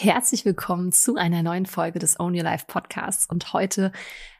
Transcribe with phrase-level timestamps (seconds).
[0.00, 3.26] Herzlich willkommen zu einer neuen Folge des Own Your Life Podcasts.
[3.26, 3.90] Und heute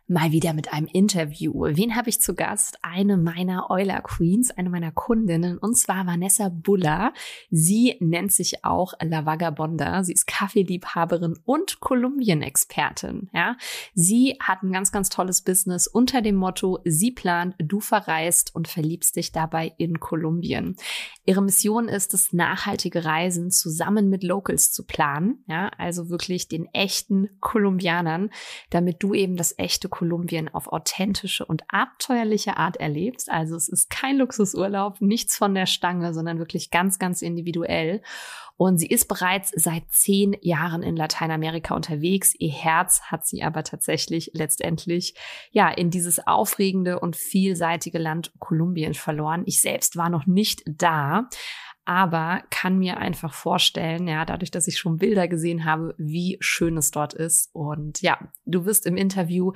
[0.09, 1.67] mal wieder mit einem Interview.
[1.69, 2.79] Wen habe ich zu Gast?
[2.83, 7.13] Eine meiner Euler Queens, eine meiner Kundinnen, und zwar Vanessa Buller.
[7.51, 10.03] Sie nennt sich auch La Vagabonda.
[10.03, 13.29] Sie ist Kaffeeliebhaberin und Kolumbien-Expertin.
[13.35, 13.57] Ja,
[13.95, 18.67] sie hat ein ganz, ganz tolles Business unter dem Motto: Sie plant, du verreist und
[18.67, 20.77] verliebst dich dabei in Kolumbien.
[21.27, 25.45] Ihre Mission ist es, nachhaltige Reisen zusammen mit Locals zu planen.
[25.47, 28.31] Ja, also wirklich den echten Kolumbianern,
[28.71, 33.29] damit du eben das echte Kolumbien auf authentische und abenteuerliche Art erlebst.
[33.29, 38.01] Also es ist kein Luxusurlaub, nichts von der Stange, sondern wirklich ganz, ganz individuell.
[38.57, 42.33] Und sie ist bereits seit zehn Jahren in Lateinamerika unterwegs.
[42.39, 45.15] Ihr Herz hat sie aber tatsächlich letztendlich
[45.51, 49.43] ja in dieses aufregende und vielseitige Land Kolumbien verloren.
[49.47, 51.29] Ich selbst war noch nicht da
[51.89, 56.77] aber kann mir einfach vorstellen, ja, dadurch, dass ich schon Bilder gesehen habe, wie schön
[56.77, 57.49] es dort ist.
[57.55, 59.53] Und ja, du wirst im Interview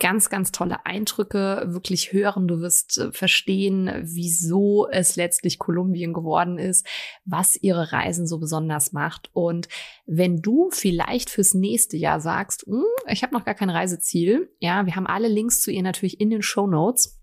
[0.00, 2.48] ganz, ganz tolle Eindrücke wirklich hören.
[2.48, 6.84] Du wirst äh, verstehen, wieso es letztlich Kolumbien geworden ist,
[7.24, 9.30] was ihre Reisen so besonders macht.
[9.32, 9.68] Und
[10.06, 14.86] wenn du vielleicht fürs nächste Jahr sagst, hm, ich habe noch gar kein Reiseziel, ja,
[14.86, 17.20] wir haben alle Links zu ihr natürlich in den Show Notes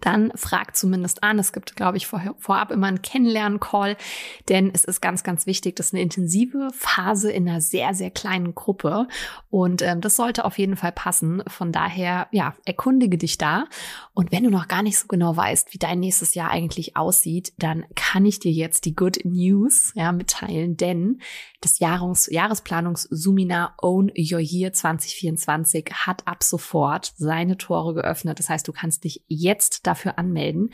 [0.00, 1.38] dann frag zumindest an.
[1.38, 3.96] Es gibt, glaube ich, vor, vorab immer einen Kennenlernen-Call,
[4.48, 5.76] denn es ist ganz, ganz wichtig.
[5.76, 9.08] Das ist eine intensive Phase in einer sehr, sehr kleinen Gruppe
[9.50, 11.42] und ähm, das sollte auf jeden Fall passen.
[11.46, 13.66] Von daher, ja, erkundige dich da.
[14.14, 17.52] Und wenn du noch gar nicht so genau weißt, wie dein nächstes Jahr eigentlich aussieht,
[17.58, 21.20] dann kann ich dir jetzt die Good News ja, mitteilen, denn
[21.60, 28.38] das Jahres Jahresplanungsseminar Own Your Year 2024 hat ab sofort seine Tore geöffnet.
[28.38, 30.70] Das heißt, du kannst dich jetzt dafür anmelden.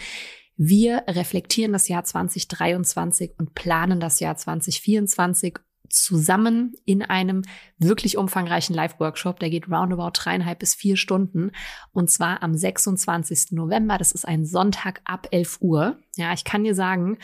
[0.56, 7.42] Wir reflektieren das Jahr 2023 und planen das Jahr 2024 zusammen in einem
[7.78, 9.40] wirklich umfangreichen Live-Workshop.
[9.40, 11.52] Der geht roundabout dreieinhalb bis vier Stunden.
[11.92, 13.52] Und zwar am 26.
[13.52, 13.98] November.
[13.98, 15.98] Das ist ein Sonntag ab 11 Uhr.
[16.16, 17.18] Ja, ich kann dir sagen,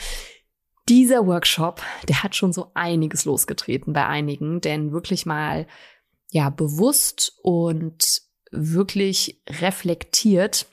[0.89, 5.67] dieser Workshop, der hat schon so einiges losgetreten bei einigen, denn wirklich mal,
[6.31, 10.67] ja, bewusst und wirklich reflektiert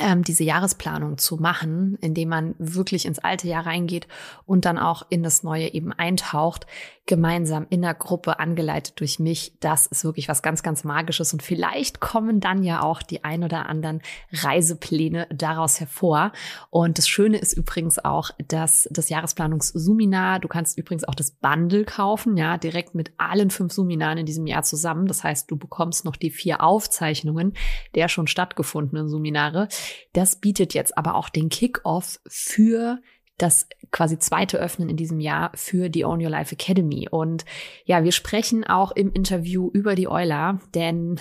[0.00, 4.08] ähm, diese Jahresplanung zu machen, indem man wirklich ins alte Jahr reingeht
[4.46, 6.66] und dann auch in das neue eben eintaucht,
[7.04, 9.54] gemeinsam in der Gruppe angeleitet durch mich.
[9.60, 13.42] Das ist wirklich was ganz, ganz Magisches und vielleicht kommen dann ja auch die ein
[13.42, 16.32] oder anderen Reisepläne daraus hervor.
[16.70, 21.84] Und das Schöne ist übrigens auch, dass das Jahresplanungssuminar, du kannst übrigens auch das Bundle
[21.84, 25.06] kaufen, ja, direkt mit allen fünf Suminaren in diesem Jahr zusammen.
[25.06, 27.54] Das heißt, du bekommst noch die vier Aufzeichnungen
[27.94, 29.68] der schon stattgefundenen Suminare.
[30.12, 33.00] Das bietet jetzt aber auch den Kick-off für
[33.38, 37.08] das quasi zweite Öffnen in diesem Jahr für die Own Your Life Academy.
[37.10, 37.44] Und
[37.84, 41.20] ja, wir sprechen auch im Interview über die Euler, denn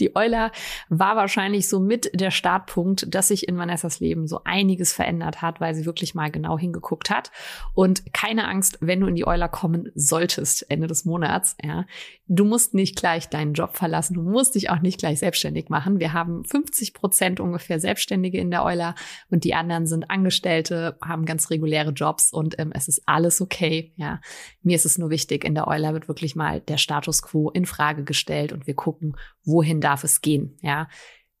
[0.00, 0.52] die Euler
[0.88, 5.60] war wahrscheinlich so mit der Startpunkt, dass sich in Vanessas Leben so einiges verändert hat,
[5.60, 7.30] weil sie wirklich mal genau hingeguckt hat.
[7.74, 11.84] Und keine Angst, wenn du in die Euler kommen solltest Ende des Monats, ja.
[12.30, 14.12] Du musst nicht gleich deinen Job verlassen.
[14.12, 15.98] Du musst dich auch nicht gleich selbstständig machen.
[15.98, 18.94] Wir haben 50 Prozent ungefähr Selbstständige in der Euler
[19.30, 23.92] und die anderen sind Angestellte, haben ganz reguläre Jobs und ähm, es ist alles okay,
[23.96, 24.20] ja.
[24.62, 27.64] Mir ist es nur wichtig, in der Euler wird wirklich mal der Status quo in
[27.64, 30.56] Frage gestellt und wir gucken, wohin darf es gehen?
[30.60, 30.88] Ja,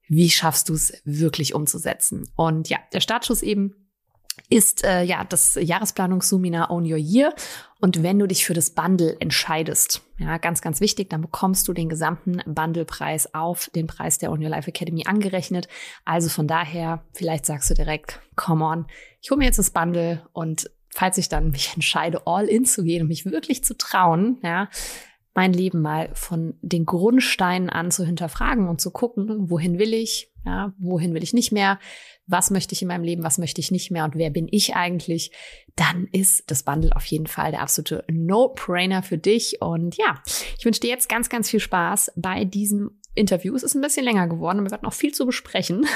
[0.08, 2.28] wie schaffst du es wirklich umzusetzen?
[2.34, 3.74] Und ja, der Startschuss eben
[4.48, 7.34] ist äh, ja das Jahresplanungsseminar Own Your Year.
[7.80, 11.72] Und wenn du dich für das Bundle entscheidest, ja, ganz, ganz wichtig, dann bekommst du
[11.72, 15.68] den gesamten Bundlepreis auf den Preis der Own Your Life Academy angerechnet.
[16.04, 18.86] Also von daher, vielleicht sagst du direkt, come on,
[19.20, 22.82] ich hole mir jetzt das Bundle und falls ich dann mich entscheide, all in zu
[22.82, 24.68] gehen und mich wirklich zu trauen, ja,
[25.38, 30.32] mein Leben mal von den Grundsteinen an zu hinterfragen und zu gucken, wohin will ich,
[30.44, 31.78] ja, wohin will ich nicht mehr,
[32.26, 34.74] was möchte ich in meinem Leben, was möchte ich nicht mehr und wer bin ich
[34.74, 35.30] eigentlich,
[35.76, 39.62] dann ist das Bundle auf jeden Fall der absolute No-Brainer für dich.
[39.62, 40.20] Und ja,
[40.58, 43.54] ich wünsche dir jetzt ganz, ganz viel Spaß bei diesem Interview.
[43.54, 45.86] Es ist ein bisschen länger geworden, wir werden noch viel zu besprechen.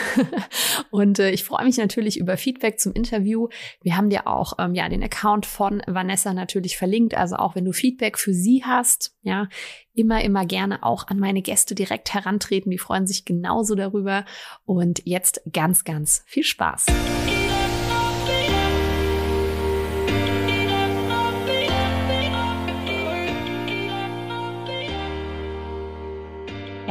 [0.90, 3.48] und äh, ich freue mich natürlich über Feedback zum Interview.
[3.82, 7.14] Wir haben dir auch ähm, ja den Account von Vanessa natürlich verlinkt.
[7.16, 9.48] Also auch wenn du Feedback für sie hast, ja,
[9.94, 12.70] immer, immer gerne auch an meine Gäste direkt herantreten.
[12.70, 14.24] Die freuen sich genauso darüber.
[14.64, 16.86] Und jetzt ganz, ganz viel Spaß.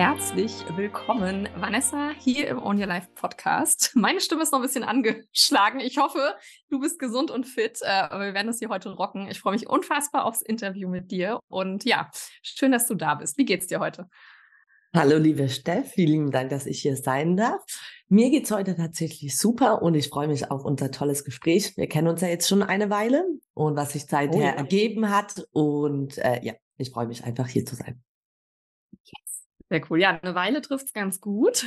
[0.01, 3.91] Herzlich willkommen, Vanessa, hier im Own Your Life Podcast.
[3.93, 5.79] Meine Stimme ist noch ein bisschen angeschlagen.
[5.79, 6.33] Ich hoffe,
[6.71, 7.77] du bist gesund und fit.
[7.83, 9.27] Äh, aber wir werden das hier heute rocken.
[9.29, 11.39] Ich freue mich unfassbar aufs Interview mit dir.
[11.49, 12.09] Und ja,
[12.41, 13.37] schön, dass du da bist.
[13.37, 14.09] Wie geht's dir heute?
[14.91, 15.91] Hallo, liebe Steff.
[15.91, 17.63] Vielen Dank, dass ich hier sein darf.
[18.09, 21.77] Mir geht's heute tatsächlich super und ich freue mich auf unser tolles Gespräch.
[21.77, 23.23] Wir kennen uns ja jetzt schon eine Weile
[23.53, 24.49] und was sich seither oh ja.
[24.49, 25.45] ergeben hat.
[25.51, 28.01] Und äh, ja, ich freue mich einfach hier zu sein.
[29.71, 30.01] Sehr cool.
[30.01, 31.65] Ja, eine Weile trifft es ganz gut.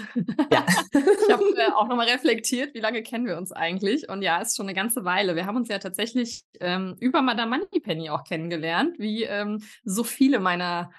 [0.52, 0.66] Ja.
[0.92, 4.10] ich habe äh, auch nochmal reflektiert, wie lange kennen wir uns eigentlich?
[4.10, 5.36] Und ja, es ist schon eine ganze Weile.
[5.36, 10.38] Wir haben uns ja tatsächlich ähm, über Madame Moneypenny auch kennengelernt, wie ähm, so viele
[10.38, 10.90] meiner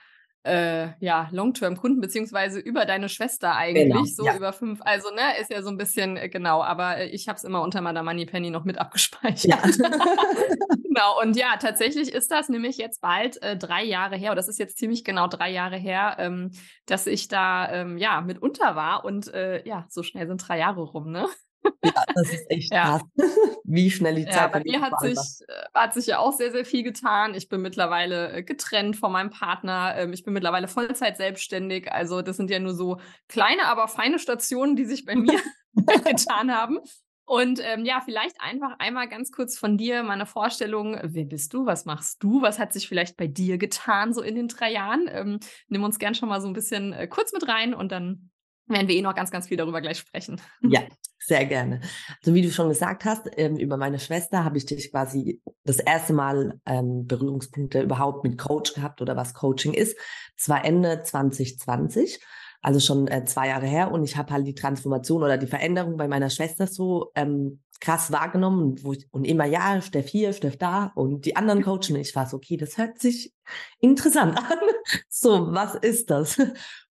[0.45, 4.35] äh, ja, Long-Term-Kunden, beziehungsweise über deine Schwester eigentlich, genau, so ja.
[4.35, 7.37] über fünf, also ne, ist ja so ein bisschen äh, genau, aber äh, ich habe
[7.37, 9.45] es immer unter Madame Moneypenny noch mit abgespeichert.
[9.45, 9.57] Ja.
[10.83, 14.47] genau, und ja, tatsächlich ist das nämlich jetzt bald äh, drei Jahre her, oder das
[14.47, 16.51] ist jetzt ziemlich genau drei Jahre her, ähm,
[16.85, 20.59] dass ich da ähm, ja mit unter war und äh, ja, so schnell sind drei
[20.59, 21.27] Jahre rum, ne?
[21.83, 22.83] Ja, das ist echt ja.
[22.83, 23.01] krass,
[23.63, 25.17] wie schnell die Zeit ja, Bei mir hat sich,
[25.47, 27.33] äh, hat sich ja auch sehr, sehr viel getan.
[27.33, 29.95] Ich bin mittlerweile äh, getrennt von meinem Partner.
[29.97, 31.91] Ähm, ich bin mittlerweile Vollzeit selbstständig.
[31.91, 35.39] Also das sind ja nur so kleine, aber feine Stationen, die sich bei mir
[36.05, 36.79] getan haben.
[37.27, 40.97] Und ähm, ja, vielleicht einfach einmal ganz kurz von dir meine Vorstellung.
[41.01, 41.65] Wer bist du?
[41.65, 42.43] Was machst du?
[42.43, 45.09] Was hat sich vielleicht bei dir getan so in den drei Jahren?
[45.11, 48.29] Ähm, nimm uns gern schon mal so ein bisschen äh, kurz mit rein und dann
[48.67, 50.41] werden wir eh noch ganz, ganz viel darüber gleich sprechen.
[50.61, 50.81] Ja,
[51.19, 51.81] sehr gerne.
[52.19, 55.79] Also wie du schon gesagt hast, ähm, über meine Schwester habe ich dich quasi das
[55.79, 59.97] erste Mal ähm, Berührungspunkte überhaupt mit Coach gehabt oder was Coaching ist.
[60.37, 62.19] Es war Ende 2020,
[62.65, 63.91] also schon äh, zwei Jahre her.
[63.91, 68.11] Und ich habe halt die Transformation oder die Veränderung bei meiner Schwester so ähm, krass
[68.11, 71.95] wahrgenommen wo ich, und immer ja, Steff hier, Steff da und die anderen coachen.
[71.95, 73.31] Ich war so, okay, das hört sich
[73.79, 74.57] interessant an.
[75.07, 76.41] so, was ist das?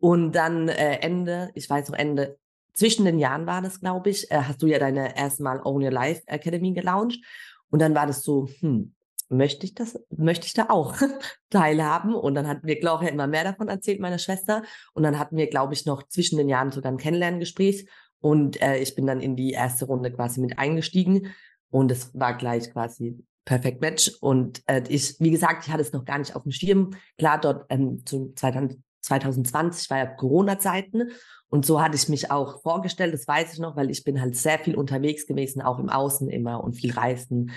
[0.00, 2.36] Und dann äh, Ende, ich weiß noch Ende,
[2.72, 5.84] zwischen den Jahren war das, glaube ich, äh, hast du ja deine erste Mal Own
[5.84, 7.24] Your Life Academy gelauncht.
[7.70, 8.92] Und dann war das so, hm,
[9.30, 10.96] möchte ich das, möchte ich da auch
[11.50, 12.14] teilhaben?
[12.14, 14.62] Und dann hat mir Gloria immer mehr davon erzählt, meine Schwester.
[14.92, 17.88] Und dann hatten wir, glaube ich, noch zwischen den Jahren sogar ein Kennenlerngespräch.
[18.20, 21.28] Und äh, ich bin dann in die erste Runde quasi mit eingestiegen.
[21.70, 24.12] Und es war gleich quasi perfekt Match.
[24.20, 26.90] Und äh, ich, wie gesagt, ich hatte es noch gar nicht auf dem Schirm.
[27.16, 31.10] Klar, dort ähm, zu 2020 war ja Corona-Zeiten.
[31.48, 34.36] Und so hatte ich mich auch vorgestellt, das weiß ich noch, weil ich bin halt
[34.36, 37.50] sehr viel unterwegs gewesen, auch im Außen immer und viel reisen.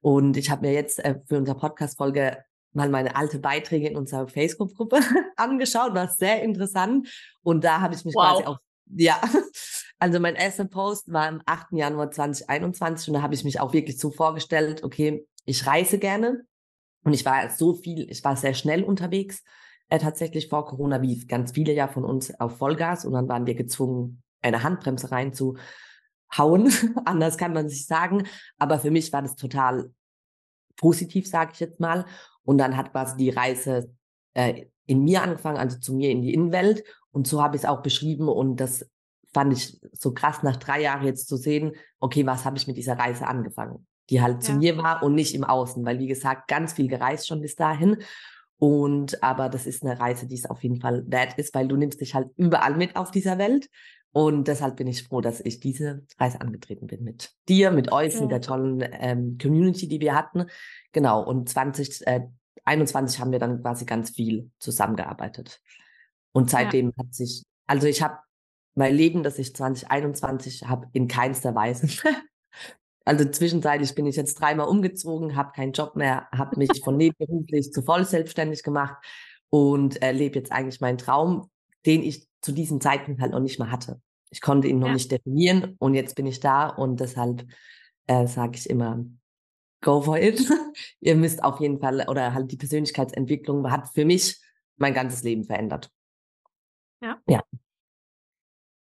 [0.00, 2.38] Und ich habe mir jetzt äh, für unsere Podcast-Folge
[2.72, 5.00] mal meine alte Beiträge in unserer Facebook-Gruppe
[5.36, 7.08] angeschaut, war sehr interessant.
[7.42, 8.32] Und da habe ich mich wow.
[8.32, 9.20] quasi auch, ja,
[9.98, 11.72] also mein erster Post war am 8.
[11.72, 16.42] Januar 2021 und da habe ich mich auch wirklich so vorgestellt, okay, ich reise gerne
[17.04, 19.42] und ich war so viel, ich war sehr schnell unterwegs
[19.88, 23.46] äh, tatsächlich vor Corona, wie ganz viele ja von uns, auf Vollgas und dann waren
[23.46, 25.10] wir gezwungen, eine Handbremse
[26.30, 26.72] reinzuhauen.
[27.04, 28.26] Anders kann man sich sagen.
[28.58, 29.90] Aber für mich war das total
[30.76, 32.04] positiv, sage ich jetzt mal.
[32.42, 33.92] Und dann hat quasi die Reise
[34.34, 36.84] äh, in mir angefangen, also zu mir in die Innenwelt.
[37.12, 38.28] Und so habe ich es auch beschrieben.
[38.28, 38.88] Und das
[39.32, 42.76] fand ich so krass, nach drei Jahren jetzt zu sehen, okay, was habe ich mit
[42.76, 43.86] dieser Reise angefangen?
[44.08, 44.40] Die halt ja.
[44.40, 47.54] zu mir war und nicht im Außen, weil wie gesagt, ganz viel gereist schon bis
[47.54, 47.98] dahin.
[48.58, 51.76] Und aber das ist eine Reise, die es auf jeden Fall wert ist, weil du
[51.76, 53.68] nimmst dich halt überall mit auf dieser Welt.
[54.12, 58.14] Und deshalb bin ich froh, dass ich diese Reise angetreten bin mit dir, mit euch,
[58.14, 58.22] ja.
[58.22, 60.46] mit der tollen ähm, Community, die wir hatten.
[60.92, 61.22] Genau.
[61.22, 65.60] Und 2021 äh, haben wir dann quasi ganz viel zusammengearbeitet.
[66.32, 66.92] Und seitdem ja.
[66.98, 68.18] hat sich, also ich habe
[68.74, 71.86] mein Leben, das ich 2021 habe, in keinster Weise
[73.04, 77.72] Also zwischenzeitlich bin ich jetzt dreimal umgezogen, habe keinen Job mehr, habe mich von nebenberuflich
[77.72, 79.02] zu voll selbstständig gemacht
[79.48, 81.50] und äh, lebe jetzt eigentlich meinen Traum,
[81.86, 84.00] den ich zu diesem Zeitpunkt halt noch nicht mal hatte.
[84.30, 84.94] Ich konnte ihn noch ja.
[84.94, 87.46] nicht definieren und jetzt bin ich da und deshalb
[88.06, 89.04] äh, sage ich immer,
[89.82, 90.40] go for it.
[91.00, 94.40] Ihr müsst auf jeden Fall, oder halt die Persönlichkeitsentwicklung hat für mich
[94.76, 95.90] mein ganzes Leben verändert.
[97.02, 97.20] Ja.
[97.26, 97.42] Ja.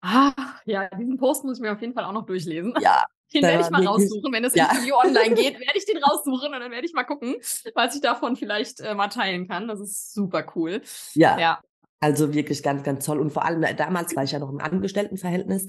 [0.00, 0.32] Ah,
[0.64, 2.74] ja, diesen Post muss ich mir auf jeden Fall auch noch durchlesen.
[2.80, 4.32] Ja, den werde ich mal raussuchen.
[4.32, 4.70] Wenn das ja.
[4.70, 7.36] Interview online geht, werde ich den raussuchen und dann werde ich mal gucken,
[7.74, 9.68] was ich davon vielleicht äh, mal teilen kann.
[9.68, 10.82] Das ist super cool.
[11.14, 11.38] Ja.
[11.38, 11.60] ja.
[12.02, 13.20] Also wirklich ganz, ganz toll.
[13.20, 15.66] Und vor allem äh, damals war ich ja noch im Angestelltenverhältnis.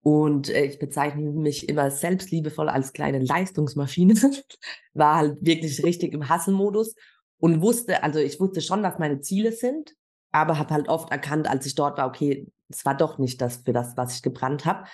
[0.00, 4.14] Und äh, ich bezeichne mich immer selbst liebevoll als kleine Leistungsmaschine.
[4.94, 6.94] war halt wirklich richtig im Hasselmodus
[7.38, 9.94] und wusste, also ich wusste schon, was meine Ziele sind,
[10.30, 13.56] aber habe halt oft erkannt, als ich dort war, okay, es war doch nicht das
[13.64, 14.84] für das, was ich gebrannt habe.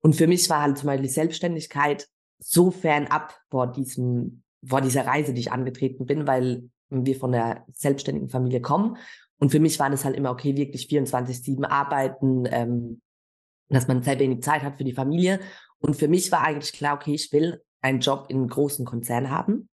[0.00, 2.08] Und für mich war halt zum Beispiel die Selbstständigkeit
[2.40, 6.70] so fernab vor diesem, vor dieser Reise, die ich angetreten bin, weil
[7.02, 8.96] wir von der selbstständigen Familie kommen.
[9.38, 13.02] Und für mich war das halt immer, okay, wirklich 24-7 arbeiten, ähm,
[13.68, 15.40] dass man sehr wenig Zeit hat für die Familie.
[15.78, 19.30] Und für mich war eigentlich klar, okay, ich will einen Job in einem großen Konzern
[19.30, 19.68] haben,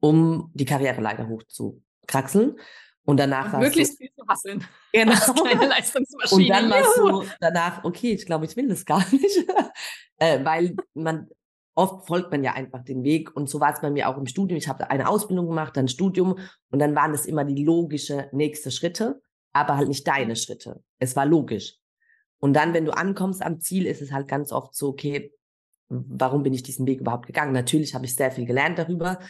[0.00, 2.58] um die Karriereleiter hochzukraxeln.
[3.04, 4.64] Und danach war Möglichst so, viel zu hasseln.
[4.92, 5.14] Genau.
[5.14, 6.42] Kleine Leistungsmaschine.
[6.42, 9.46] Und dann war es so danach, okay, ich glaube, ich will das gar nicht.
[10.18, 11.28] äh, weil man,
[11.78, 13.34] oft folgt man ja einfach den Weg.
[13.36, 14.58] Und so war es bei mir auch im Studium.
[14.58, 16.36] Ich habe eine Ausbildung gemacht, dann Studium.
[16.72, 20.82] Und dann waren das immer die logische nächste Schritte, aber halt nicht deine Schritte.
[20.98, 21.76] Es war logisch.
[22.40, 25.32] Und dann, wenn du ankommst am Ziel, ist es halt ganz oft so, okay,
[25.88, 27.52] warum bin ich diesen Weg überhaupt gegangen?
[27.52, 29.20] Natürlich habe ich sehr viel gelernt darüber.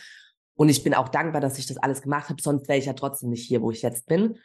[0.55, 2.95] Und ich bin auch dankbar, dass ich das alles gemacht habe, sonst wäre ich ja
[2.95, 4.39] trotzdem nicht hier, wo ich jetzt bin.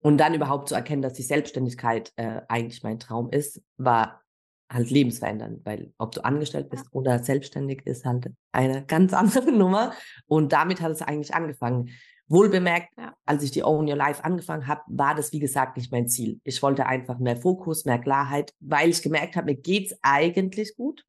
[0.00, 4.22] Und dann überhaupt zu erkennen, dass die Selbstständigkeit äh, eigentlich mein Traum ist, war
[4.70, 9.92] halt lebensverändernd, weil ob du angestellt bist oder selbstständig ist halt eine ganz andere Nummer.
[10.26, 11.90] Und damit hat es eigentlich angefangen.
[12.28, 13.12] Wohlbemerkt, ja.
[13.26, 16.40] als ich die Own Your Life angefangen habe, war das, wie gesagt, nicht mein Ziel.
[16.44, 21.04] Ich wollte einfach mehr Fokus, mehr Klarheit, weil ich gemerkt habe, mir geht's eigentlich gut,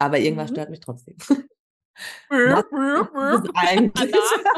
[0.00, 0.54] aber irgendwas mhm.
[0.54, 1.16] stört mich trotzdem.
[3.54, 4.14] eigentlich?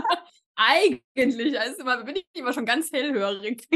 [0.57, 3.69] eigentlich, also immer, bin ich immer schon ganz hellhörig.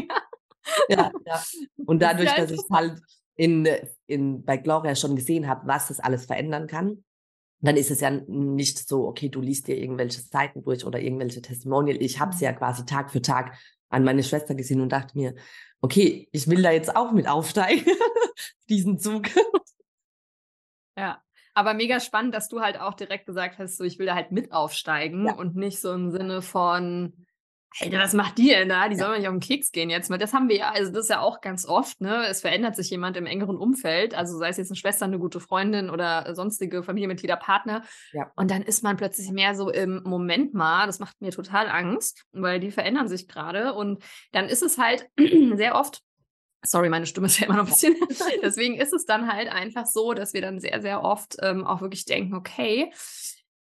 [0.88, 1.42] ja, ja.
[1.84, 3.02] Und dadurch, dass ich halt
[3.38, 3.68] in,
[4.06, 7.04] in, bei Gloria schon gesehen habe, was das alles verändern kann,
[7.60, 11.40] dann ist es ja nicht so, okay, du liest dir irgendwelche Seiten durch oder irgendwelche
[11.40, 12.02] Testimonial.
[12.02, 13.56] Ich habe es ja quasi Tag für Tag
[13.90, 15.34] an meine Schwester gesehen und dachte mir,
[15.80, 17.86] okay, ich will da jetzt auch mit aufsteigen,
[18.68, 19.28] diesen Zug.
[20.96, 21.22] Ja,
[21.54, 24.32] aber mega spannend, dass du halt auch direkt gesagt hast, so ich will da halt
[24.32, 25.34] mit aufsteigen ja.
[25.34, 27.12] und nicht so im Sinne von,
[27.80, 28.88] Alter, was macht die denn da?
[28.88, 29.00] Die ja.
[29.00, 30.18] soll man nicht auf den Keks gehen jetzt mal.
[30.18, 32.26] Das haben wir ja, also das ist ja auch ganz oft, ne?
[32.26, 35.38] Es verändert sich jemand im engeren Umfeld, also sei es jetzt eine Schwester, eine gute
[35.38, 37.82] Freundin oder sonstige Familienmitglieder, Partner.
[38.12, 38.32] Ja.
[38.36, 42.24] Und dann ist man plötzlich mehr so im Moment mal, das macht mir total Angst,
[42.32, 43.74] weil die verändern sich gerade.
[43.74, 45.08] Und dann ist es halt
[45.54, 46.02] sehr oft
[46.64, 47.94] Sorry, meine Stimme ist ja immer noch ein bisschen.
[48.42, 51.80] Deswegen ist es dann halt einfach so, dass wir dann sehr, sehr oft ähm, auch
[51.80, 52.92] wirklich denken, okay,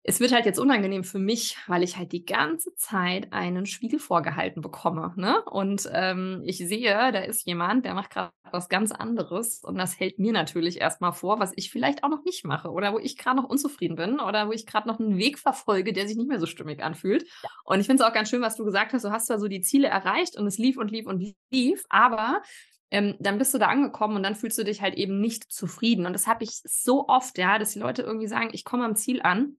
[0.07, 3.97] es wird halt jetzt unangenehm für mich, weil ich halt die ganze Zeit einen Spiegel
[3.97, 5.13] vorgehalten bekomme.
[5.15, 5.41] Ne?
[5.45, 9.99] Und ähm, ich sehe, da ist jemand, der macht gerade was ganz anderes und das
[9.99, 13.17] hält mir natürlich erstmal vor, was ich vielleicht auch noch nicht mache oder wo ich
[13.17, 16.29] gerade noch unzufrieden bin oder wo ich gerade noch einen Weg verfolge, der sich nicht
[16.29, 17.23] mehr so stimmig anfühlt.
[17.41, 17.49] Ja.
[17.63, 19.03] Und ich finde es auch ganz schön, was du gesagt hast.
[19.03, 22.43] Du hast zwar so die Ziele erreicht und es lief und lief und lief, aber
[22.91, 26.05] ähm, dann bist du da angekommen und dann fühlst du dich halt eben nicht zufrieden.
[26.05, 28.95] Und das habe ich so oft, ja, dass die Leute irgendwie sagen, ich komme am
[28.95, 29.57] Ziel an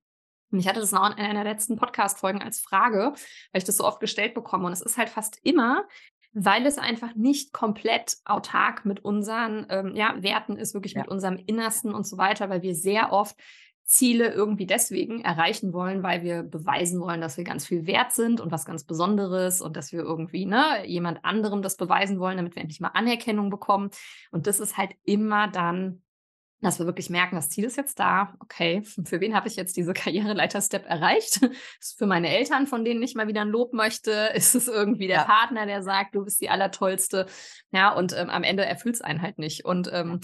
[0.50, 3.12] und ich hatte das noch in einer der letzten Podcast-Folgen als Frage,
[3.52, 4.66] weil ich das so oft gestellt bekomme.
[4.66, 5.84] Und es ist halt fast immer,
[6.32, 11.00] weil es einfach nicht komplett autark mit unseren ähm, ja, Werten ist, wirklich ja.
[11.00, 13.36] mit unserem Innersten und so weiter, weil wir sehr oft
[13.86, 18.40] Ziele irgendwie deswegen erreichen wollen, weil wir beweisen wollen, dass wir ganz viel wert sind
[18.40, 22.56] und was ganz Besonderes und dass wir irgendwie ne, jemand anderem das beweisen wollen, damit
[22.56, 23.90] wir endlich mal Anerkennung bekommen.
[24.32, 26.02] Und das ist halt immer dann
[26.60, 28.34] dass wir wirklich merken, das Ziel ist jetzt da.
[28.40, 31.36] Okay, für wen habe ich jetzt diese Karriereleiter-Step erreicht?
[31.42, 34.30] Ist es für meine Eltern, von denen ich mal wieder ein Lob möchte?
[34.34, 35.24] Ist es irgendwie der ja.
[35.24, 37.26] Partner, der sagt, du bist die Allertollste?
[37.72, 39.64] Ja, und ähm, am Ende erfüllt es einen halt nicht.
[39.64, 40.20] Und ähm,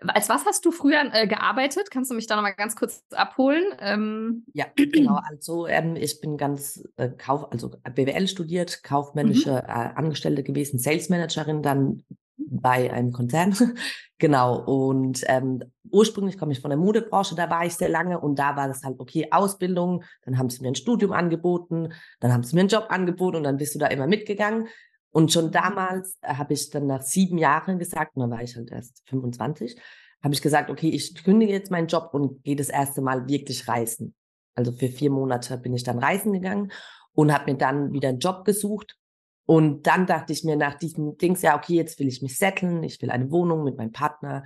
[0.00, 1.90] als was hast du früher äh, gearbeitet?
[1.90, 3.64] Kannst du mich da nochmal ganz kurz abholen?
[3.80, 4.44] Ähm.
[4.52, 5.20] Ja, genau.
[5.28, 9.68] Also ähm, ich bin ganz äh, Kauf, also BWL studiert, kaufmännische mhm.
[9.68, 12.02] äh, Angestellte gewesen, Sales Managerin, dann
[12.36, 13.54] bei einem Konzern.
[14.18, 14.58] genau.
[14.64, 18.56] Und ähm, ursprünglich komme ich von der Modebranche, da war ich sehr lange und da
[18.56, 22.54] war das halt okay, Ausbildung, dann haben sie mir ein Studium angeboten, dann haben sie
[22.54, 24.68] mir einen Job angeboten und dann bist du da immer mitgegangen.
[25.10, 28.56] Und schon damals äh, habe ich dann nach sieben Jahren gesagt, und dann war ich
[28.56, 29.80] halt erst 25,
[30.22, 33.68] habe ich gesagt, okay, ich kündige jetzt meinen Job und gehe das erste Mal wirklich
[33.68, 34.14] reisen.
[34.56, 36.72] Also für vier Monate bin ich dann reisen gegangen
[37.12, 38.96] und habe mir dann wieder einen Job gesucht
[39.46, 42.82] und dann dachte ich mir nach diesem Dings, ja, okay, jetzt will ich mich setteln,
[42.82, 44.44] ich will eine Wohnung mit meinem Partner,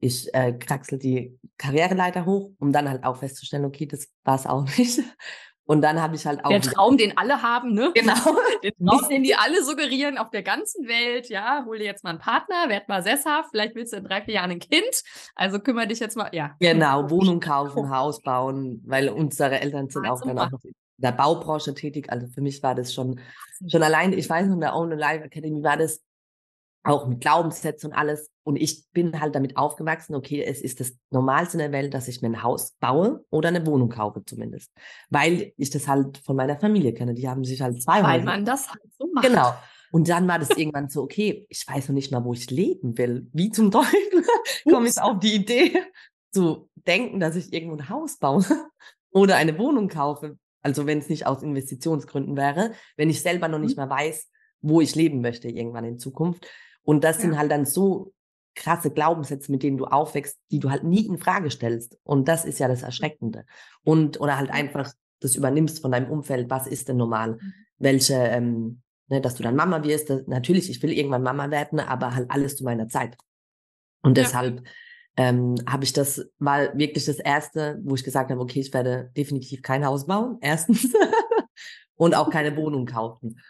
[0.00, 4.46] ich äh, kraxel die Karriereleiter hoch, um dann halt auch festzustellen, okay, das war es
[4.46, 5.00] auch nicht.
[5.64, 6.48] Und dann habe ich halt auch.
[6.48, 7.92] Der Traum, den alle haben, ne?
[7.94, 8.14] Genau.
[8.62, 11.28] Den Traum, den die alle suggerieren auf der ganzen Welt.
[11.28, 13.50] Ja, hol dir jetzt mal einen Partner, werd mal sesshaft.
[13.50, 15.02] Vielleicht willst du in drei, vier Jahren ein Kind.
[15.34, 16.56] Also kümmere dich jetzt mal, ja.
[16.58, 20.60] Genau, Wohnung kaufen, Haus bauen, weil unsere Eltern sind auch dann auch noch
[20.98, 22.10] der Baubranche tätig.
[22.10, 23.20] Also für mich war das schon,
[23.66, 26.02] schon allein, ich weiß noch, in der Own Life Academy war das
[26.84, 28.30] auch mit Glaubenssätzen und alles.
[28.44, 32.08] Und ich bin halt damit aufgewachsen, okay, es ist das Normalste in der Welt, dass
[32.08, 34.72] ich mir ein Haus baue oder eine Wohnung kaufe zumindest.
[35.10, 37.14] Weil ich das halt von meiner Familie kenne.
[37.14, 39.26] Die haben sich halt zwei Weil man das halt so macht.
[39.26, 39.52] Genau.
[39.90, 42.96] Und dann war das irgendwann so, okay, ich weiß noch nicht mal, wo ich leben
[42.98, 43.28] will.
[43.32, 44.24] Wie zum Teufel
[44.68, 45.82] komme ich auf die Idee
[46.32, 48.44] zu denken, dass ich irgendwo ein Haus baue
[49.10, 50.38] oder eine Wohnung kaufe.
[50.62, 53.84] Also wenn es nicht aus Investitionsgründen wäre, wenn ich selber noch nicht mhm.
[53.84, 54.28] mehr weiß,
[54.60, 56.46] wo ich leben möchte irgendwann in Zukunft.
[56.82, 57.22] Und das ja.
[57.22, 58.12] sind halt dann so
[58.54, 61.98] krasse Glaubenssätze, mit denen du aufwächst, die du halt nie in Frage stellst.
[62.02, 63.44] Und das ist ja das Erschreckende.
[63.84, 66.50] Und, oder halt einfach das übernimmst von deinem Umfeld.
[66.50, 67.32] Was ist denn normal?
[67.32, 67.54] Mhm.
[67.78, 70.10] Welche, ähm, ne, dass du dann Mama wirst.
[70.10, 73.16] Das, natürlich, ich will irgendwann Mama werden, aber halt alles zu meiner Zeit.
[74.02, 74.24] Und ja.
[74.24, 74.62] deshalb
[75.18, 79.10] ähm, habe ich das mal wirklich das erste, wo ich gesagt habe, okay, ich werde
[79.16, 80.94] definitiv kein Haus bauen, erstens.
[81.96, 83.40] und auch keine Wohnung kaufen.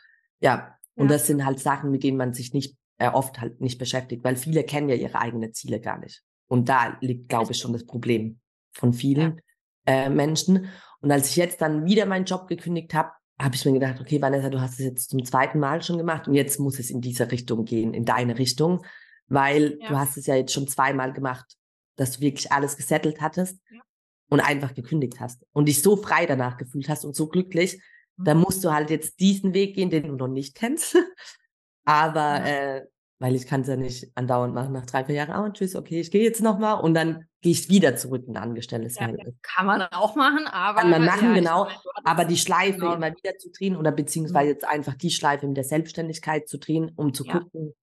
[0.40, 1.12] Ja, und ja.
[1.12, 4.36] das sind halt Sachen, mit denen man sich nicht äh, oft halt nicht beschäftigt, weil
[4.36, 6.22] viele kennen ja ihre eigenen Ziele gar nicht.
[6.48, 8.40] Und da liegt, glaube ich, schon das Problem
[8.72, 9.42] von vielen
[9.86, 10.06] ja.
[10.06, 10.68] äh, Menschen.
[11.02, 14.22] Und als ich jetzt dann wieder meinen Job gekündigt habe, habe ich mir gedacht, okay,
[14.22, 17.02] Vanessa, du hast es jetzt zum zweiten Mal schon gemacht und jetzt muss es in
[17.02, 18.84] diese Richtung gehen, in deine Richtung,
[19.28, 19.88] weil ja.
[19.88, 21.56] du hast es ja jetzt schon zweimal gemacht,
[21.96, 23.80] dass du wirklich alles gesettelt hattest ja.
[24.28, 27.80] und einfach gekündigt hast und dich so frei danach gefühlt hast und so glücklich,
[28.16, 28.24] mhm.
[28.24, 30.96] dann musst du halt jetzt diesen Weg gehen, den du noch nicht kennst.
[31.84, 32.84] Aber äh,
[33.18, 36.00] weil ich kann es ja nicht andauernd machen nach drei, vier Jahren, oh, tschüss, okay,
[36.00, 39.10] ich gehe jetzt nochmal und dann gehe ich wieder zurück in ein angestelltes ja,
[39.42, 40.80] Kann man auch machen, aber.
[40.80, 41.64] Kann man machen, ja, genau.
[41.64, 42.94] Meine, aber die Schleife genau.
[42.94, 44.52] immer wieder zu drehen oder beziehungsweise mhm.
[44.52, 47.38] jetzt einfach die Schleife mit der Selbstständigkeit zu drehen, um zu ja.
[47.38, 47.74] gucken,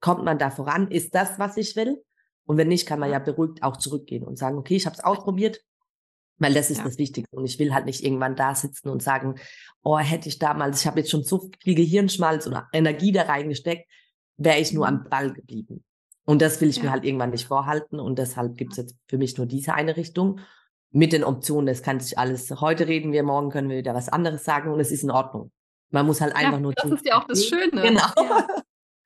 [0.00, 0.88] kommt man da voran?
[0.88, 2.02] Ist das, was ich will?
[2.44, 5.02] Und wenn nicht, kann man ja beruhigt auch zurückgehen und sagen, okay, ich habe es
[5.02, 5.60] ausprobiert,
[6.38, 6.84] weil das ist ja.
[6.84, 7.36] das Wichtigste.
[7.36, 9.36] Und ich will halt nicht irgendwann da sitzen und sagen,
[9.82, 13.90] oh, hätte ich damals, ich habe jetzt schon so viel Gehirnschmalz oder Energie da reingesteckt,
[14.36, 15.08] wäre ich nur am mhm.
[15.08, 15.84] Ball geblieben.
[16.24, 16.84] Und das will ich ja.
[16.84, 17.98] mir halt irgendwann nicht vorhalten.
[18.00, 20.40] Und deshalb gibt es jetzt für mich nur diese eine Richtung.
[20.90, 24.08] Mit den Optionen, das kann sich alles, heute reden wir, morgen können wir wieder was
[24.08, 25.50] anderes sagen und es ist in Ordnung.
[25.90, 26.72] Man muss halt einfach ja, nur.
[26.72, 27.82] Das ist ja auch das Schöne.
[27.82, 28.06] Genau.
[28.16, 28.46] Ja.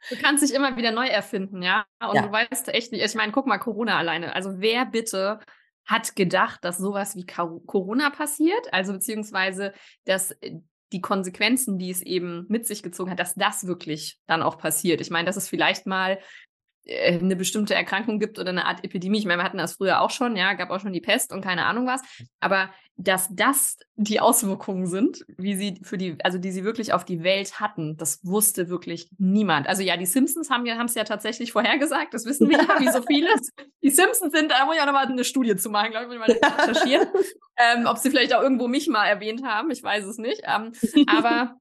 [0.09, 1.85] Du kannst dich immer wieder neu erfinden, ja.
[2.01, 2.23] Und ja.
[2.23, 4.35] du weißt echt nicht, ich meine, guck mal, Corona alleine.
[4.35, 5.41] Also wer bitte
[5.85, 8.73] hat gedacht, dass sowas wie Corona passiert?
[8.73, 9.73] Also beziehungsweise,
[10.05, 10.61] dass äh,
[10.93, 15.01] die Konsequenzen, die es eben mit sich gezogen hat, dass das wirklich dann auch passiert.
[15.01, 16.19] Ich meine, dass es vielleicht mal
[16.89, 19.19] eine bestimmte Erkrankung gibt oder eine Art Epidemie.
[19.19, 21.43] Ich meine, wir hatten das früher auch schon, ja, gab auch schon die Pest und
[21.43, 22.03] keine Ahnung was.
[22.41, 27.05] Aber dass das die Auswirkungen sind, wie sie für die, also die sie wirklich auf
[27.05, 29.69] die Welt hatten, das wusste wirklich niemand.
[29.69, 32.81] Also ja, die Simpsons haben ja, haben es ja tatsächlich vorhergesagt, das wissen wir ja,
[32.81, 33.51] wie so vieles.
[33.83, 36.31] Die Simpsons sind, da muss ich auch nochmal eine Studie zu machen, glaube ich, mal
[36.31, 37.09] recherchieren.
[37.57, 40.43] ähm, ob sie vielleicht auch irgendwo mich mal erwähnt haben, ich weiß es nicht.
[40.45, 40.73] Ähm,
[41.07, 41.57] aber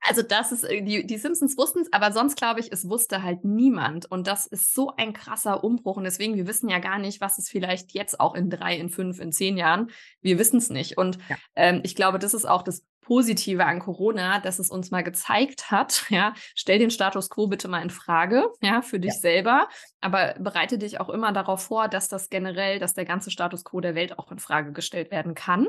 [0.00, 3.22] also das ist, äh, die, die Simpsons wussten es, aber sonst glaube ich, es wusste
[3.22, 4.06] halt niemand.
[4.06, 5.96] Und das ist so ein krasser Umbruch.
[5.96, 8.90] Und deswegen, wir wissen ja gar nicht, was es vielleicht jetzt auch in drei, in
[8.90, 9.90] fünf, in zehn Jahren.
[10.20, 10.98] Wir wissen es nicht.
[10.98, 11.36] Und ja.
[11.56, 15.70] ähm, ich glaube, das ist auch das Positive an Corona, dass es uns mal gezeigt
[15.70, 19.20] hat, ja, stell den Status quo bitte mal in Frage, ja, für dich ja.
[19.20, 19.68] selber,
[20.02, 23.80] aber bereite dich auch immer darauf vor, dass das generell, dass der ganze Status quo
[23.80, 25.68] der Welt auch in Frage gestellt werden kann,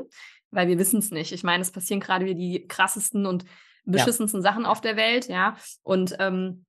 [0.50, 1.32] weil wir wissen es nicht.
[1.32, 3.46] Ich meine, es passieren gerade wieder die krassesten und
[3.84, 4.50] beschissensten ja.
[4.50, 5.56] Sachen auf der Welt, ja.
[5.82, 6.64] Und ähm,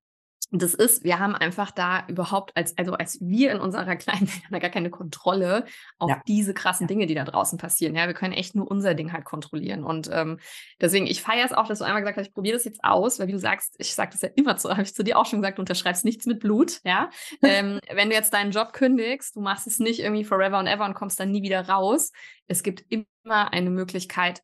[0.53, 4.43] das ist, wir haben einfach da überhaupt als, also als wir in unserer kleinen Welt
[4.43, 5.65] haben da gar keine Kontrolle
[5.97, 6.21] auf ja.
[6.27, 7.95] diese krassen Dinge, die da draußen passieren.
[7.95, 9.83] Ja, wir können echt nur unser Ding halt kontrollieren.
[9.85, 10.39] Und ähm,
[10.81, 13.19] deswegen, ich feiere es auch, dass du einmal gesagt hast, ich probiere das jetzt aus,
[13.19, 15.25] weil wie du sagst, ich sage das ja immer zu, habe ich zu dir auch
[15.25, 17.09] schon gesagt, du unterschreibst nichts mit Blut, ja.
[17.41, 20.85] ähm, wenn du jetzt deinen Job kündigst, du machst es nicht irgendwie forever and ever
[20.85, 22.11] und kommst dann nie wieder raus.
[22.47, 23.05] Es gibt immer
[23.53, 24.41] eine Möglichkeit,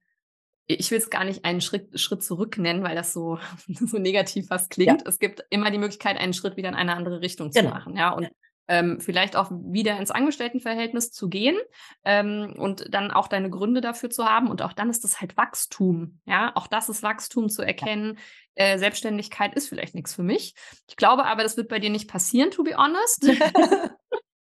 [0.67, 4.47] ich will es gar nicht einen Schritt, Schritt zurück nennen, weil das so, so negativ
[4.47, 5.01] fast klingt.
[5.01, 5.07] Ja.
[5.07, 7.73] Es gibt immer die Möglichkeit, einen Schritt wieder in eine andere Richtung zu genau.
[7.73, 7.95] machen.
[7.95, 8.29] Ja, und
[8.69, 11.57] ähm, vielleicht auch wieder ins Angestelltenverhältnis zu gehen
[12.03, 14.49] ähm, und dann auch deine Gründe dafür zu haben.
[14.49, 16.19] Und auch dann ist das halt Wachstum.
[16.25, 18.17] Ja, auch das ist Wachstum zu erkennen.
[18.55, 20.53] Äh, Selbstständigkeit ist vielleicht nichts für mich.
[20.89, 23.25] Ich glaube aber, das wird bei dir nicht passieren, to be honest.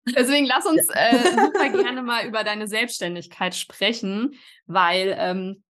[0.16, 4.34] Deswegen lass uns äh, super gerne mal über deine Selbstständigkeit sprechen,
[4.66, 5.62] weil ähm,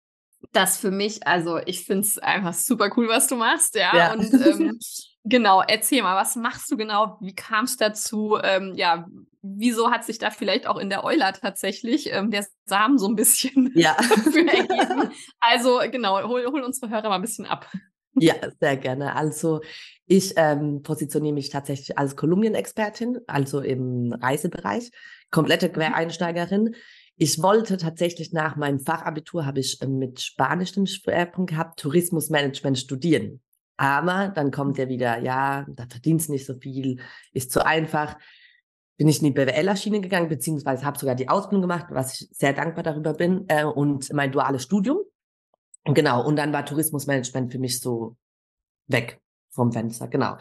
[0.52, 3.96] das für mich, also ich finde es einfach super cool, was du machst, ja.
[3.96, 4.12] ja.
[4.12, 4.78] Und ähm,
[5.24, 7.18] genau, erzähl mal, was machst du genau?
[7.20, 8.38] Wie kam es dazu?
[8.42, 9.06] Ähm, ja,
[9.42, 13.16] wieso hat sich da vielleicht auch in der Euler tatsächlich ähm, der Samen so ein
[13.16, 13.96] bisschen ja.
[15.40, 17.70] Also genau, hol, hol unsere Hörer mal ein bisschen ab.
[18.18, 19.14] Ja, sehr gerne.
[19.14, 19.60] Also
[20.06, 24.90] ich ähm, positioniere mich tatsächlich als Kolumbien-Expertin, also im Reisebereich,
[25.30, 25.72] komplette mhm.
[25.72, 26.74] Quereinsteigerin.
[27.18, 32.78] Ich wollte tatsächlich nach meinem Fachabitur, habe ich ähm, mit Spanisch den Schwerpunkt gehabt, Tourismusmanagement
[32.78, 33.40] studieren.
[33.78, 37.00] Aber dann kommt ja wieder, ja, da verdienst nicht so viel,
[37.32, 38.18] ist zu einfach.
[38.98, 42.52] Bin ich in die BWL-Schiene gegangen, beziehungsweise habe sogar die Ausbildung gemacht, was ich sehr
[42.52, 44.98] dankbar darüber bin, äh, und mein duales Studium.
[45.84, 48.16] Genau, und dann war Tourismusmanagement für mich so
[48.88, 50.36] weg vom Fenster, genau.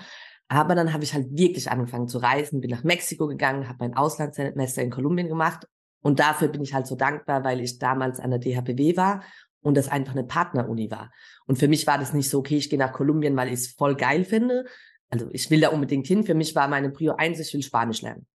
[0.48, 3.96] Aber dann habe ich halt wirklich angefangen zu reisen, bin nach Mexiko gegangen, habe mein
[3.96, 5.68] Auslandssemester in Kolumbien gemacht
[6.06, 9.24] und dafür bin ich halt so dankbar, weil ich damals an der DHBW war
[9.62, 11.12] und das einfach eine Partneruni war.
[11.48, 13.68] Und für mich war das nicht so, okay, ich gehe nach Kolumbien, weil ich es
[13.70, 14.66] voll geil finde.
[15.10, 16.24] Also ich will da unbedingt hin.
[16.24, 18.28] Für mich war meine Prio 1, ich will Spanisch lernen.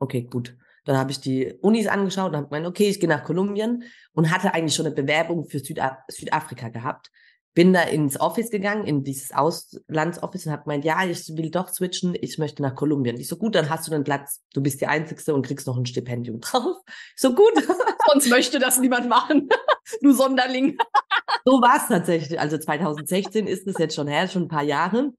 [0.00, 0.56] Okay, gut.
[0.84, 4.32] Dann habe ich die Unis angeschaut und habe gemeint, okay, ich gehe nach Kolumbien und
[4.32, 7.12] hatte eigentlich schon eine Bewerbung für Südaf Südafrika gehabt.
[7.54, 11.68] Bin da ins Office gegangen, in dieses Auslandsoffice und habe gemeint, ja, ich will doch
[11.68, 13.18] switchen, ich möchte nach Kolumbien.
[13.18, 15.76] Ich so, gut, dann hast du den Platz, du bist die Einzigste und kriegst noch
[15.76, 16.76] ein Stipendium drauf.
[17.14, 17.52] so, gut.
[18.10, 19.48] Sonst möchte das niemand machen.
[20.02, 20.78] du Sonderling.
[21.44, 22.40] so war es tatsächlich.
[22.40, 25.12] Also 2016 ist es jetzt schon her, schon ein paar Jahre.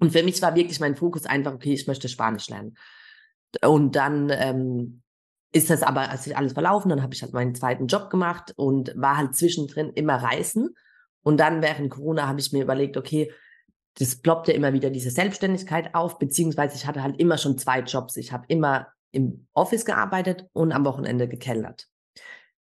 [0.00, 2.76] Und für mich war wirklich mein Fokus einfach, okay, ich möchte Spanisch lernen.
[3.64, 5.02] Und dann ähm,
[5.52, 8.52] ist das aber als ich alles verlaufen, dann habe ich halt meinen zweiten Job gemacht
[8.56, 10.74] und war halt zwischendrin immer reisen.
[11.28, 13.30] Und dann während Corona habe ich mir überlegt, okay,
[13.98, 18.16] das ploppte immer wieder diese Selbstständigkeit auf, beziehungsweise ich hatte halt immer schon zwei Jobs.
[18.16, 21.86] Ich habe immer im Office gearbeitet und am Wochenende gekellert.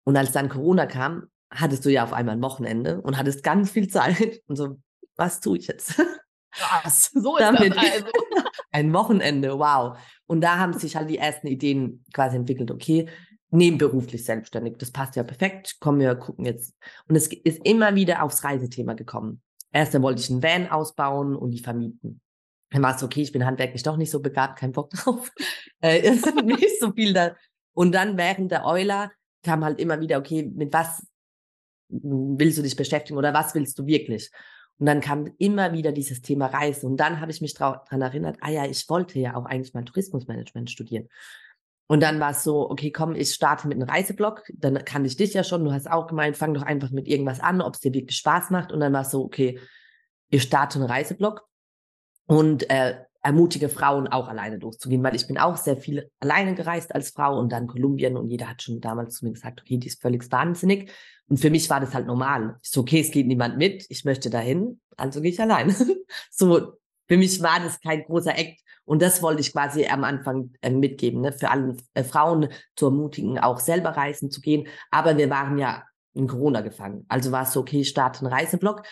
[0.03, 3.71] Und als dann Corona kam, hattest du ja auf einmal ein Wochenende und hattest ganz
[3.71, 4.41] viel Zeit.
[4.47, 4.77] Und so,
[5.15, 5.97] was tue ich jetzt?
[6.83, 7.11] Was?
[7.13, 8.07] So ist Damit das also.
[8.71, 9.97] ein Wochenende, wow.
[10.25, 13.07] Und da haben sich halt die ersten Ideen quasi entwickelt, okay,
[13.51, 16.75] nebenberuflich selbstständig, das passt ja perfekt, kommen wir gucken jetzt.
[17.07, 19.41] Und es ist immer wieder aufs Reisethema gekommen.
[19.71, 22.21] Erst wollte ich einen Van ausbauen und die vermieten.
[22.71, 25.31] Dann war es okay, ich bin handwerklich doch nicht so begabt, kein Bock drauf.
[25.81, 26.11] äh,
[26.43, 27.35] nicht so viel da.
[27.73, 29.11] Und dann während der Euler
[29.43, 31.05] kam halt immer wieder, okay, mit was
[31.89, 34.29] willst du dich beschäftigen oder was willst du wirklich?
[34.77, 36.87] Und dann kam immer wieder dieses Thema Reise.
[36.87, 39.83] Und dann habe ich mich daran erinnert, ah ja, ich wollte ja auch eigentlich mal
[39.83, 41.09] Tourismusmanagement studieren.
[41.91, 44.43] Und dann war es so, okay, komm, ich starte mit einem Reiseblog.
[44.53, 45.65] Dann kann ich dich ja schon.
[45.65, 48.51] Du hast auch gemeint, fang doch einfach mit irgendwas an, ob es dir wirklich Spaß
[48.51, 48.71] macht.
[48.71, 49.59] Und dann war es so, okay,
[50.29, 51.47] ich starte einen Reiseblog
[52.27, 56.93] und äh, ermutige Frauen auch alleine loszugehen, weil ich bin auch sehr viel alleine gereist
[56.93, 59.87] als Frau und dann Kolumbien und jeder hat schon damals zu mir gesagt, okay, die
[59.87, 60.91] ist völlig wahnsinnig.
[61.27, 62.59] Und für mich war das halt normal.
[62.61, 65.75] Ich so, okay, es geht niemand mit, ich möchte dahin, also gehe ich allein.
[66.29, 66.73] so,
[67.09, 68.61] für mich war das kein großer Act.
[68.85, 71.31] Und das wollte ich quasi am Anfang äh, mitgeben, ne?
[71.31, 74.67] für alle äh, Frauen zu ermutigen, auch selber reisen zu gehen.
[74.89, 77.05] Aber wir waren ja in Corona gefangen.
[77.07, 78.83] Also war es so, okay, starte einen Reiseblog,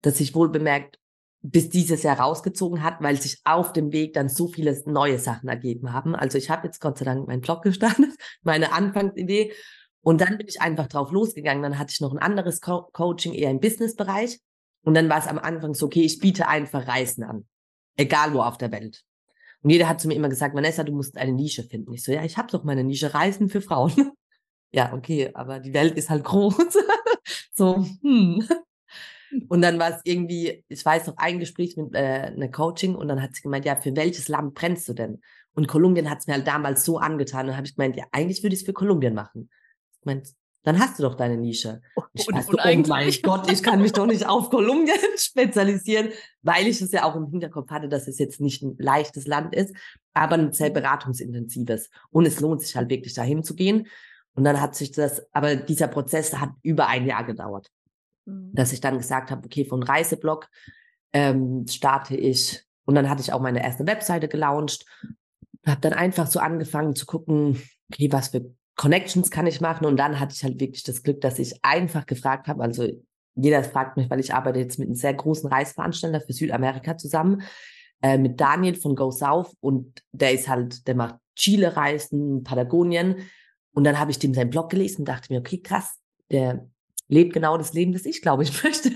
[0.00, 0.98] dass ich wohl bemerkt
[1.42, 5.50] bis dieses Jahr rausgezogen hat, weil sich auf dem Weg dann so viele neue Sachen
[5.50, 6.14] ergeben haben.
[6.14, 9.52] Also ich habe jetzt Gott sei Dank meinen Blog gestartet, meine Anfangsidee
[10.00, 11.62] und dann bin ich einfach drauf losgegangen.
[11.62, 14.38] Dann hatte ich noch ein anderes Co Coaching eher im Businessbereich.
[14.82, 17.46] Und dann war es am Anfang so, okay, ich biete einfach Reisen an.
[17.96, 19.04] Egal wo auf der Welt.
[19.62, 21.92] Und jeder hat zu mir immer gesagt, Vanessa, du musst eine Nische finden.
[21.94, 24.12] Ich so, ja, ich habe doch meine Nische Reisen für Frauen.
[24.72, 26.56] ja, okay, aber die Welt ist halt groß.
[27.54, 28.46] so, hm.
[29.48, 33.08] Und dann war es irgendwie, ich weiß noch, ein Gespräch mit äh, einer Coaching und
[33.08, 35.20] dann hat sie gemeint, ja, für welches Land brennst du denn?
[35.54, 37.48] Und Kolumbien hat es mir halt damals so angetan.
[37.48, 39.48] Und habe ich gemeint, ja, eigentlich würde ich es für Kolumbien machen
[40.04, 40.28] meint,
[40.64, 41.82] dann hast du doch deine Nische.
[42.14, 42.82] Ich und, weiß, und oh mein
[43.22, 46.08] Gott, ich kann mich doch nicht auf Kolumbien spezialisieren,
[46.42, 49.54] weil ich es ja auch im Hinterkopf hatte, dass es jetzt nicht ein leichtes Land
[49.54, 49.74] ist,
[50.14, 51.90] aber ein sehr beratungsintensives.
[52.10, 53.88] Und es lohnt sich halt wirklich dahin zu gehen.
[54.34, 57.70] Und dann hat sich das, aber dieser Prozess hat über ein Jahr gedauert,
[58.24, 58.50] mhm.
[58.54, 60.48] dass ich dann gesagt habe, okay, von Reiseblog
[61.12, 62.64] ähm, starte ich.
[62.86, 64.86] Und dann hatte ich auch meine erste Webseite gelauncht,
[65.66, 67.60] habe dann einfach so angefangen zu gucken,
[67.92, 69.86] okay, was für Connections kann ich machen.
[69.86, 72.88] Und dann hatte ich halt wirklich das Glück, dass ich einfach gefragt habe, also
[73.36, 77.42] jeder fragt mich, weil ich arbeite jetzt mit einem sehr großen Reisveranstalter für Südamerika zusammen,
[78.02, 83.16] äh, mit Daniel von Go South und der ist halt, der macht Chile-Reisen, Patagonien.
[83.72, 85.98] Und dann habe ich dem seinen Blog gelesen und dachte mir, okay, krass,
[86.30, 86.68] der
[87.08, 88.90] lebt genau das Leben, das ich glaube, ich möchte.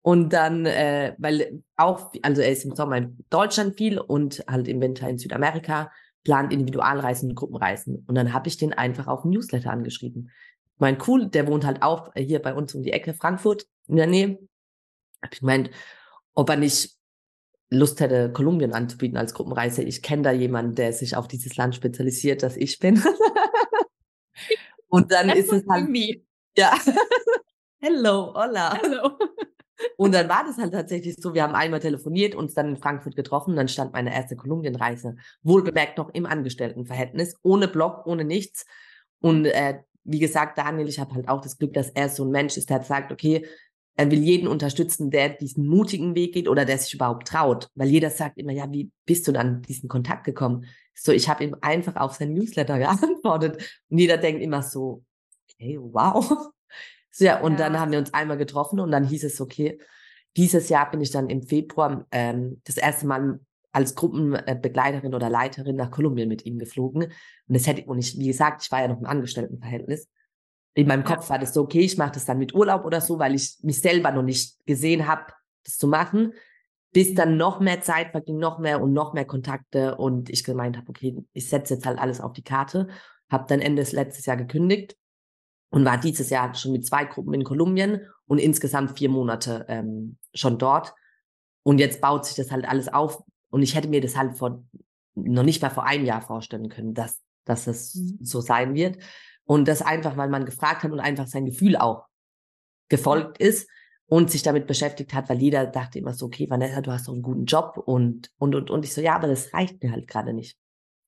[0.00, 4.68] und dann, äh, weil auch, also er ist im Sommer in Deutschland viel und halt
[4.68, 5.90] im Winter in Südamerika
[6.26, 8.04] plant Individualreisen und Gruppenreisen.
[8.08, 10.32] Und dann habe ich den einfach auf dem Newsletter angeschrieben.
[10.76, 14.08] Mein cool, der wohnt halt auch hier bei uns um die Ecke, Frankfurt, in der
[14.08, 14.40] Nähe.
[15.22, 15.70] Hab ich gemeint,
[16.34, 16.96] ob er nicht
[17.70, 19.84] Lust hätte, Kolumbien anzubieten als Gruppenreise.
[19.84, 23.00] Ich kenne da jemanden, der sich auf dieses Land spezialisiert, das ich bin.
[24.88, 25.88] und dann ist es halt.
[25.88, 26.22] Me.
[26.58, 26.76] Ja.
[27.78, 28.76] Hello, hola.
[28.82, 29.16] Hello.
[29.96, 33.16] Und dann war das halt tatsächlich so, wir haben einmal telefoniert, uns dann in Frankfurt
[33.16, 38.64] getroffen, dann stand meine erste Kolumbienreise, wohlbemerkt noch im Angestelltenverhältnis, ohne Blog, ohne nichts.
[39.20, 42.30] Und äh, wie gesagt, Daniel, ich habe halt auch das Glück, dass er so ein
[42.30, 43.46] Mensch ist, der sagt, okay,
[43.96, 47.68] er will jeden unterstützen, der diesen mutigen Weg geht oder der sich überhaupt traut.
[47.74, 50.66] Weil jeder sagt immer, ja, wie bist du dann diesen Kontakt gekommen?
[50.94, 53.82] So, ich habe ihm einfach auf sein Newsletter geantwortet.
[53.88, 55.02] Und jeder denkt immer so,
[55.50, 56.50] okay, wow.
[57.18, 57.58] Ja, und ja.
[57.58, 59.78] dann haben wir uns einmal getroffen und dann hieß es, okay,
[60.36, 63.40] dieses Jahr bin ich dann im Februar ähm, das erste Mal
[63.72, 67.04] als Gruppenbegleiterin oder Leiterin nach Kolumbien mit ihm geflogen.
[67.04, 67.12] Und
[67.48, 70.08] das hätte, und ich, wie gesagt, ich war ja noch im Angestelltenverhältnis.
[70.74, 73.18] In meinem Kopf war das so, okay, ich mache das dann mit Urlaub oder so,
[73.18, 75.32] weil ich mich selber noch nicht gesehen habe,
[75.64, 76.32] das zu machen.
[76.92, 80.76] Bis dann noch mehr Zeit verging, noch mehr und noch mehr Kontakte und ich gemeint
[80.76, 82.88] habe, okay, ich setze jetzt halt alles auf die Karte.
[83.30, 84.96] Habe dann Ende des letztes Jahr gekündigt
[85.70, 90.18] und war dieses Jahr schon mit zwei Gruppen in Kolumbien und insgesamt vier Monate ähm,
[90.34, 90.94] schon dort.
[91.62, 93.22] Und jetzt baut sich das halt alles auf.
[93.50, 94.64] Und ich hätte mir das halt vor
[95.16, 98.18] noch nicht mal vor einem Jahr vorstellen können, dass, dass es mhm.
[98.20, 98.98] so sein wird.
[99.44, 102.06] Und das einfach, weil man gefragt hat und einfach sein Gefühl auch
[102.88, 103.68] gefolgt ist
[104.06, 107.12] und sich damit beschäftigt hat, weil jeder dachte immer so, okay, Vanessa, du hast doch
[107.12, 110.06] einen guten Job und, und, und, und ich so, ja, aber das reicht mir halt
[110.06, 110.56] gerade nicht.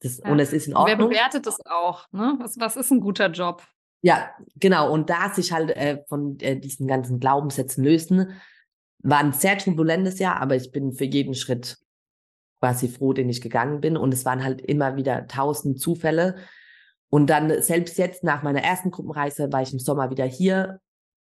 [0.01, 0.31] Das, ja.
[0.31, 0.99] Und es ist in Ordnung.
[0.99, 2.07] Wer bewertet das auch?
[2.13, 2.37] Ne?
[2.41, 3.63] Was, was ist ein guter Job?
[4.01, 4.93] Ja, genau.
[4.93, 8.33] Und da sich halt äh, von äh, diesen ganzen Glaubenssätzen lösen,
[9.01, 11.79] war ein sehr turbulentes Jahr, aber ich bin für jeden Schritt
[12.61, 13.97] quasi froh, den ich gegangen bin.
[13.97, 16.37] Und es waren halt immer wieder tausend Zufälle.
[17.11, 20.81] Und dann selbst jetzt nach meiner ersten Gruppenreise war ich im Sommer wieder hier.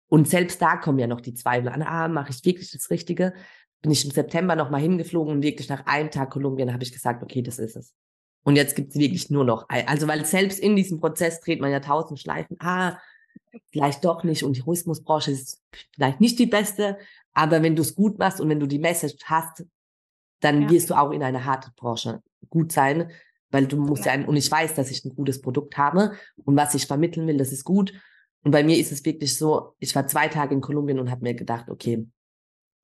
[0.08, 3.34] Und selbst da kommen ja noch die Zweifel an, ah, mache ich wirklich das Richtige?
[3.82, 7.24] Bin ich im September nochmal hingeflogen und wirklich nach einem Tag Kolumbien habe ich gesagt,
[7.24, 7.94] okay, das ist es.
[8.44, 11.72] Und jetzt gibt es wirklich nur noch, also weil selbst in diesem Prozess dreht man
[11.72, 12.98] ja tausend Schleifen, ah,
[13.72, 15.62] vielleicht doch nicht und die Tourismusbranche ist
[15.94, 16.98] vielleicht nicht die beste,
[17.34, 19.66] aber wenn du es gut machst und wenn du die Message hast,
[20.40, 20.70] dann ja.
[20.72, 23.12] wirst du auch in einer harten Branche gut sein,
[23.52, 26.56] weil du musst ja, ein, und ich weiß, dass ich ein gutes Produkt habe und
[26.56, 27.94] was ich vermitteln will, das ist gut.
[28.44, 31.22] Und bei mir ist es wirklich so, ich war zwei Tage in Kolumbien und habe
[31.22, 32.08] mir gedacht, okay,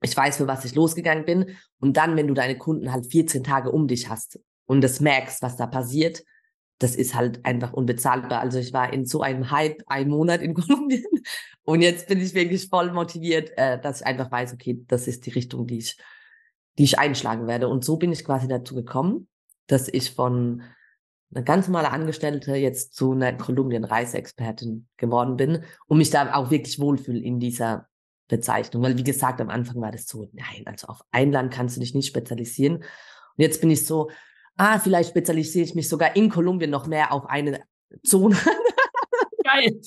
[0.04, 1.58] ich weiß, für was ich losgegangen bin.
[1.80, 5.42] Und dann, wenn du deine Kunden halt 14 Tage um dich hast und das merkst,
[5.42, 6.24] was da passiert,
[6.80, 8.40] das ist halt einfach unbezahlbar.
[8.40, 11.06] Also ich war in so einem Hype einen Monat in Kolumbien
[11.64, 15.26] und jetzt bin ich wirklich voll motiviert, äh, dass ich einfach weiß, okay, das ist
[15.26, 15.98] die Richtung, die ich,
[16.78, 17.68] die ich einschlagen werde.
[17.68, 19.28] Und so bin ich quasi dazu gekommen,
[19.66, 20.64] dass ich von
[21.34, 26.80] einer ganz normalen Angestellte jetzt zu einer Kolumbien-Reiseexpertin geworden bin und mich da auch wirklich
[26.80, 27.88] wohlfühle in dieser
[28.30, 28.84] Bezeichnung.
[28.84, 31.82] Weil wie gesagt, am Anfang war das so, nein, also auf ein Land kannst du
[31.82, 32.78] dich nicht spezialisieren.
[32.78, 32.86] Und
[33.36, 34.10] jetzt bin ich so,
[34.58, 37.64] ah, vielleicht spezialisiere ich mich sogar in Kolumbien noch mehr auf eine
[38.04, 38.36] Zone.
[39.44, 39.80] Geil.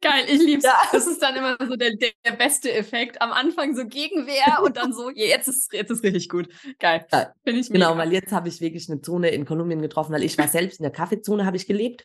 [0.00, 0.64] Geil, ich lieb's.
[0.64, 0.74] Ja.
[0.90, 3.22] Das ist dann immer so der, der beste Effekt.
[3.22, 6.48] Am Anfang so Gegenwehr und dann so, jetzt ist jetzt ist richtig gut.
[6.80, 7.06] Geil.
[7.12, 10.24] Ja, Finde ich Genau, weil jetzt habe ich wirklich eine Zone in Kolumbien getroffen, weil
[10.24, 12.04] ich war selbst in der Kaffeezone, habe ich gelebt.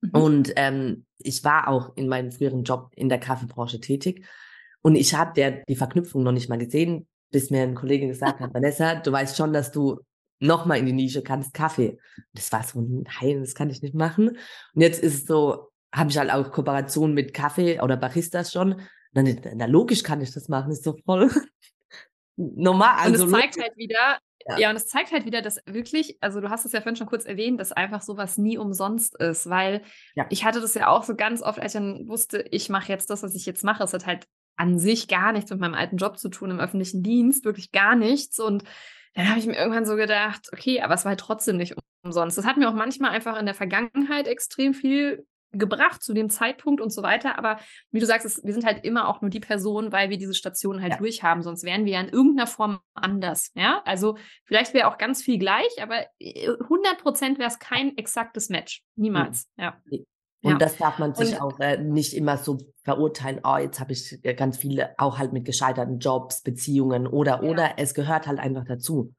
[0.00, 0.10] Mhm.
[0.10, 4.26] Und ähm, ich war auch in meinem früheren Job in der Kaffeebranche tätig.
[4.82, 8.52] Und ich habe die Verknüpfung noch nicht mal gesehen, bis mir ein Kollege gesagt hat,
[8.54, 10.00] Vanessa, du weißt schon, dass du
[10.38, 11.98] nochmal in die Nische kannst, Kaffee.
[12.32, 14.30] Das war so, nein, das kann ich nicht machen.
[14.74, 18.80] Und jetzt ist es so, habe ich halt auch Kooperation mit Kaffee oder Baristas schon.
[19.12, 21.30] Dann, na, logisch kann ich das machen, ist doch voll
[22.36, 22.96] normal.
[22.98, 24.58] Also und es zeigt halt wieder, ja.
[24.58, 24.70] ja.
[24.70, 27.24] und es zeigt halt wieder, dass wirklich, also du hast es ja vorhin schon kurz
[27.24, 29.82] erwähnt, dass einfach sowas nie umsonst ist, weil
[30.14, 30.26] ja.
[30.28, 33.08] ich hatte das ja auch so ganz oft, als ich dann wusste, ich mache jetzt
[33.08, 33.82] das, was ich jetzt mache.
[33.82, 37.02] Es hat halt an sich gar nichts mit meinem alten Job zu tun im öffentlichen
[37.02, 38.38] Dienst, wirklich gar nichts.
[38.38, 38.64] Und
[39.16, 41.74] dann habe ich mir irgendwann so gedacht, okay, aber es war halt trotzdem nicht
[42.04, 42.36] umsonst.
[42.36, 46.82] Das hat mir auch manchmal einfach in der Vergangenheit extrem viel gebracht zu dem Zeitpunkt
[46.82, 47.38] und so weiter.
[47.38, 47.58] Aber
[47.90, 50.34] wie du sagst, es, wir sind halt immer auch nur die Person, weil wir diese
[50.34, 50.98] Station halt ja.
[50.98, 51.42] durchhaben.
[51.42, 53.52] Sonst wären wir ja in irgendeiner Form anders.
[53.54, 58.50] Ja, also vielleicht wäre auch ganz viel gleich, aber 100 Prozent wäre es kein exaktes
[58.50, 58.82] Match.
[58.96, 59.48] Niemals.
[59.56, 59.62] Mhm.
[59.62, 59.82] Ja.
[60.42, 60.58] Und ja.
[60.58, 64.24] das darf man sich und, auch äh, nicht immer so verurteilen, oh, jetzt habe ich
[64.24, 67.50] äh, ganz viele, auch halt mit gescheiterten Jobs, Beziehungen oder, ja.
[67.50, 69.12] oder es gehört halt einfach dazu.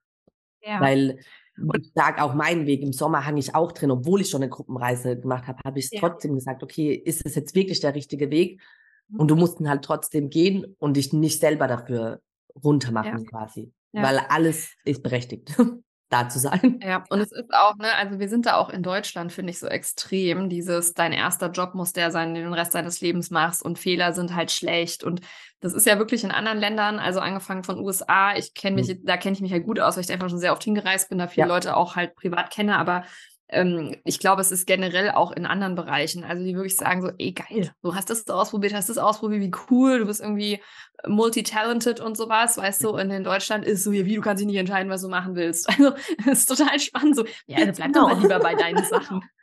[0.62, 0.80] Ja.
[0.80, 1.20] Weil
[1.60, 4.44] und ich sage auch meinen Weg, im Sommer hang ich auch drin, obwohl ich schon
[4.44, 6.00] eine Gruppenreise gemacht habe, habe ich ja.
[6.00, 8.62] trotzdem gesagt, okay, ist es jetzt wirklich der richtige Weg?
[9.10, 9.20] Mhm.
[9.20, 12.22] Und du mussten halt trotzdem gehen und dich nicht selber dafür
[12.64, 13.72] runtermachen quasi.
[13.94, 15.56] Weil alles ist berechtigt.
[16.10, 16.80] da zu sein.
[16.82, 19.60] Ja, und es ist auch, ne, also wir sind da auch in Deutschland, finde ich,
[19.60, 20.50] so extrem.
[20.50, 23.78] Dieses, dein erster Job muss der sein, den du den Rest deines Lebens machst und
[23.78, 25.04] Fehler sind halt schlecht.
[25.04, 25.22] Und
[25.60, 29.06] das ist ja wirklich in anderen Ländern, also angefangen von USA, ich kenne mich, mhm.
[29.06, 31.10] da kenne ich mich halt gut aus, weil ich da einfach schon sehr oft hingereist
[31.10, 31.54] bin, da viele ja.
[31.54, 33.04] Leute auch halt privat kenne, aber
[33.50, 37.32] ich glaube, es ist generell auch in anderen Bereichen, also die wirklich sagen so, ey
[37.32, 40.62] geil, du hast das ausprobiert, hast das ausprobiert, wie cool, du bist irgendwie
[41.08, 44.58] multitalented und sowas, weißt du, und in Deutschland ist so, wie, du kannst dich nicht
[44.58, 45.68] entscheiden, was du machen willst.
[45.78, 45.92] Also,
[46.26, 49.22] das ist total spannend, so, ja, dann bleib doch mal lieber bei deinen Sachen.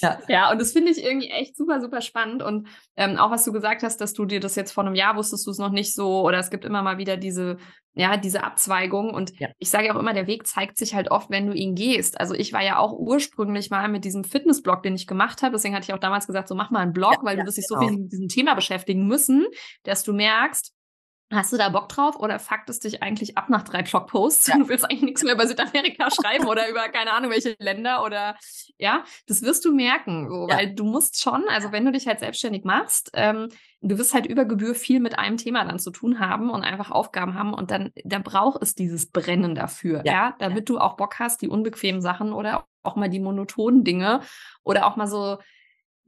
[0.00, 0.18] Ja.
[0.28, 2.42] ja, und das finde ich irgendwie echt super, super spannend.
[2.42, 5.16] Und ähm, auch was du gesagt hast, dass du dir das jetzt vor einem Jahr
[5.16, 7.58] wusstest du es noch nicht so, oder es gibt immer mal wieder diese,
[7.94, 9.12] ja, diese Abzweigung.
[9.12, 9.48] Und ja.
[9.58, 12.20] ich sage auch immer, der Weg zeigt sich halt oft, wenn du ihn gehst.
[12.20, 15.52] Also ich war ja auch ursprünglich mal mit diesem Fitnessblog, den ich gemacht habe.
[15.52, 17.48] Deswegen hatte ich auch damals gesagt, so mach mal einen Blog, ja, weil ja, du
[17.48, 17.80] wirst dich genau.
[17.80, 19.46] so viel mit diesem Thema beschäftigen müssen,
[19.82, 20.72] dass du merkst,
[21.32, 24.48] Hast du da Bock drauf oder fuckt es dich eigentlich ab nach drei Blogposts?
[24.48, 24.54] Ja.
[24.60, 28.36] Du willst eigentlich nichts mehr über Südamerika schreiben oder über keine Ahnung welche Länder oder
[28.78, 30.56] ja, das wirst du merken, so, ja.
[30.56, 33.48] weil du musst schon, also wenn du dich halt selbstständig machst, ähm,
[33.80, 36.90] du wirst halt über Gebühr viel mit einem Thema dann zu tun haben und einfach
[36.90, 40.96] Aufgaben haben und dann, da braucht es dieses Brennen dafür, ja, ja damit du auch
[40.96, 44.20] Bock hast, die unbequemen Sachen oder auch mal die monotonen Dinge
[44.64, 45.38] oder auch mal so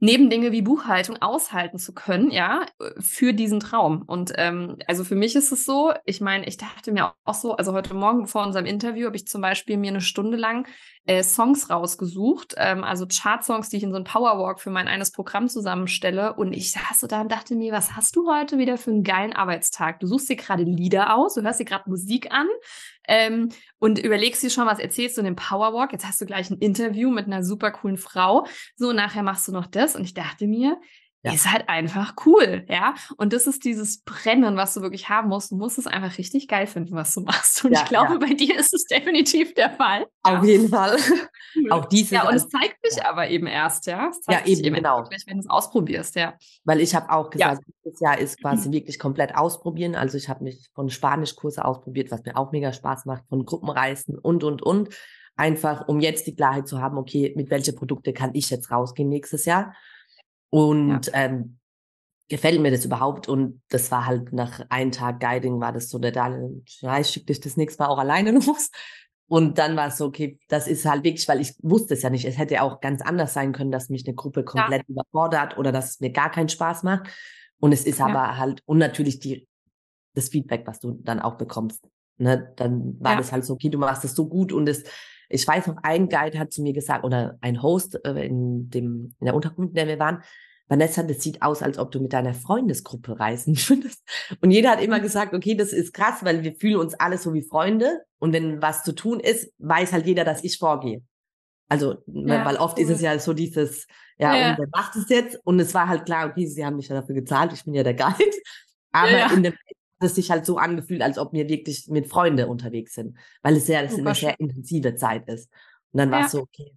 [0.03, 2.65] Nebendinge wie Buchhaltung aushalten zu können, ja,
[2.99, 4.01] für diesen Traum.
[4.01, 7.55] Und ähm, also für mich ist es so, ich meine, ich dachte mir auch so,
[7.55, 10.67] also heute Morgen vor unserem Interview habe ich zum Beispiel mir eine Stunde lang
[11.05, 15.11] äh, Songs rausgesucht, ähm, also Chart-Songs, die ich in so ein Powerwalk für mein eines
[15.11, 16.33] Programm zusammenstelle.
[16.33, 19.03] Und ich saß so da und dachte mir, was hast du heute wieder für einen
[19.03, 20.01] geilen Arbeitstag?
[20.01, 22.47] Du suchst dir gerade Lieder aus, du hörst dir gerade Musik an
[23.07, 25.91] ähm, und überlegst dir schon, was erzählst du in dem Powerwalk.
[25.91, 28.45] Jetzt hast du gleich ein Interview mit einer super coolen Frau.
[28.75, 29.95] So, nachher machst du noch das.
[29.95, 30.79] Und ich dachte mir,
[31.23, 31.33] ja.
[31.33, 32.95] ist halt einfach cool, ja.
[33.17, 35.51] Und das ist dieses Brennen, was du wirklich haben musst.
[35.51, 37.63] Du musst es einfach richtig geil finden, was du machst.
[37.63, 38.19] Und ja, ich glaube, ja.
[38.19, 40.05] bei dir ist es definitiv der Fall.
[40.23, 40.97] Auf jeden Fall.
[41.69, 42.15] Auch diese.
[42.15, 44.11] Ja, und es zeigt sich aber eben erst, ja.
[44.29, 44.99] Ja, eben, eben genau.
[44.99, 46.33] Wirklich, wenn du es ausprobierst, ja.
[46.65, 49.95] Weil ich habe auch gesagt, dieses Jahr ist quasi wirklich komplett ausprobieren.
[49.95, 54.17] Also ich habe mich von Spanischkurse ausprobiert, was mir auch mega Spaß macht, von Gruppenreisen
[54.17, 54.89] und, und, und.
[55.35, 59.09] Einfach, um jetzt die Klarheit zu haben, okay, mit welche Produkte kann ich jetzt rausgehen
[59.09, 59.73] nächstes Jahr?
[60.53, 61.13] Und ja.
[61.15, 61.57] ähm,
[62.29, 63.27] gefällt mir das überhaupt?
[63.27, 67.07] Und das war halt nach einem Tag Guiding, war das so der Daniel, ja, ich
[67.07, 68.69] schicke dich das nächste Mal auch alleine los.
[69.27, 72.11] Und dann war es so, okay, das ist halt wirklich, weil ich wusste es ja
[72.11, 72.25] nicht.
[72.25, 74.89] Es hätte auch ganz anders sein können, dass mich eine Gruppe komplett ja.
[74.89, 77.07] überfordert oder dass es mir gar keinen Spaß macht.
[77.59, 78.05] Und es ist ja.
[78.05, 79.47] aber halt, und natürlich die,
[80.13, 81.87] das Feedback, was du dann auch bekommst.
[82.19, 82.53] Ne?
[82.57, 83.17] Dann war ja.
[83.17, 84.83] das halt so, okay, du machst es so gut und es,
[85.33, 89.15] ich weiß noch, ein Guide hat zu mir gesagt, oder ein Host äh, in dem,
[89.19, 90.23] in der Unterkunft, in der wir waren,
[90.67, 94.03] Vanessa, das sieht aus, als ob du mit deiner Freundesgruppe reisen würdest.
[94.41, 97.33] Und jeder hat immer gesagt, okay, das ist krass, weil wir fühlen uns alle so
[97.33, 98.03] wie Freunde.
[98.19, 101.01] Und wenn was zu tun ist, weiß halt jeder, dass ich vorgehe.
[101.67, 102.83] Also, ja, weil oft cool.
[102.83, 103.87] ist es ja so dieses,
[104.19, 105.39] ja, ja, und wer macht es jetzt?
[105.43, 107.83] Und es war halt klar, okay, sie haben mich ja dafür gezahlt, ich bin ja
[107.83, 108.31] der Guide.
[108.91, 109.53] Aber ja, in dem
[110.03, 113.67] es sich halt so angefühlt, als ob wir wirklich mit Freunden unterwegs sind, weil es
[113.67, 115.49] ja das eine sehr intensive Zeit ist.
[115.91, 116.75] Und dann war es so, okay,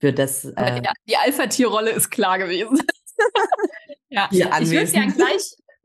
[0.00, 0.44] für das.
[0.44, 2.80] Äh, ja, die Alpha-Tier-Rolle ist klar gewesen.
[4.08, 5.56] ja, ich würde gerne gleich,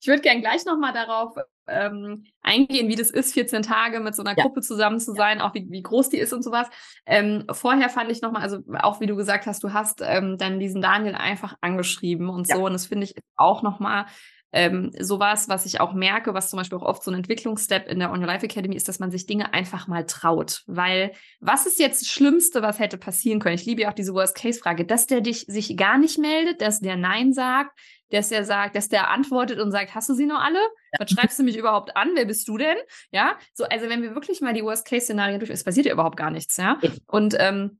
[0.00, 1.34] ich würde gern gleich nochmal darauf
[1.66, 4.42] ähm, eingehen, wie das ist, 14 Tage mit so einer ja.
[4.42, 6.68] Gruppe zusammen zu sein, auch wie, wie groß die ist und sowas.
[7.06, 10.58] Ähm, vorher fand ich nochmal, also auch wie du gesagt hast, du hast ähm, dann
[10.58, 12.56] diesen Daniel einfach angeschrieben und ja.
[12.56, 12.66] so.
[12.66, 14.06] Und das finde ich auch nochmal
[14.52, 17.98] ähm, sowas, was ich auch merke, was zum Beispiel auch oft so ein Entwicklungsstep in
[17.98, 20.62] der On Your Life Academy ist, dass man sich Dinge einfach mal traut.
[20.66, 23.54] Weil was ist jetzt das Schlimmste, was hätte passieren können?
[23.54, 26.96] Ich liebe ja auch diese Worst-Case-Frage, dass der dich sich gar nicht meldet, dass der
[26.96, 27.78] Nein sagt,
[28.10, 30.58] dass der sagt, dass der antwortet und sagt, hast du sie noch alle?
[30.98, 32.10] Was schreibst du mich überhaupt an?
[32.14, 32.76] Wer bist du denn?
[33.12, 36.30] Ja, so, also wenn wir wirklich mal die Worst-Case-Szenarien durch, es passiert ja überhaupt gar
[36.30, 36.78] nichts, ja.
[37.06, 37.78] Und ähm,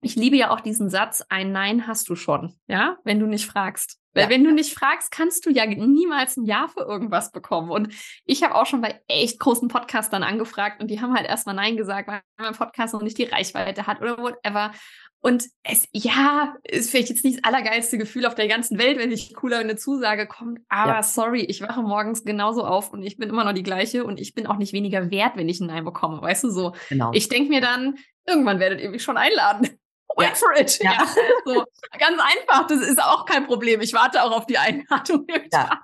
[0.00, 3.46] ich liebe ja auch diesen Satz, ein Nein hast du schon, ja, wenn du nicht
[3.46, 3.98] fragst.
[4.18, 4.30] Weil ja.
[4.30, 7.70] wenn du nicht fragst, kannst du ja niemals ein Ja für irgendwas bekommen.
[7.70, 11.54] Und ich habe auch schon bei echt großen Podcastern angefragt und die haben halt erstmal
[11.54, 14.72] Nein gesagt, weil mein Podcast noch nicht die Reichweite hat oder whatever.
[15.20, 19.12] Und es, ja, ist vielleicht jetzt nicht das allergeilste Gefühl auf der ganzen Welt, wenn
[19.12, 20.60] ich cooler eine Zusage kommt.
[20.68, 21.02] Aber ja.
[21.02, 24.34] sorry, ich wache morgens genauso auf und ich bin immer noch die gleiche und ich
[24.34, 26.20] bin auch nicht weniger wert, wenn ich ein Nein bekomme.
[26.20, 26.74] Weißt du so?
[26.88, 27.12] Genau.
[27.14, 29.78] Ich denke mir dann, irgendwann werdet ihr mich schon einladen.
[30.16, 30.34] Wait ja.
[30.34, 30.78] for it.
[30.82, 30.92] Ja.
[30.92, 31.06] ja.
[31.44, 31.64] So,
[31.98, 33.80] ganz einfach, das ist auch kein Problem.
[33.80, 35.26] Ich warte auch auf die Einladung.
[35.52, 35.82] Ja.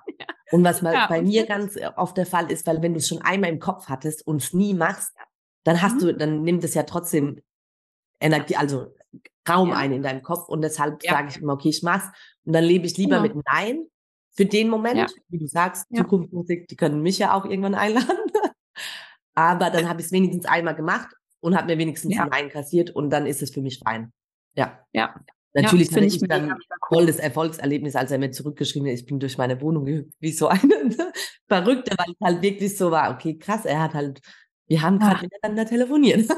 [0.51, 3.07] Und was mal ja, bei mir ganz oft der Fall ist, weil wenn du es
[3.07, 5.13] schon einmal im Kopf hattest und es nie machst,
[5.63, 5.99] dann hast mhm.
[5.99, 7.41] du, dann nimmt es ja trotzdem
[8.19, 8.93] Energie, also
[9.47, 12.07] Raum ein in deinem Kopf und deshalb sage ich immer, okay, ich mach's
[12.45, 13.85] und dann lebe ich lieber mit Nein
[14.31, 18.17] für den Moment, wie du sagst, Zukunftsmusik, die können mich ja auch irgendwann einladen.
[19.35, 21.09] Aber dann habe ich es wenigstens einmal gemacht
[21.45, 22.25] und habe mir wenigstens ja.
[22.25, 24.11] Nein kassiert und dann ist es für mich fein.
[24.55, 24.79] Ja.
[24.93, 25.13] Ja.
[25.53, 26.57] Natürlich ja, hatte ich dann
[26.89, 29.85] voll das Erfolgserlebnis, als er mir zurückgeschrieben hat, ich bin durch meine Wohnung
[30.19, 30.59] wie so eine
[31.47, 34.19] Verrückte, weil es halt wirklich so war, okay, krass, er hat halt,
[34.67, 35.29] wir haben gerade ja.
[35.31, 36.27] miteinander telefoniert.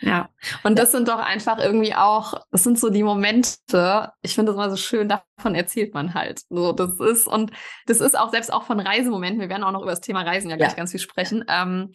[0.00, 0.30] Ja,
[0.64, 4.56] und das sind doch einfach irgendwie auch, das sind so die Momente, ich finde das
[4.56, 6.40] immer so schön, davon erzählt man halt.
[6.48, 7.52] So, das ist, und
[7.86, 10.50] das ist auch selbst auch von Reisemomenten, wir werden auch noch über das Thema Reisen
[10.50, 11.44] ja gleich ganz viel sprechen.
[11.46, 11.92] Ähm,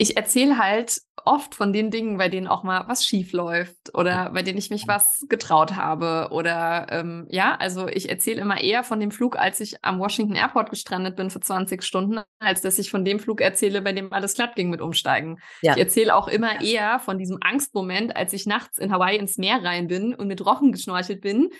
[0.00, 4.30] ich erzähle halt oft von den Dingen, bei denen auch mal was schief läuft oder
[4.30, 6.28] bei denen ich mich was getraut habe.
[6.30, 10.36] Oder ähm, ja, also ich erzähle immer eher von dem Flug, als ich am Washington
[10.36, 14.10] Airport gestrandet bin für 20 Stunden, als dass ich von dem Flug erzähle, bei dem
[14.10, 15.38] alles glatt ging mit Umsteigen.
[15.60, 15.74] Ja.
[15.74, 19.62] Ich erzähle auch immer eher von diesem Angstmoment, als ich nachts in Hawaii ins Meer
[19.62, 21.50] rein bin und mit Rochen geschnorchelt bin.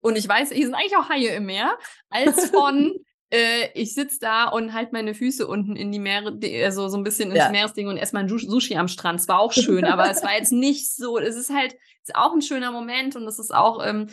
[0.00, 1.76] Und ich weiß, hier sind eigentlich auch Haie im Meer,
[2.08, 2.94] als von
[3.30, 7.04] äh, ich sitze da und halt meine Füße unten in die Meere, also so ein
[7.04, 7.50] bisschen ins ja.
[7.50, 9.20] Meeresding und esse mein Sushi am Strand.
[9.20, 11.18] Es war auch schön, aber es war jetzt nicht so.
[11.18, 14.08] Es ist halt ist auch ein schöner Moment und es ist auch ähm,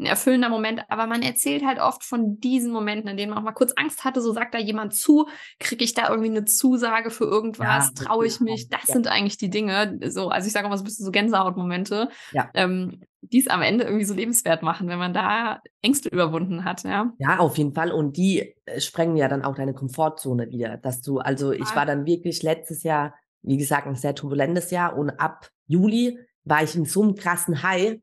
[0.00, 3.44] ein erfüllender Moment, aber man erzählt halt oft von diesen Momenten, in denen man auch
[3.44, 5.28] mal kurz Angst hatte, so sagt da jemand zu,
[5.58, 8.94] kriege ich da irgendwie eine Zusage für irgendwas, ja, traue ich mich, das ja.
[8.94, 12.48] sind eigentlich die Dinge, so, also ich sage mal so ein bisschen so Gänsehautmomente, ja.
[12.54, 16.82] ähm, die es am Ende irgendwie so lebenswert machen, wenn man da Ängste überwunden hat,
[16.84, 17.12] ja.
[17.18, 21.02] Ja, auf jeden Fall und die äh, sprengen ja dann auch deine Komfortzone wieder, dass
[21.02, 25.10] du, also ich war dann wirklich letztes Jahr, wie gesagt, ein sehr turbulentes Jahr und
[25.10, 27.98] ab Juli war ich in so einem krassen High,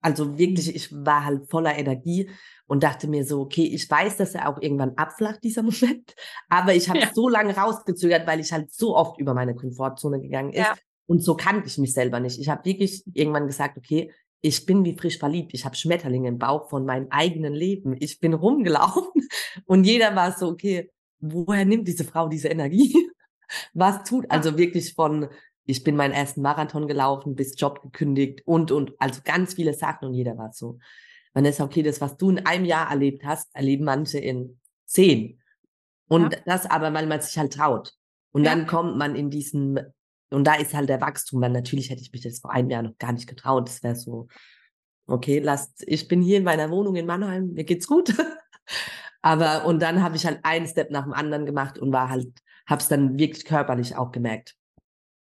[0.00, 2.30] also wirklich, ich war halt voller Energie
[2.66, 6.14] und dachte mir so, okay, ich weiß, dass er auch irgendwann abflacht, dieser Moment,
[6.48, 7.10] aber ich habe ja.
[7.14, 10.60] so lange rausgezögert, weil ich halt so oft über meine Komfortzone gegangen ist.
[10.60, 10.74] Ja.
[11.06, 12.38] Und so kannte ich mich selber nicht.
[12.38, 15.52] Ich habe wirklich irgendwann gesagt, okay, ich bin wie frisch verliebt.
[15.54, 17.96] Ich habe Schmetterlinge im Bauch von meinem eigenen Leben.
[17.98, 19.28] Ich bin rumgelaufen
[19.66, 22.94] und jeder war so, okay, woher nimmt diese Frau diese Energie?
[23.74, 25.28] Was tut also wirklich von
[25.70, 30.08] ich bin meinen ersten Marathon gelaufen, bis Job gekündigt und, und, also ganz viele Sachen
[30.08, 30.78] und jeder war so.
[31.32, 35.40] Man ist okay, das, was du in einem Jahr erlebt hast, erleben manche in zehn.
[36.08, 36.40] Und ja.
[36.44, 37.94] das aber, weil man sich halt traut.
[38.32, 38.50] Und ja.
[38.50, 39.78] dann kommt man in diesen,
[40.30, 42.82] und da ist halt der Wachstum, weil natürlich hätte ich mich das vor einem Jahr
[42.82, 43.68] noch gar nicht getraut.
[43.68, 44.26] Das wäre so,
[45.06, 48.12] okay, lasst, ich bin hier in meiner Wohnung in Mannheim, mir geht's gut.
[49.22, 52.28] aber, und dann habe ich halt einen Step nach dem anderen gemacht und war halt,
[52.66, 54.56] hab's dann wirklich körperlich auch gemerkt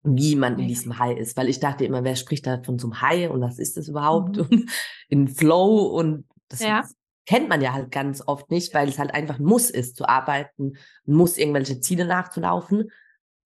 [0.04, 2.88] wie man in diesem High ist, weil ich dachte immer, wer spricht da von so
[2.88, 4.44] einem High und was ist das überhaupt mhm.
[4.44, 4.72] und
[5.10, 6.88] in Flow und das ja.
[7.26, 10.08] kennt man ja halt ganz oft nicht, weil es halt einfach ein Muss ist zu
[10.08, 10.74] arbeiten,
[11.08, 12.90] ein Muss irgendwelche Ziele nachzulaufen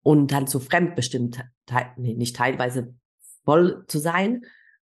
[0.03, 1.43] und dann so fremdbestimmt,
[1.97, 2.93] nee, nicht teilweise
[3.45, 4.41] voll zu sein.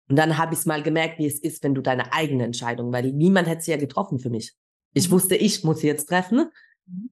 [0.09, 2.91] Und dann habe ich es mal gemerkt, wie es ist, wenn du deine eigene Entscheidung,
[2.91, 4.55] weil niemand hätte sie ja getroffen für mich.
[4.93, 5.13] Ich mhm.
[5.13, 6.49] wusste, ich muss sie jetzt treffen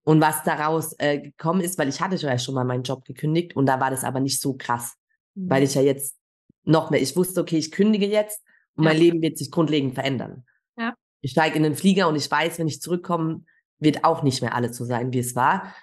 [0.03, 3.55] und was daraus äh, gekommen ist, weil ich hatte ja schon mal meinen Job gekündigt
[3.55, 4.95] und da war das aber nicht so krass,
[5.36, 5.49] mhm.
[5.49, 6.17] weil ich ja jetzt
[6.63, 8.41] noch mehr, ich wusste, okay, ich kündige jetzt
[8.75, 8.91] und ja.
[8.91, 10.45] mein Leben wird sich grundlegend verändern.
[10.78, 10.93] Ja.
[11.21, 13.43] Ich steige in den Flieger und ich weiß, wenn ich zurückkomme,
[13.80, 15.73] wird auch nicht mehr alles so sein, wie es war.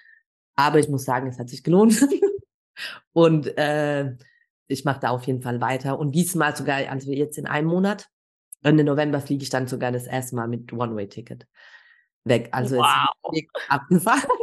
[0.57, 2.07] Aber ich muss sagen, es hat sich gelohnt.
[3.13, 4.17] und äh,
[4.67, 5.99] ich mache da auf jeden Fall weiter.
[5.99, 8.09] Und diesmal sogar, also jetzt in einem Monat,
[8.63, 11.47] Ende November fliege ich dann sogar das erste Mal mit One-Way-Ticket
[12.25, 12.49] weg.
[12.53, 13.09] Also wow.
[13.33, 14.29] es ist abgefahren.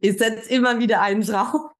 [0.00, 1.72] Ich setze immer wieder einen drauf.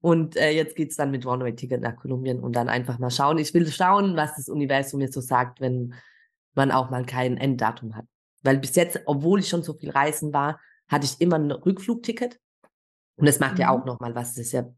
[0.00, 3.38] Und äh, jetzt geht's dann mit One-Way-Ticket nach Kolumbien und dann einfach mal schauen.
[3.38, 5.94] Ich will schauen, was das Universum mir so sagt, wenn
[6.54, 8.06] man auch mal kein Enddatum hat.
[8.42, 12.40] Weil bis jetzt, obwohl ich schon so viel reisen war, hatte ich immer ein Rückflugticket.
[13.16, 13.60] Und das macht mhm.
[13.60, 14.34] ja auch nochmal was.
[14.34, 14.68] Das ist ja,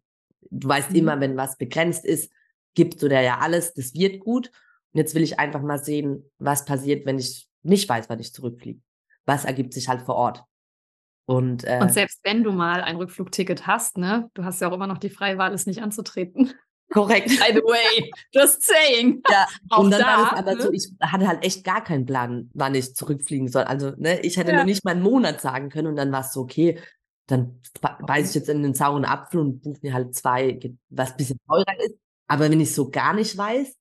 [0.51, 0.97] du weißt mhm.
[0.97, 2.31] immer, wenn was begrenzt ist,
[2.75, 4.49] gibst du da ja alles, das wird gut.
[4.93, 8.35] Und jetzt will ich einfach mal sehen, was passiert, wenn ich nicht weiß, wann ich
[8.35, 8.81] zurückfliege
[9.31, 10.45] was ergibt sich halt vor Ort.
[11.25, 14.75] Und, äh, und selbst wenn du mal ein Rückflugticket hast, ne, du hast ja auch
[14.75, 16.53] immer noch die freie Wahl, es nicht anzutreten.
[16.93, 17.29] Korrekt.
[17.39, 19.23] By the way, just saying.
[19.31, 20.63] Ja, auch und dann da, war es aber ne?
[20.63, 23.63] so, ich hatte halt echt gar keinen Plan, wann ich zurückfliegen soll.
[23.63, 24.57] Also, ne, ich hätte ja.
[24.57, 26.81] nur nicht mal einen Monat sagen können und dann war es so, okay,
[27.29, 30.59] dann beiße ich jetzt in den sauren Apfel und buche mir halt zwei,
[30.89, 31.95] was ein bisschen teurer ist.
[32.27, 33.77] Aber wenn ich so gar nicht weiß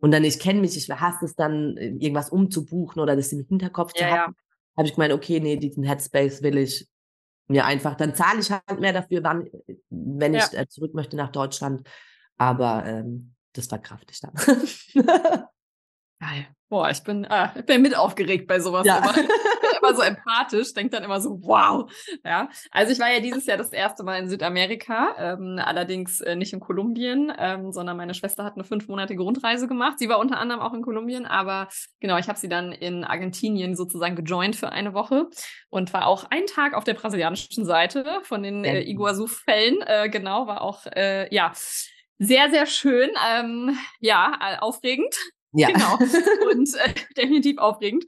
[0.00, 3.92] und dann ich kenne mich, ich hasse es dann, irgendwas umzubuchen oder das im Hinterkopf
[3.96, 4.36] ja, zu haben,
[4.76, 6.88] habe ich gemeint, okay, nee, diesen Headspace will ich
[7.48, 9.50] mir einfach, dann zahle ich halt mehr dafür, wann,
[9.90, 10.46] wenn ja.
[10.46, 11.88] ich äh, zurück möchte nach Deutschland.
[12.36, 14.34] Aber ähm, das verkrafte ich dann.
[16.20, 16.46] Geil.
[16.68, 18.86] Boah, ich bin, äh, ich bin mit aufgeregt bei sowas.
[18.86, 18.98] Ja.
[18.98, 19.14] Immer.
[19.80, 21.90] immer so empathisch, denkt dann immer so, wow.
[22.24, 26.36] Ja, also ich war ja dieses Jahr das erste Mal in Südamerika, ähm, allerdings äh,
[26.36, 29.98] nicht in Kolumbien, ähm, sondern meine Schwester hat eine fünfmonatige Rundreise gemacht.
[29.98, 31.68] Sie war unter anderem auch in Kolumbien, aber
[32.00, 35.28] genau, ich habe sie dann in Argentinien sozusagen gejoint für eine Woche
[35.70, 39.82] und war auch einen Tag auf der brasilianischen Seite von den äh, Iguazu-Fällen.
[39.82, 41.52] Äh, genau, war auch, äh, ja,
[42.18, 43.10] sehr, sehr schön.
[43.32, 45.14] Ähm, ja, äh, aufregend.
[45.52, 45.68] Ja.
[45.68, 45.96] Genau.
[46.50, 48.04] Und äh, definitiv aufregend.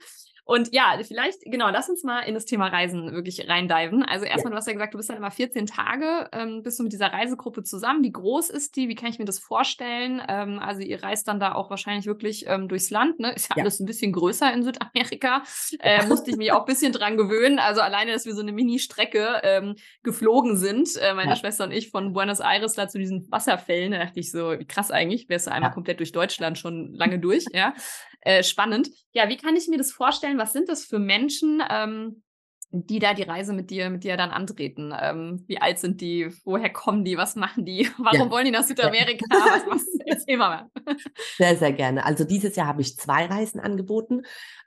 [0.53, 4.03] Und ja, vielleicht, genau, lass uns mal in das Thema Reisen wirklich reindiven.
[4.03, 4.51] Also erstmal, ja.
[4.51, 7.11] du hast ja gesagt, du bist dann immer 14 Tage, ähm, bist du mit dieser
[7.11, 8.05] Reisegruppe zusammen.
[8.05, 8.91] Wie groß ist die?
[8.91, 10.21] Wie kann ich mir das vorstellen?
[10.29, 13.33] Ähm, also ihr reist dann da auch wahrscheinlich wirklich ähm, durchs Land, ne?
[13.33, 15.43] Ist ja, ja, alles ein bisschen größer in Südamerika.
[15.81, 17.59] Äh, musste ich mich auch ein bisschen dran gewöhnen.
[17.59, 21.37] Also alleine, dass wir so eine Mini-Strecke ähm, geflogen sind, äh, meine ja.
[21.37, 24.67] Schwester und ich von Buenos Aires da zu diesen Wasserfällen, da dachte ich so, wie
[24.67, 27.73] krass eigentlich, wärst du einmal komplett durch Deutschland schon lange durch, ja.
[28.25, 28.89] Äh, spannend.
[29.13, 30.39] Ja, wie kann ich mir das vorstellen?
[30.43, 32.25] Was sind das für Menschen, ähm,
[32.73, 34.93] die da die Reise mit dir, mit dir dann antreten?
[35.01, 36.31] Ähm, wie alt sind die?
[36.43, 37.17] Woher kommen die?
[37.17, 37.89] Was machen die?
[37.97, 38.31] Warum ja.
[38.31, 39.25] wollen die nach Südamerika?
[39.31, 40.69] was, was, erzähl mal.
[41.37, 42.05] Sehr, sehr gerne.
[42.05, 44.23] Also dieses Jahr habe ich zwei Reisen angeboten.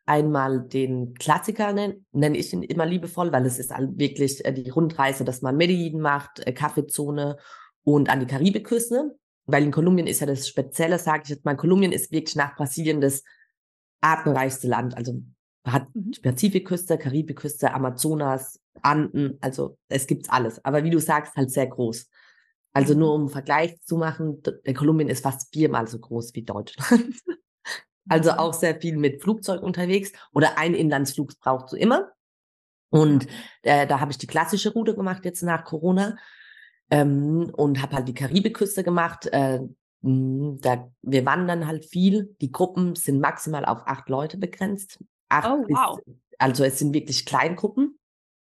[0.06, 5.26] Einmal den Klassiker nenne ich ihn immer liebevoll, weil es ist wirklich äh, die Rundreise,
[5.26, 7.36] dass man Medellin macht, äh, Kaffeezone
[7.84, 9.18] und an die Karibikküste.
[9.46, 12.56] Weil in Kolumbien ist ja das Spezielle, sage ich jetzt mal, Kolumbien ist wirklich nach
[12.56, 13.24] Brasilien das
[14.00, 14.96] artenreichste Land.
[14.96, 15.22] Also
[15.66, 16.12] hat mhm.
[16.22, 20.64] Pazifikküste, Karibikküste, Amazonas, Anden, also es gibt's alles.
[20.64, 22.10] Aber wie du sagst, halt sehr groß.
[22.74, 26.44] Also nur um einen Vergleich zu machen, der Kolumbien ist fast viermal so groß wie
[26.44, 27.16] Deutschland.
[28.10, 32.12] also auch sehr viel mit Flugzeug unterwegs oder ein Inlandsflug brauchst du immer.
[32.90, 33.28] Und
[33.62, 36.18] äh, da habe ich die klassische Route gemacht jetzt nach Corona
[36.92, 39.28] ähm, und habe halt die Karibikküste gemacht.
[39.28, 39.62] Äh,
[40.02, 42.36] da, wir wandern halt viel.
[42.42, 45.00] Die Gruppen sind maximal auf acht Leute begrenzt.
[45.36, 46.00] Acht oh, wow.
[46.06, 47.98] Bis, also es sind wirklich Kleingruppen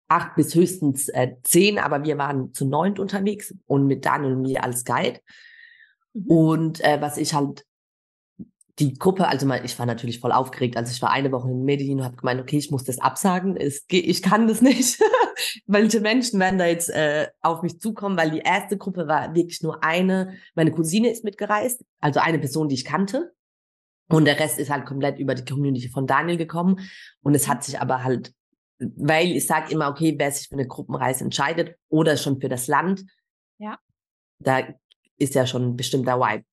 [0.08, 4.42] acht bis höchstens äh, zehn, aber wir waren zu neunt unterwegs und mit Daniel und
[4.42, 5.20] mir als Guide.
[6.14, 6.26] Mhm.
[6.26, 7.64] Und äh, was ich halt
[8.78, 10.76] die Gruppe, also mal, ich war natürlich voll aufgeregt.
[10.76, 13.56] Also ich war eine Woche in Medellin und habe gemeint, okay, ich muss das absagen.
[13.56, 15.00] Es, ich kann das nicht.
[15.66, 18.16] Welche Menschen werden da jetzt äh, auf mich zukommen?
[18.16, 20.34] Weil die erste Gruppe war wirklich nur eine.
[20.54, 23.32] Meine Cousine ist mitgereist, also eine Person, die ich kannte.
[24.08, 26.80] Und der Rest ist halt komplett über die Community von Daniel gekommen.
[27.20, 28.32] Und es hat sich aber halt
[28.78, 32.68] weil ich sage immer, okay, wer sich für eine Gruppenreise entscheidet oder schon für das
[32.68, 33.04] Land,
[33.58, 33.78] ja.
[34.38, 34.62] da
[35.16, 36.44] ist ja schon ein bestimmter Vibe.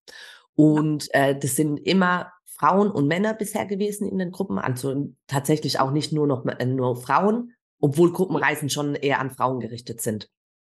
[0.55, 5.79] Und äh, das sind immer Frauen und Männer bisher gewesen in den Gruppen, also tatsächlich
[5.79, 10.29] auch nicht nur noch äh, nur Frauen, obwohl Gruppenreisen schon eher an Frauen gerichtet sind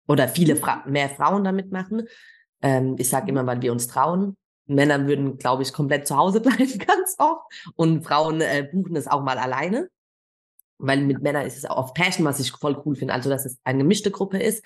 [0.06, 2.06] oder viele Fra mehr Frauen damit machen.
[2.62, 4.36] Ähm, ich sage immer, weil wir uns trauen.
[4.74, 7.44] Männer würden, glaube ich, komplett zu Hause bleiben ganz oft
[7.76, 9.88] und Frauen äh, buchen es auch mal alleine
[10.82, 13.14] weil mit Männern ist es auch auf Passion, was ich voll cool finde.
[13.14, 14.64] Also, dass es eine gemischte Gruppe ist,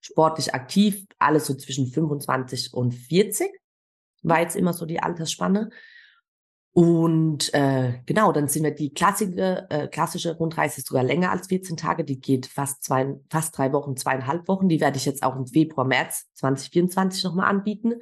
[0.00, 3.50] sportlich aktiv, alles so zwischen 25 und 40
[4.22, 5.70] war jetzt immer so die Altersspanne.
[6.72, 11.48] Und äh, genau, dann sind wir die klassische, äh, klassische Rundreise ist sogar länger als
[11.48, 12.04] 14 Tage.
[12.04, 14.68] Die geht fast zwei, fast drei Wochen, zweieinhalb Wochen.
[14.68, 17.94] Die werde ich jetzt auch im Februar, März 2024 nochmal anbieten.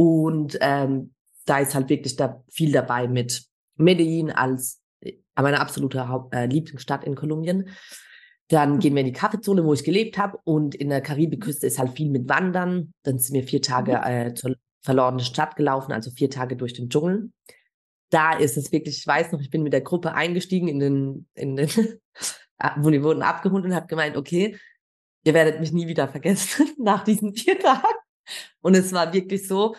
[0.00, 1.12] Und ähm,
[1.44, 3.44] da ist halt wirklich da viel dabei mit
[3.76, 4.80] Medellin als
[5.36, 7.68] meine absolute Haupt äh, Lieblingsstadt in Kolumbien.
[8.48, 10.38] Dann gehen wir in die Kaffeezone, wo ich gelebt habe.
[10.44, 12.94] Und in der Karibikküste ist halt viel mit Wandern.
[13.02, 14.04] Dann sind wir vier Tage mhm.
[14.04, 17.30] äh, zur verlorenen Stadt gelaufen, also vier Tage durch den Dschungel.
[18.08, 21.28] Da ist es wirklich, ich weiß noch, ich bin mit der Gruppe eingestiegen in den,
[21.34, 21.68] in den,
[22.78, 24.56] wo die wurden abgeholt und habe gemeint, okay,
[25.24, 27.99] ihr werdet mich nie wieder vergessen nach diesen vier Tagen.
[28.60, 29.76] Und es war wirklich so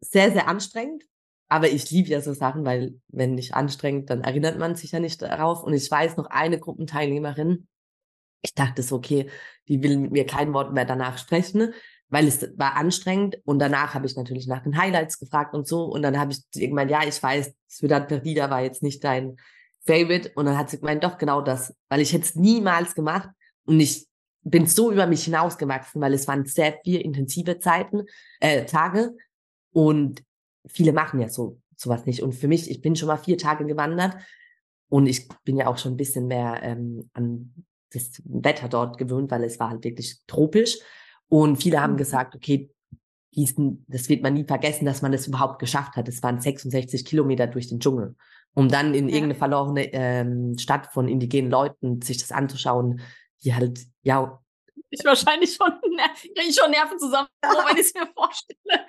[0.00, 1.04] sehr, sehr anstrengend.
[1.48, 5.00] Aber ich liebe ja so Sachen, weil wenn nicht anstrengend, dann erinnert man sich ja
[5.00, 5.62] nicht darauf.
[5.62, 7.68] Und ich weiß noch eine Gruppenteilnehmerin,
[8.44, 9.30] ich dachte so, okay,
[9.68, 11.72] die will mit mir kein Wort mehr danach sprechen,
[12.08, 13.38] weil es war anstrengend.
[13.44, 15.84] Und danach habe ich natürlich nach den Highlights gefragt und so.
[15.84, 19.36] Und dann habe ich irgendwann, ja, ich weiß, Ciudad Perdida war jetzt nicht dein
[19.86, 20.32] Favorite.
[20.34, 23.30] Und dann hat sie gemeint, doch genau das, weil ich hätte es niemals gemacht.
[23.64, 24.06] Und ich
[24.44, 28.04] bin so über mich hinausgewachsen, weil es waren sehr viel intensive Zeiten,
[28.40, 29.16] äh, Tage.
[29.72, 30.22] Und
[30.66, 32.22] viele machen ja so sowas nicht.
[32.22, 34.16] Und für mich, ich bin schon mal vier Tage gewandert
[34.88, 37.52] und ich bin ja auch schon ein bisschen mehr ähm, an
[37.92, 40.78] das Wetter dort gewöhnt, weil es war halt wirklich tropisch.
[41.28, 41.98] Und viele haben mhm.
[41.98, 42.70] gesagt, okay,
[43.34, 46.08] diesen, das wird man nie vergessen, dass man das überhaupt geschafft hat.
[46.08, 48.14] Es waren 66 Kilometer durch den Dschungel.
[48.54, 49.16] Um dann in ja.
[49.16, 53.00] irgendeine verlorene ähm, Stadt von indigenen Leuten sich das anzuschauen,
[53.44, 54.40] die halt, ja,
[54.94, 58.86] ich wahrscheinlich schon, kriege ich schon Nerven zusammen, wenn ich es mir vorstelle.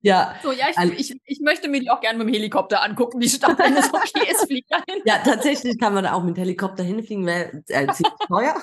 [0.00, 0.36] Ja.
[0.42, 3.20] So, ja, ich, also, ich, ich möchte mir die auch gerne mit dem Helikopter angucken,
[3.20, 5.02] die Stadt, wenn es okay ist, fliegt dahin.
[5.04, 8.54] Ja, tatsächlich kann man auch mit dem Helikopter hinfliegen, wäre äh, ziemlich teuer.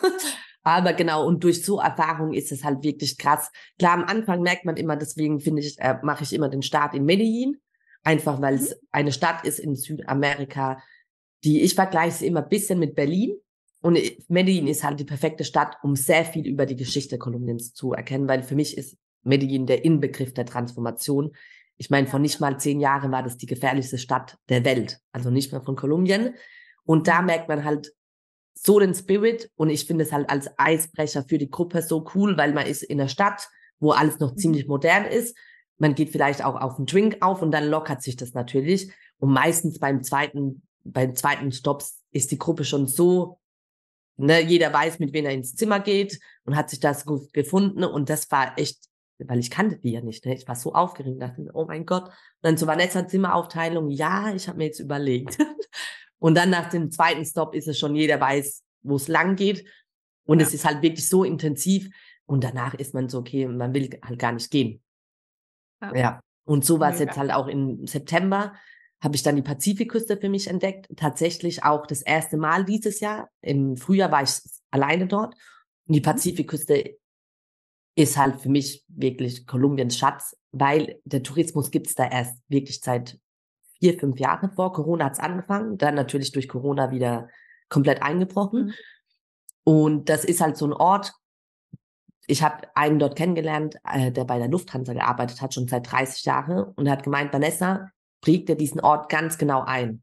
[0.63, 3.51] Aber genau, und durch so Erfahrungen ist es halt wirklich krass.
[3.77, 6.93] Klar, am Anfang merkt man immer, deswegen finde ich, äh, mache ich immer den Start
[6.93, 7.57] in Medellin.
[8.03, 8.75] Einfach weil es mhm.
[8.91, 10.82] eine Stadt ist in Südamerika,
[11.43, 13.38] die ich vergleiche immer ein bisschen mit Berlin.
[13.82, 17.93] Und Medellin ist halt die perfekte Stadt, um sehr viel über die Geschichte Kolumbiens zu
[17.93, 21.32] erkennen, weil für mich ist Medellin der Inbegriff der Transformation.
[21.77, 25.30] Ich meine, vor nicht mal zehn Jahren war das die gefährlichste Stadt der Welt, also
[25.30, 26.36] nicht mehr von Kolumbien.
[26.84, 27.93] Und da merkt man halt
[28.53, 32.38] so den Spirit und ich finde es halt als Eisbrecher für die Gruppe so cool,
[32.38, 33.47] weil man ist in der Stadt,
[33.80, 34.38] wo alles noch mhm.
[34.38, 35.38] ziemlich modern ist.
[35.77, 38.91] Man geht vielleicht auch auf einen Drink auf und dann lockert sich das natürlich.
[39.17, 43.38] Und meistens beim zweiten, beim zweiten Stops ist die Gruppe schon so
[44.22, 47.86] Ne, jeder weiß, mit wem er ins Zimmer geht und hat sich das gefunden.
[47.86, 48.78] Und das war echt,
[49.17, 50.26] weil ich kannte die ja nicht.
[50.26, 50.36] Ne?
[50.36, 52.03] Ich war so aufgeregt, dachte oh mein Gott.
[52.03, 55.38] Und dann zu Vanessa Zimmeraufteilung, ja, ich habe mir jetzt überlegt.
[56.20, 59.65] und dann nach dem zweiten Stop ist es schon, jeder weiß, wo es lang geht.
[60.26, 60.45] Und ja.
[60.45, 61.89] es ist halt wirklich so intensiv.
[62.26, 64.82] Und danach ist man so, okay, man will halt gar nicht gehen.
[65.82, 65.95] Ja.
[65.95, 66.20] ja.
[66.43, 68.53] Und so war es jetzt halt auch im September.
[69.02, 70.88] Habe ich dann die Pazifikküste für mich entdeckt.
[70.97, 73.30] Tatsächlich auch das erste Mal dieses Jahr.
[73.41, 74.32] Im Frühjahr war ich
[74.72, 75.36] alleine dort.
[75.88, 76.04] Und die mhm.
[76.04, 76.97] Pazifikküste
[77.95, 82.80] ist halt für mich wirklich Kolumbiens Schatz, weil der Tourismus gibt es da erst wirklich
[82.82, 83.20] seit
[83.80, 84.74] vier, fünf Jahren vor.
[84.74, 87.30] Corona hat es angefangen, dann natürlich durch Corona wieder
[87.70, 88.68] komplett eingebrochen.
[88.68, 88.74] Mhm.
[89.64, 91.14] Und das ist halt so ein Ort.
[92.28, 96.26] Ich habe einen dort kennengelernt, äh, der bei der Lufthansa gearbeitet hat, schon seit 30
[96.26, 96.64] Jahren.
[96.76, 97.89] Und er hat gemeint, Vanessa,
[98.22, 100.01] prägt er diesen Ort ganz genau ein.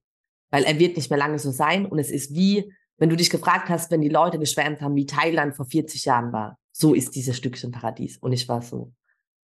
[0.50, 1.86] Weil er wird nicht mehr lange so sein.
[1.86, 5.06] Und es ist wie, wenn du dich gefragt hast, wenn die Leute geschwärmt haben, wie
[5.06, 6.58] Thailand vor 40 Jahren war.
[6.72, 8.18] So ist dieses Stückchen Paradies.
[8.18, 8.92] Und ich war so,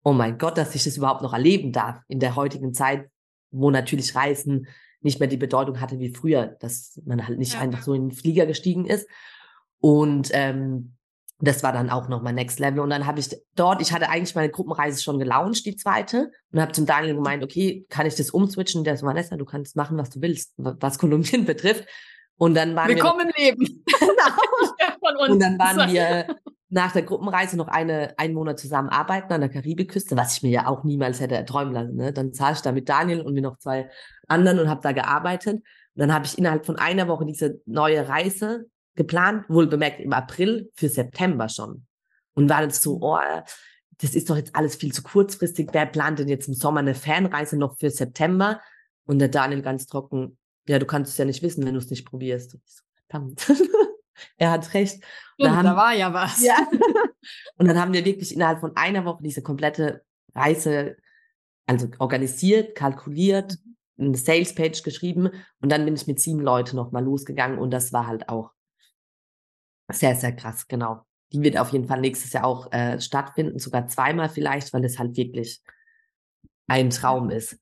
[0.05, 3.09] oh mein Gott, dass ich das überhaupt noch erleben darf in der heutigen Zeit,
[3.51, 4.67] wo natürlich Reisen
[5.01, 7.61] nicht mehr die Bedeutung hatte wie früher, dass man halt nicht ja.
[7.61, 9.09] einfach so in den Flieger gestiegen ist.
[9.81, 10.97] Und ähm,
[11.41, 12.81] das war dann auch nochmal Next Level.
[12.81, 16.61] Und dann habe ich dort, ich hatte eigentlich meine Gruppenreise schon gelauncht, die zweite, und
[16.61, 18.85] habe zum Daniel gemeint, okay, kann ich das umswitchen?
[18.85, 21.87] Der so, Vanessa, du kannst machen, was du willst, was Kolumbien betrifft.
[22.37, 23.55] Und dann waren Willkommen wir.
[23.55, 23.85] Willkommen im Leben.
[24.01, 25.29] genau.
[25.29, 26.37] Und dann waren wir
[26.69, 30.51] nach der Gruppenreise noch eine, einen Monat zusammen arbeiten an der Karibikküste, was ich mir
[30.51, 31.97] ja auch niemals hätte erträumen lassen.
[31.97, 32.13] Ne?
[32.13, 33.91] Dann saß ich da mit Daniel und mit noch zwei
[34.29, 35.57] anderen und habe da gearbeitet.
[35.57, 35.65] Und
[35.97, 38.67] dann habe ich innerhalb von einer Woche diese neue Reise
[39.01, 41.87] geplant, wohl bemerkt im April für September schon.
[42.35, 43.19] Und war dann so, oh,
[43.99, 45.71] das ist doch jetzt alles viel zu kurzfristig.
[45.73, 48.61] Wer plant denn jetzt im Sommer eine Fanreise noch für September?
[49.07, 50.37] Und der Daniel ganz trocken,
[50.69, 52.55] ja, du kannst es ja nicht wissen, wenn du es nicht probierst.
[52.55, 52.63] Und
[53.09, 53.53] verdammt.
[54.37, 55.03] er hat recht.
[55.39, 56.43] Ja, da, haben, da war ja was.
[56.43, 56.57] Ja.
[57.57, 60.97] und dann haben wir wirklich innerhalb von einer Woche diese komplette Reise
[61.67, 63.57] also organisiert, kalkuliert,
[63.97, 64.09] mhm.
[64.09, 65.31] eine Salespage geschrieben
[65.63, 68.51] und dann bin ich mit sieben Leuten nochmal losgegangen und das war halt auch
[69.93, 71.05] sehr, sehr krass, genau.
[71.33, 74.99] Die wird auf jeden Fall nächstes Jahr auch äh, stattfinden, sogar zweimal vielleicht, weil es
[74.99, 75.63] halt wirklich
[76.67, 77.59] ein Traum ist.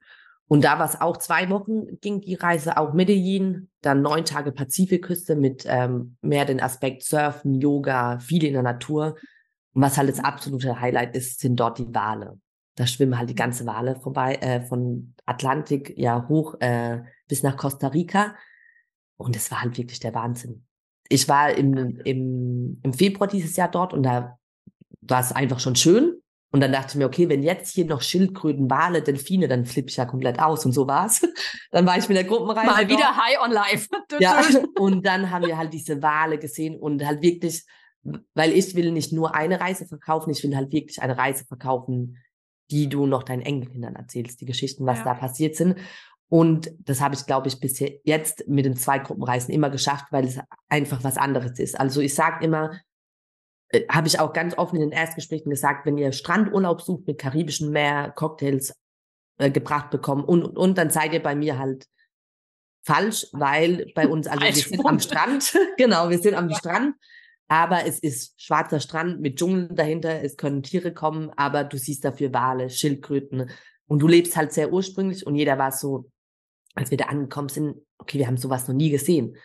[0.48, 4.50] Und da war es auch zwei Wochen, ging die Reise auch Medellin, dann neun Tage
[4.50, 9.16] Pazifikküste mit ähm, mehr den Aspekt Surfen, Yoga, viel in der Natur.
[9.74, 12.40] Und was halt das absolute Highlight ist, sind dort die Wale.
[12.76, 17.58] Da schwimmen halt die ganze Wale vorbei, äh, von Atlantik ja hoch äh, bis nach
[17.58, 18.34] Costa Rica.
[19.18, 20.64] Und es war halt wirklich der Wahnsinn
[21.08, 24.38] ich war im, im, im Februar dieses Jahr dort und da
[25.00, 26.20] war es einfach schon schön.
[26.50, 29.90] Und dann dachte ich mir, okay, wenn jetzt hier noch Schildkröten, Wale, Delfine, dann flippe
[29.90, 30.64] ich ja komplett aus.
[30.64, 31.20] Und so war's.
[31.70, 32.66] Dann war ich mit der Gruppenreise.
[32.66, 32.98] Mal dort.
[32.98, 33.88] wieder High on Life.
[34.18, 34.40] ja.
[34.78, 37.66] Und dann haben wir halt diese Wale gesehen und halt wirklich,
[38.34, 42.16] weil ich will nicht nur eine Reise verkaufen, ich will halt wirklich eine Reise verkaufen,
[42.70, 45.04] die du noch deinen Enkelkindern erzählst, die Geschichten, was ja.
[45.04, 45.76] da passiert sind.
[46.28, 50.38] Und das habe ich, glaube ich, bis jetzt mit den Zweigruppenreisen immer geschafft, weil es
[50.68, 51.78] einfach was anderes ist.
[51.78, 52.72] Also ich sage immer,
[53.70, 57.18] äh, habe ich auch ganz offen in den Erstgesprächen gesagt, wenn ihr Strandurlaub sucht mit
[57.18, 58.74] karibischen Meer, Cocktails
[59.38, 61.86] äh, gebracht bekommen und, und, und, dann seid ihr bei mir halt
[62.82, 66.56] falsch, weil bei uns, also wir sind am Strand, genau, wir sind am ja.
[66.56, 66.94] Strand,
[67.48, 72.04] aber es ist schwarzer Strand mit Dschungel dahinter, es können Tiere kommen, aber du siehst
[72.04, 73.50] dafür Wale, Schildkröten
[73.86, 76.10] und du lebst halt sehr ursprünglich und jeder war so,
[76.78, 79.36] als wir da angekommen sind, okay, wir haben sowas noch nie gesehen.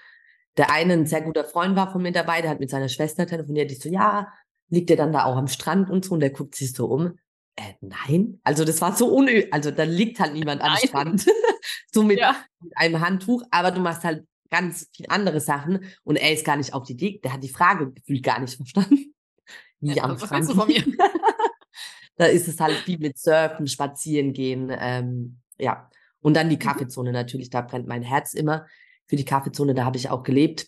[0.55, 3.25] Der eine, ein sehr guter Freund war von mir dabei, der hat mit seiner Schwester
[3.25, 4.31] telefoniert, die so, ja,
[4.69, 7.17] liegt der dann da auch am Strand und so, und der guckt sich so um.
[7.55, 11.25] Äh, nein, also das war so unö, also da liegt halt niemand am Strand,
[11.91, 12.35] so mit, ja.
[12.61, 16.57] mit, einem Handtuch, aber du machst halt ganz viel andere Sachen und er ist gar
[16.57, 19.13] nicht auf die Idee, der hat die Frage gefühlt gar nicht verstanden.
[19.79, 20.51] Wie ja, am Strand.
[20.51, 20.83] Von mir?
[22.15, 25.89] da ist es halt viel mit Surfen, Spazieren gehen, ähm, ja.
[26.23, 26.61] Und dann die mhm.
[26.61, 28.65] Kaffeezone natürlich, da brennt mein Herz immer
[29.05, 30.67] für die Kaffeezone, da habe ich auch gelebt,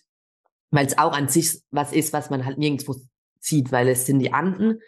[0.70, 2.94] weil es auch an sich was ist, was man halt nirgendwo
[3.40, 4.80] sieht, weil es sind die Anden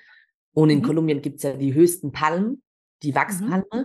[0.52, 0.82] und in mhm.
[0.82, 2.62] Kolumbien gibt es ja die höchsten Palmen,
[3.02, 3.64] die Wachspalme.
[3.72, 3.84] Mhm.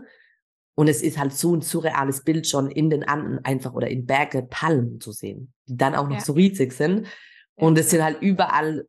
[0.75, 4.07] Und es ist halt so ein surreales Bild schon in den Anden einfach oder in
[4.07, 6.21] Berge Palmen zu sehen, die dann auch noch ja.
[6.21, 7.07] so riesig sind.
[7.55, 8.88] Und es sind halt überall,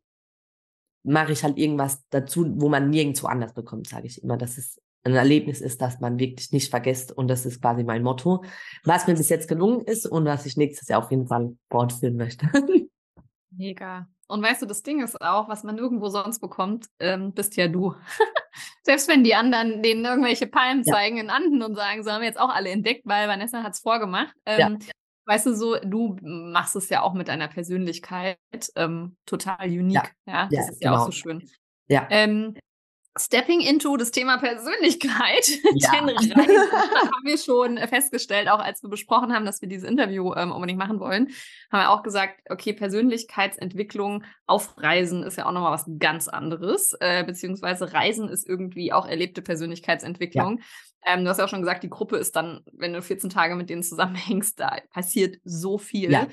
[1.03, 4.39] mache ich halt irgendwas dazu, wo man nirgendwo anders bekommt, sage ich immer.
[4.39, 7.13] Das ist ein Erlebnis ist, das man wirklich nicht vergisst.
[7.13, 8.45] Und das ist quasi mein Motto,
[8.85, 12.17] was mir bis jetzt gelungen ist und was ich nächstes Jahr auf jeden Fall fortführen
[12.17, 12.49] möchte.
[13.51, 14.09] Mega.
[14.27, 17.69] Und weißt du, das Ding ist auch, was man nirgendwo sonst bekommt, ähm, bist ja
[17.69, 17.95] du.
[18.83, 20.95] Selbst wenn die anderen denen irgendwelche Palmen ja.
[20.95, 23.75] zeigen in Anden und sagen, so haben wir jetzt auch alle entdeckt, weil Vanessa hat
[23.75, 24.35] es vorgemacht.
[24.47, 24.93] Ähm, ja.
[25.27, 28.39] Weißt du, so, du machst es ja auch mit deiner Persönlichkeit
[28.77, 30.15] ähm, total unique.
[30.27, 31.07] Ja, ja das ist ja auch genau.
[31.07, 31.49] so schön.
[31.89, 32.07] Ja.
[32.11, 32.57] Ähm,
[33.17, 35.93] Stepping into das Thema Persönlichkeit, ja.
[35.93, 40.35] denn Reisen haben wir schon festgestellt, auch als wir besprochen haben, dass wir dieses Interview
[40.35, 41.29] ähm, unbedingt machen wollen,
[41.71, 46.95] haben wir auch gesagt, okay, Persönlichkeitsentwicklung auf Reisen ist ja auch nochmal was ganz anderes,
[46.99, 50.59] äh, beziehungsweise Reisen ist irgendwie auch erlebte Persönlichkeitsentwicklung.
[50.59, 51.15] Ja.
[51.15, 53.55] Ähm, du hast ja auch schon gesagt, die Gruppe ist dann, wenn du 14 Tage
[53.55, 56.11] mit denen zusammenhängst, da passiert so viel.
[56.11, 56.27] Ja.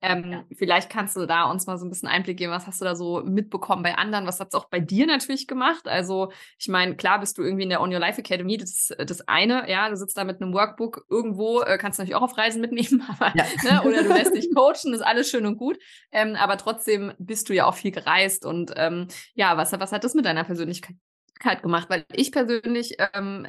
[0.00, 0.44] Ähm, ja.
[0.56, 2.94] Vielleicht kannst du da uns mal so ein bisschen Einblick geben, was hast du da
[2.94, 5.88] so mitbekommen bei anderen, was hat es auch bei dir natürlich gemacht?
[5.88, 8.96] Also ich meine, klar bist du irgendwie in der On Your Life Academy, das ist
[8.96, 12.22] das eine, ja, du sitzt da mit einem Workbook irgendwo, äh, kannst du natürlich auch
[12.22, 13.44] auf Reisen mitnehmen, aber, ja.
[13.64, 15.78] ne, oder du lässt dich coachen, ist alles schön und gut,
[16.12, 20.04] ähm, aber trotzdem bist du ja auch viel gereist und ähm, ja, was, was hat
[20.04, 21.90] das mit deiner Persönlichkeit gemacht?
[21.90, 23.48] Weil ich persönlich ähm,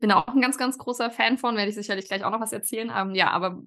[0.00, 2.52] bin auch ein ganz, ganz großer Fan von, werde ich sicherlich gleich auch noch was
[2.52, 3.62] erzählen, ähm, ja, aber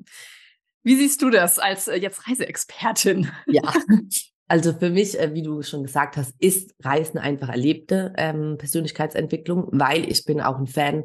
[0.88, 3.29] wie siehst du das als äh, jetzt Reiseexpertin?
[3.47, 3.73] Ja,
[4.47, 9.67] also für mich, äh, wie du schon gesagt hast, ist Reisen einfach erlebte ähm, Persönlichkeitsentwicklung,
[9.73, 11.03] weil ich bin auch ein Fan,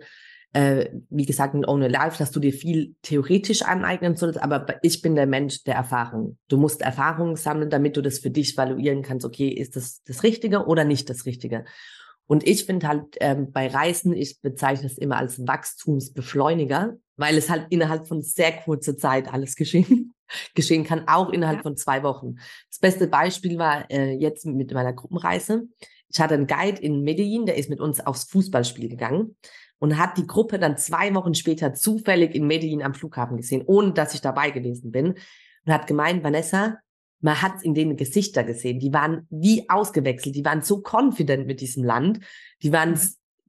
[0.52, 5.02] äh, wie gesagt, in Own Life, dass du dir viel theoretisch aneignen sollst, aber ich
[5.02, 6.38] bin der Mensch der Erfahrung.
[6.46, 10.22] Du musst Erfahrungen sammeln, damit du das für dich valuieren kannst, okay, ist das das
[10.22, 11.64] Richtige oder nicht das Richtige?
[12.26, 17.48] Und ich finde halt ähm, bei Reisen, ich bezeichne es immer als Wachstumsbeschleuniger, weil es
[17.48, 20.12] halt innerhalb von sehr kurzer Zeit alles geschehen,
[20.56, 21.62] geschehen kann, auch innerhalb ja.
[21.62, 22.34] von zwei Wochen.
[22.68, 25.68] Das beste Beispiel war äh, jetzt mit meiner Gruppenreise.
[26.08, 29.36] Ich hatte einen Guide in Medellin, der ist mit uns aufs Fußballspiel gegangen
[29.78, 33.92] und hat die Gruppe dann zwei Wochen später zufällig in Medellin am Flughafen gesehen, ohne
[33.92, 35.14] dass ich dabei gewesen bin.
[35.64, 36.78] Und hat gemeint, Vanessa,
[37.20, 38.80] man hat in denen Gesichter gesehen.
[38.80, 40.34] Die waren wie ausgewechselt.
[40.34, 42.18] Die waren so confident mit diesem Land.
[42.62, 42.98] Die waren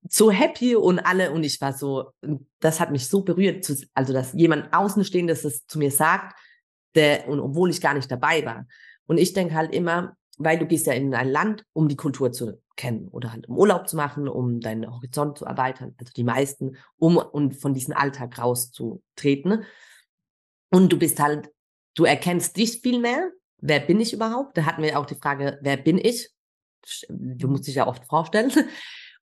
[0.09, 2.11] so happy und alle und ich war so,
[2.59, 6.37] das hat mich so berührt, also dass jemand Außenstehendes das zu mir sagt,
[6.95, 8.67] der, und obwohl ich gar nicht dabei war.
[9.07, 12.31] Und ich denke halt immer, weil du gehst ja in ein Land, um die Kultur
[12.31, 16.23] zu kennen oder halt um Urlaub zu machen, um deinen Horizont zu erweitern, also die
[16.23, 19.63] meisten, um und von diesem Alltag rauszutreten.
[20.71, 21.49] Und du bist halt,
[21.95, 23.31] du erkennst dich viel mehr.
[23.57, 24.57] Wer bin ich überhaupt?
[24.57, 26.31] Da hatten wir auch die Frage, wer bin ich?
[27.09, 28.51] Du musst dich ja oft vorstellen.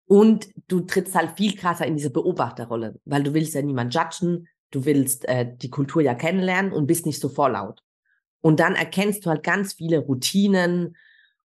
[0.09, 4.49] Und du trittst halt viel krasser in diese Beobachterrolle, weil du willst ja niemand judgen,
[4.71, 7.83] du willst äh, die Kultur ja kennenlernen und bist nicht so vorlaut.
[8.41, 10.97] Und dann erkennst du halt ganz viele Routinen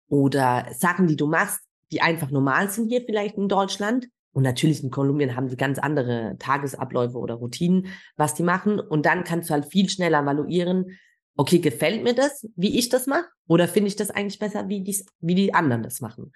[0.08, 4.08] oder Sachen, die du machst, die einfach normal sind hier vielleicht in Deutschland.
[4.32, 7.86] Und natürlich in Kolumbien haben die ganz andere Tagesabläufe oder Routinen,
[8.16, 8.78] was die machen.
[8.78, 10.98] Und dann kannst du halt viel schneller evaluieren,
[11.36, 13.26] okay, gefällt mir das, wie ich das mache?
[13.48, 16.32] Oder finde ich das eigentlich besser, wie, dies, wie die anderen das machen?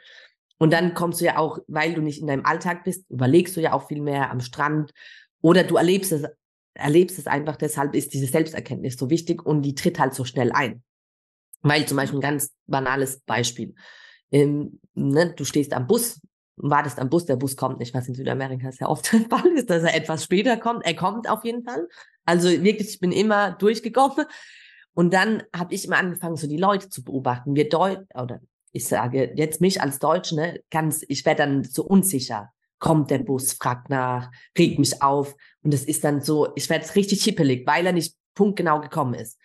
[0.58, 3.60] Und dann kommst du ja auch, weil du nicht in deinem Alltag bist, überlegst du
[3.60, 4.92] ja auch viel mehr am Strand
[5.40, 6.24] oder du erlebst es,
[6.74, 7.56] erlebst es einfach.
[7.56, 10.82] Deshalb ist diese Selbsterkenntnis so wichtig und die tritt halt so schnell ein.
[11.62, 13.74] Weil zum Beispiel ein ganz banales Beispiel.
[14.30, 16.20] Ähm, ne, du stehst am Bus,
[16.56, 19.70] wartest am Bus, der Bus kommt nicht, was in Südamerika sehr oft der Fall ist,
[19.70, 20.84] dass er etwas später kommt.
[20.84, 21.88] Er kommt auf jeden Fall.
[22.24, 24.26] Also wirklich, ich bin immer durchgekommen.
[24.94, 27.56] Und dann habe ich immer angefangen, so die Leute zu beobachten.
[27.56, 28.40] Wir Deut oder
[28.74, 32.50] ich sage jetzt mich als Deutsche, ne, ganz, ich werde dann so unsicher.
[32.80, 35.36] Kommt der Bus, fragt nach, regt mich auf.
[35.62, 39.38] Und das ist dann so, ich werde richtig hippelig, weil er nicht punktgenau gekommen ist.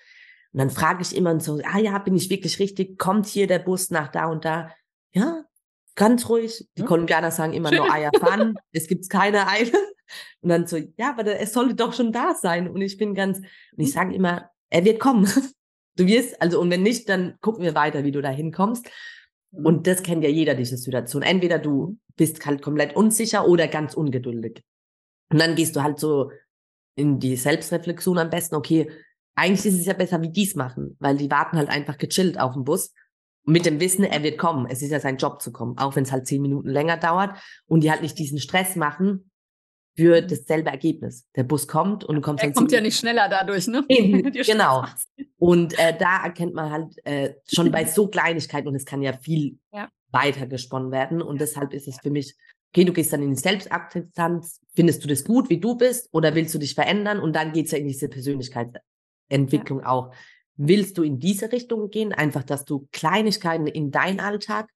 [0.52, 2.98] Und dann frage ich immer so, ah ja, bin ich wirklich richtig?
[2.98, 4.74] Kommt hier der Bus nach da und da?
[5.14, 5.44] Ja,
[5.96, 6.68] ganz ruhig.
[6.76, 6.88] Die ja.
[6.88, 8.56] Kolumbianer sagen immer nur Eier fahren.
[8.72, 9.72] es gibt keine Eile.
[10.42, 12.68] Und dann so, ja, aber es sollte doch schon da sein.
[12.68, 13.94] Und ich bin ganz, und ich hm.
[13.94, 15.32] sage immer, er wird kommen.
[15.96, 18.90] Du wirst, also, und wenn nicht, dann gucken wir weiter, wie du da hinkommst.
[19.52, 21.22] Und das kennt ja jeder, diese Situation.
[21.22, 24.62] Entweder du bist halt komplett unsicher oder ganz ungeduldig.
[25.32, 26.32] Und dann gehst du halt so
[26.96, 28.92] in die Selbstreflexion am besten, okay,
[29.36, 32.54] eigentlich ist es ja besser, wie dies machen, weil die warten halt einfach gechillt auf
[32.54, 32.94] dem Bus
[33.46, 34.68] mit dem Wissen, er wird kommen.
[34.70, 37.38] Es ist ja sein Job zu kommen, auch wenn es halt zehn Minuten länger dauert
[37.66, 39.29] und die halt nicht diesen Stress machen,
[40.00, 41.28] für dasselbe Ergebnis.
[41.36, 43.84] Der Bus kommt und du kommst Er kommt ja nicht schneller dadurch, ne?
[43.90, 44.86] genau.
[45.38, 49.12] Und äh, da erkennt man halt äh, schon bei so Kleinigkeiten und es kann ja
[49.12, 49.90] viel ja.
[50.10, 52.38] weiter gesponnen werden und deshalb ist es für mich
[52.72, 56.34] okay, du gehst dann in die Selbstakzeptanz, findest du das gut, wie du bist oder
[56.34, 59.88] willst du dich verändern und dann geht's ja in diese Persönlichkeitsentwicklung ja.
[59.88, 60.14] auch.
[60.56, 64.70] Willst du in diese Richtung gehen, einfach, dass du Kleinigkeiten in deinen Alltag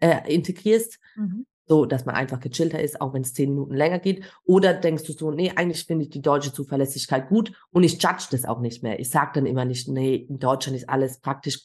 [0.00, 4.00] äh, integrierst mhm so, dass man einfach gechillter ist, auch wenn es zehn Minuten länger
[4.00, 4.24] geht?
[4.44, 8.24] Oder denkst du so, nee, eigentlich finde ich die deutsche Zuverlässigkeit gut und ich judge
[8.32, 8.98] das auch nicht mehr.
[8.98, 11.60] Ich sage dann immer nicht, nee, in Deutschland ist alles praktisch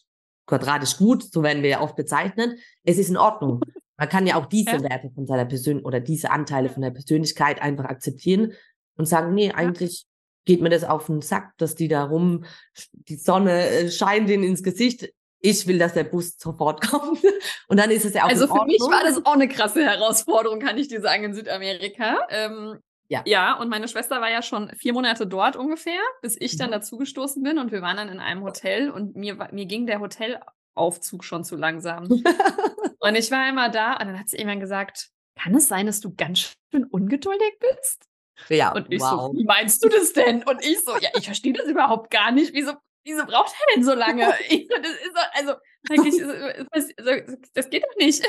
[0.45, 2.59] quadratisch gut, so werden wir ja oft bezeichnet.
[2.83, 3.61] Es ist in Ordnung.
[3.97, 4.83] Man kann ja auch diese ja.
[4.83, 8.53] Werte von seiner Persönlichkeit oder diese Anteile von der Persönlichkeit einfach akzeptieren
[8.97, 10.05] und sagen, nee, eigentlich
[10.45, 12.45] geht mir das auf den Sack, dass die da rum,
[12.93, 15.11] die Sonne äh, scheint ihnen ins Gesicht
[15.45, 17.21] ich will, dass der Bus sofort kommt.
[17.67, 20.59] Und dann ist es ja auch Also für mich war das auch eine krasse Herausforderung,
[20.59, 22.19] kann ich dir sagen, in Südamerika.
[22.29, 23.21] Ähm, ja.
[23.25, 26.73] ja, und meine Schwester war ja schon vier Monate dort ungefähr, bis ich dann mhm.
[26.73, 31.23] dazugestoßen bin und wir waren dann in einem Hotel und mir, mir ging der Hotelaufzug
[31.23, 32.05] schon zu langsam.
[32.99, 35.99] und ich war immer da und dann hat sie irgendwann gesagt, kann es sein, dass
[35.99, 38.07] du ganz schön ungeduldig bist?
[38.49, 39.31] Ja, und ich wow.
[39.31, 40.43] so, wie meinst du das denn?
[40.43, 42.53] Und ich so, ja, ich verstehe das überhaupt gar nicht.
[42.53, 42.73] Wieso,
[43.05, 44.33] wieso braucht er denn so lange?
[44.49, 45.53] ich, das ist so, also,
[45.89, 48.25] ich, das geht doch nicht.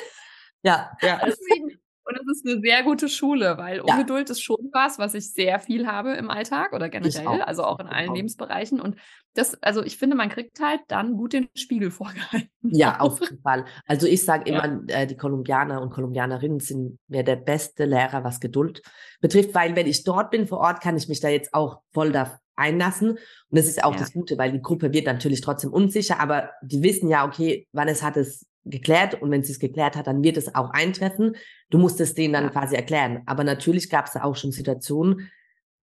[0.62, 1.20] Ja, ja.
[1.26, 3.82] Deswegen, und es ist eine sehr gute Schule, weil ja.
[3.82, 7.46] Ungeduld ist schon was, was ich sehr viel habe im Alltag oder generell, auch.
[7.46, 8.14] also auch in allen auch.
[8.14, 8.80] Lebensbereichen.
[8.80, 8.96] Und
[9.34, 12.48] das, also ich finde, man kriegt halt dann gut den Spiegel vorgehalten.
[12.62, 13.64] Ja, auf jeden Fall.
[13.86, 15.00] Also ich sage immer, ja.
[15.00, 18.82] äh, die Kolumbianer und Kolumbianerinnen sind mir der beste Lehrer, was Geduld
[19.20, 22.12] betrifft, weil wenn ich dort bin vor Ort, kann ich mich da jetzt auch voll
[22.12, 23.10] da einlassen.
[23.10, 23.18] Und
[23.50, 23.98] das ist auch ja.
[23.98, 27.88] das Gute, weil die Gruppe wird natürlich trotzdem unsicher, aber die wissen ja, okay, wann
[27.88, 31.36] es hat es geklärt und wenn sie es geklärt hat, dann wird es auch eintreffen.
[31.70, 32.50] Du musst es denen dann ja.
[32.50, 33.22] quasi erklären.
[33.26, 35.30] Aber natürlich gab es da auch schon Situationen,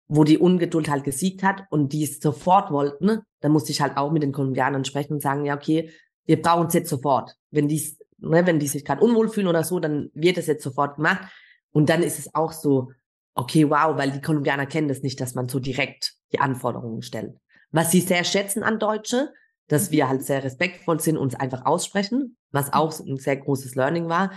[0.08, 3.22] wo die Ungeduld halt gesiegt hat und die es sofort wollten.
[3.40, 5.92] Da musste ich halt auch mit den Kolumbianern sprechen und sagen, ja, okay,
[6.26, 7.36] wir brauchen es jetzt sofort.
[7.50, 7.82] Wenn die,
[8.18, 11.32] ne, wenn die sich gerade unwohl fühlen oder so, dann wird es jetzt sofort gemacht.
[11.72, 12.92] Und dann ist es auch so,
[13.36, 17.36] okay, wow, weil die Kolumbianer kennen das nicht, dass man so direkt die Anforderungen stellt.
[17.72, 19.34] Was sie sehr schätzen an Deutsche,
[19.68, 22.74] dass wir halt sehr respektvoll sind, uns einfach aussprechen, was mhm.
[22.74, 24.32] auch ein sehr großes Learning war.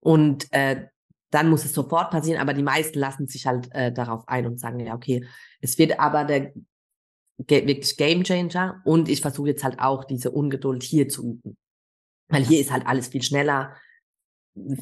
[0.00, 0.86] Und äh,
[1.30, 4.60] dann muss es sofort passieren, aber die meisten lassen sich halt äh, darauf ein und
[4.60, 5.26] sagen, ja, okay,
[5.60, 6.52] es wird aber der
[7.38, 11.56] wirklich Game Changer und ich versuche jetzt halt auch diese Ungeduld hier zu üben.
[12.28, 13.74] Weil hier ist halt alles viel schneller,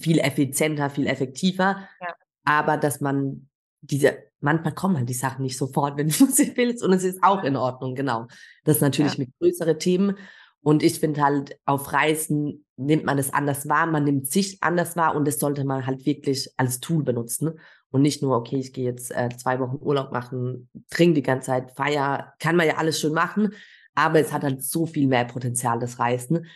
[0.00, 1.88] viel effizienter, viel effektiver.
[2.00, 2.14] Ja.
[2.46, 3.48] Aber dass man
[3.82, 6.82] diese, manchmal kommen halt die Sachen nicht sofort, wenn du sie willst.
[6.82, 8.26] Und es ist auch in Ordnung, genau.
[8.64, 9.24] Das ist natürlich ja.
[9.24, 10.16] mit größere Themen.
[10.62, 14.96] Und ich finde halt, auf Reisen nimmt man es anders wahr, man nimmt sich anders
[14.96, 17.60] wahr und das sollte man halt wirklich als Tool benutzen.
[17.90, 21.46] Und nicht nur, okay, ich gehe jetzt äh, zwei Wochen Urlaub machen, trinke die ganze
[21.46, 23.52] Zeit, feier, kann man ja alles schön machen,
[23.94, 26.46] aber es hat halt so viel mehr Potenzial, das Reisen.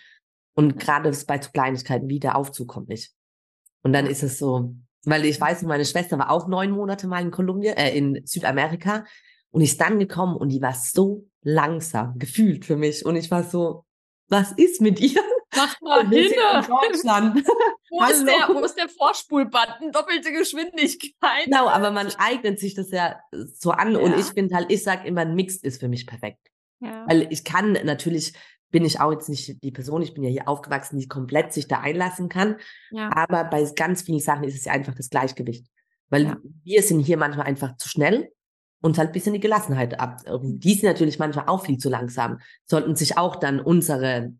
[0.54, 3.12] Und gerade bei so Kleinigkeiten wie der Aufzug kommt nicht.
[3.82, 4.74] Und dann ist es so,
[5.04, 9.04] weil ich weiß, meine Schwester war auch neun Monate mal in Kolumbien, äh, in Südamerika
[9.50, 13.44] und ist dann gekommen und die war so langsam gefühlt für mich und ich war
[13.44, 13.84] so,
[14.28, 15.22] was ist mit ihr?
[15.56, 16.32] Mach mal hin.
[16.32, 17.44] In Deutschland.
[17.90, 19.90] wo, ist der, wo ist der Vorspulbutton?
[19.92, 21.44] Doppelte Geschwindigkeit.
[21.46, 23.98] Genau, aber man eignet sich das ja so an ja.
[23.98, 26.48] und ich finde halt, ich sag immer, ein Mix ist für mich perfekt.
[26.80, 27.04] Ja.
[27.08, 28.32] Weil ich kann natürlich
[28.70, 31.68] bin ich auch jetzt nicht die Person, ich bin ja hier aufgewachsen, die komplett sich
[31.68, 32.56] da einlassen kann.
[32.90, 33.10] Ja.
[33.14, 35.66] Aber bei ganz vielen Sachen ist es ja einfach das Gleichgewicht.
[36.08, 36.36] Weil ja.
[36.64, 38.32] wir sind hier manchmal einfach zu schnell
[38.80, 40.22] und halt bisschen die Gelassenheit ab.
[40.42, 44.32] Die sind natürlich manchmal auch viel zu langsam, sollten sich auch dann unsere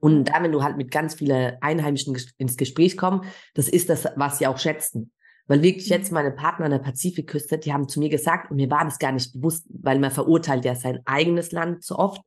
[0.00, 4.06] und da, wenn du halt mit ganz vielen Einheimischen ins Gespräch kommst, das ist das,
[4.16, 5.12] was sie auch schätzen.
[5.46, 5.96] Weil wirklich mhm.
[5.96, 8.98] jetzt meine Partner an der Pazifikküste, die haben zu mir gesagt, und mir war das
[8.98, 12.20] gar nicht bewusst, weil man verurteilt ja sein eigenes Land so oft.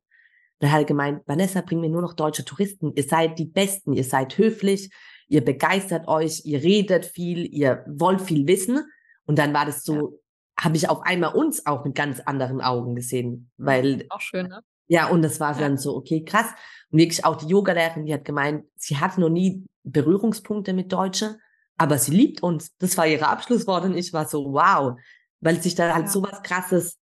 [0.60, 2.92] Da hat er gemeint, Vanessa, bring mir nur noch deutsche Touristen.
[2.94, 4.90] Ihr seid die Besten, ihr seid höflich,
[5.28, 8.84] ihr begeistert euch, ihr redet viel, ihr wollt viel wissen.
[9.26, 10.64] Und dann war das so, ja.
[10.64, 14.60] habe ich auf einmal uns auch mit ganz anderen Augen gesehen, weil auch schön, ne?
[14.86, 15.60] Ja, und das war ja.
[15.60, 16.46] dann so, okay, krass.
[16.90, 21.38] Und wirklich auch die Yogalehrerin, die hat gemeint, sie hat noch nie Berührungspunkte mit Deutsche,
[21.76, 22.76] aber sie liebt uns.
[22.78, 24.98] Das war ihre Abschlusswort und ich war so, wow,
[25.40, 26.10] weil sich da halt ja.
[26.10, 26.98] so was Krasses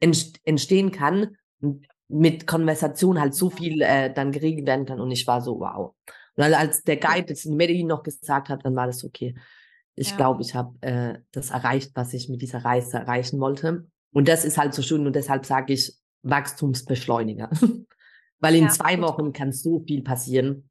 [0.00, 1.36] entstehen kann.
[1.60, 5.00] Und mit Konversation halt so viel äh, dann geregelt werden kann.
[5.00, 5.94] Und ich war so, wow.
[6.36, 9.34] Und als der Guide das in Medellin noch gesagt hat, dann war das okay.
[9.94, 10.16] Ich ja.
[10.16, 13.86] glaube, ich habe äh, das erreicht, was ich mit dieser Reise erreichen wollte.
[14.12, 15.92] Und das ist halt so schön und deshalb sage ich
[16.22, 17.50] Wachstumsbeschleuniger.
[18.40, 20.68] Weil in ja, zwei Wochen kann so viel passieren.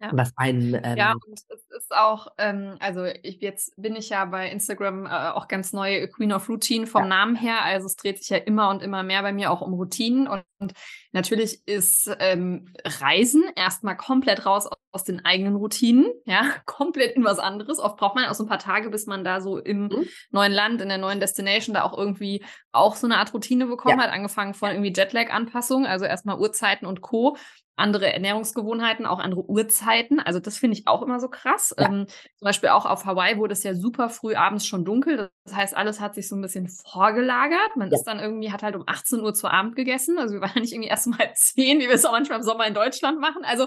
[0.00, 0.10] Ja.
[0.12, 4.24] Was einen, ähm, ja, und es ist auch, ähm, also ich, jetzt bin ich ja
[4.24, 7.08] bei Instagram äh, auch ganz neu Queen of Routine vom ja.
[7.08, 7.62] Namen her.
[7.62, 10.26] Also es dreht sich ja immer und immer mehr bei mir auch um Routinen.
[10.26, 10.72] Und, und
[11.12, 17.24] natürlich ist ähm, Reisen erstmal komplett raus aus, aus, den eigenen Routinen, ja, komplett in
[17.24, 17.78] was anderes.
[17.78, 20.06] Oft braucht man auch so ein paar Tage, bis man da so im mhm.
[20.30, 23.98] neuen Land, in der neuen Destination da auch irgendwie auch so eine Art Routine bekommen
[23.98, 24.04] ja.
[24.04, 27.36] hat, angefangen von irgendwie Jetlag-Anpassung, also erstmal Uhrzeiten und Co
[27.76, 30.20] andere Ernährungsgewohnheiten, auch andere Uhrzeiten.
[30.20, 31.74] Also das finde ich auch immer so krass.
[31.78, 31.86] Ja.
[31.86, 35.30] Ähm, zum Beispiel auch auf Hawaii wurde es ja super früh abends schon dunkel.
[35.44, 37.76] Das heißt, alles hat sich so ein bisschen vorgelagert.
[37.76, 37.96] Man ja.
[37.96, 40.18] ist dann irgendwie, hat halt um 18 Uhr zu Abend gegessen.
[40.18, 42.66] Also wir waren nicht irgendwie erst mal 10, wie wir es auch manchmal im Sommer
[42.66, 43.44] in Deutschland machen.
[43.44, 43.66] Also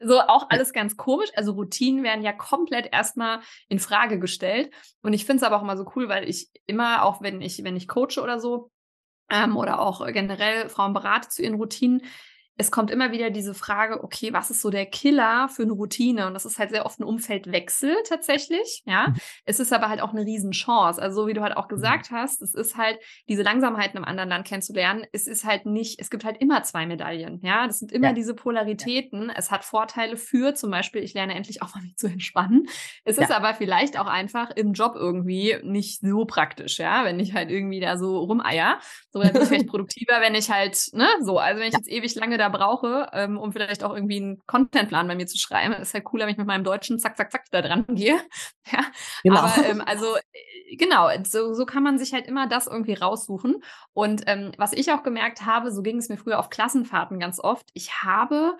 [0.00, 1.30] so auch alles ganz komisch.
[1.36, 4.72] Also Routinen werden ja komplett erstmal in Frage gestellt.
[5.02, 7.62] Und ich finde es aber auch immer so cool, weil ich immer, auch wenn ich,
[7.62, 8.70] wenn ich coache oder so,
[9.30, 12.02] ähm, oder auch generell Frauen berate zu ihren Routinen,
[12.56, 16.28] es kommt immer wieder diese Frage, okay, was ist so der Killer für eine Routine?
[16.28, 19.08] Und das ist halt sehr oft ein Umfeldwechsel tatsächlich, ja.
[19.08, 19.14] Mhm.
[19.44, 21.02] Es ist aber halt auch eine Riesenchance.
[21.02, 21.74] Also so wie du halt auch mhm.
[21.74, 22.16] gesagt mhm.
[22.16, 22.98] hast, es ist halt
[23.28, 25.04] diese Langsamheiten im anderen Land kennenzulernen.
[25.10, 27.66] Es ist halt nicht, es gibt halt immer zwei Medaillen, ja.
[27.66, 28.12] Das sind immer ja.
[28.12, 29.28] diese Polaritäten.
[29.28, 29.34] Ja.
[29.36, 32.66] Es hat Vorteile für zum Beispiel, ich lerne endlich auch mal mich zu entspannen.
[33.04, 33.24] Es ja.
[33.24, 37.04] ist aber vielleicht auch einfach im Job irgendwie nicht so praktisch, ja.
[37.04, 38.78] Wenn ich halt irgendwie da so rumeier,
[39.10, 41.90] so dann bin ich vielleicht produktiver, wenn ich halt, ne, so, also wenn ich jetzt
[41.90, 45.38] ewig lange da da brauche, ähm, um vielleicht auch irgendwie einen Contentplan bei mir zu
[45.38, 45.72] schreiben.
[45.72, 48.18] Das ist halt cooler, wenn ich mit meinem Deutschen zack, zack, zack da dran gehe.
[48.70, 48.84] ja.
[49.22, 49.40] Genau.
[49.40, 53.62] Aber ähm, also äh, genau, so, so kann man sich halt immer das irgendwie raussuchen.
[53.92, 57.40] Und ähm, was ich auch gemerkt habe, so ging es mir früher auf Klassenfahrten ganz
[57.40, 58.56] oft, ich habe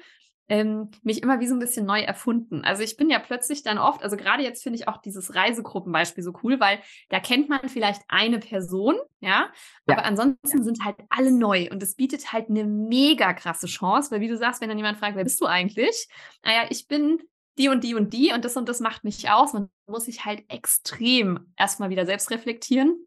[0.49, 2.65] ähm, mich immer wie so ein bisschen neu erfunden.
[2.65, 6.23] Also ich bin ja plötzlich dann oft, also gerade jetzt finde ich auch dieses Reisegruppenbeispiel
[6.23, 9.97] so cool, weil da kennt man vielleicht eine Person, ja, ja.
[9.97, 14.21] aber ansonsten sind halt alle neu und es bietet halt eine mega krasse Chance, weil
[14.21, 16.09] wie du sagst, wenn dann jemand fragt, wer bist du eigentlich?
[16.45, 17.19] Naja, ich bin
[17.57, 19.53] die und die und die und das und das macht mich aus.
[19.53, 23.07] Man muss sich halt extrem erstmal wieder selbst reflektieren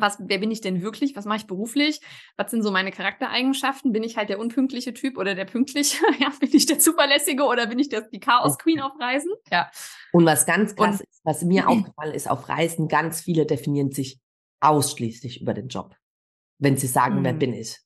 [0.00, 1.16] was, wer bin ich denn wirklich?
[1.16, 2.00] Was mache ich beruflich?
[2.36, 3.92] Was sind so meine Charaktereigenschaften?
[3.92, 5.98] Bin ich halt der unpünktliche Typ oder der pünktliche?
[6.18, 9.32] Ja, bin ich der zuverlässige oder bin ich der, die Chaos Queen auf Reisen?
[9.50, 9.70] Ja.
[10.12, 13.90] Und was ganz krass Und, ist, was mir aufgefallen ist, auf Reisen, ganz viele definieren
[13.90, 14.20] sich
[14.60, 15.96] ausschließlich über den Job.
[16.58, 17.24] Wenn sie sagen, mhm.
[17.24, 17.80] wer bin ich?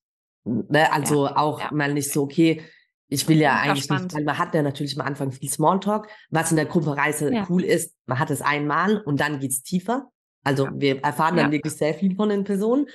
[0.44, 0.92] Ne?
[0.92, 1.70] Also ja, auch ja.
[1.72, 2.62] mal nicht so, okay,
[3.08, 4.04] ich will ja eigentlich spannend.
[4.04, 7.46] nicht, weil man hat ja natürlich am Anfang viel Smalltalk, was in der Gruppereise ja.
[7.48, 10.10] cool ist, man hat es einmal und dann geht's tiefer.
[10.46, 11.52] Also wir erfahren dann ja.
[11.52, 12.86] wirklich sehr viel von den Personen.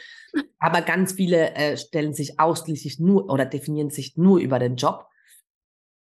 [0.57, 5.05] Aber ganz viele äh, stellen sich ausschließlich nur oder definieren sich nur über den Job.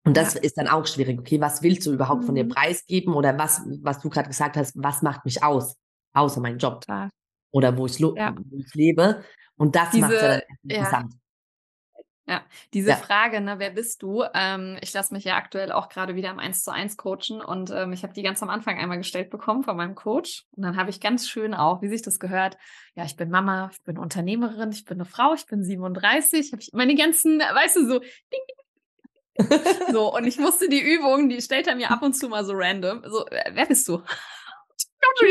[0.03, 0.41] Und das ja.
[0.41, 1.19] ist dann auch schwierig.
[1.19, 2.25] Okay, was willst du überhaupt mhm.
[2.25, 3.13] von dir preisgeben?
[3.13, 5.75] Oder was, was du gerade gesagt hast, was macht mich aus?
[6.13, 6.83] Außer mein Job.
[6.87, 7.11] Ja.
[7.51, 8.15] Oder wo ich, wo
[8.57, 9.23] ich lebe.
[9.55, 11.13] Und das macht ja dann interessant.
[12.27, 12.95] Ja, diese ja.
[12.95, 14.23] Frage, ne, wer bist du?
[14.33, 17.69] Ähm, ich lasse mich ja aktuell auch gerade wieder im 1 zu 1 coachen und
[17.69, 20.43] ähm, ich habe die ganz am Anfang einmal gestellt bekommen von meinem Coach.
[20.55, 22.57] Und dann habe ich ganz schön auch, wie sich das gehört,
[22.95, 26.61] ja, ich bin Mama, ich bin Unternehmerin, ich bin eine Frau, ich bin 37, habe
[26.63, 28.41] ich meine ganzen, weißt du, so, ding,
[29.91, 32.53] so, und ich musste die Übung, die stellt er mir ab und zu mal so
[32.55, 33.03] random.
[33.05, 34.01] So, wer bist du?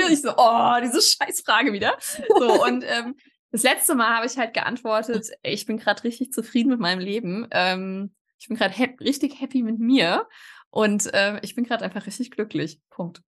[0.08, 1.98] Ich so, oh, diese Scheißfrage wieder.
[2.38, 3.16] So, und ähm,
[3.54, 7.46] das letzte Mal habe ich halt geantwortet, ich bin gerade richtig zufrieden mit meinem Leben.
[7.52, 10.26] Ähm, ich bin gerade hap richtig happy mit mir
[10.70, 12.80] und äh, ich bin gerade einfach richtig glücklich.
[12.90, 13.22] Punkt.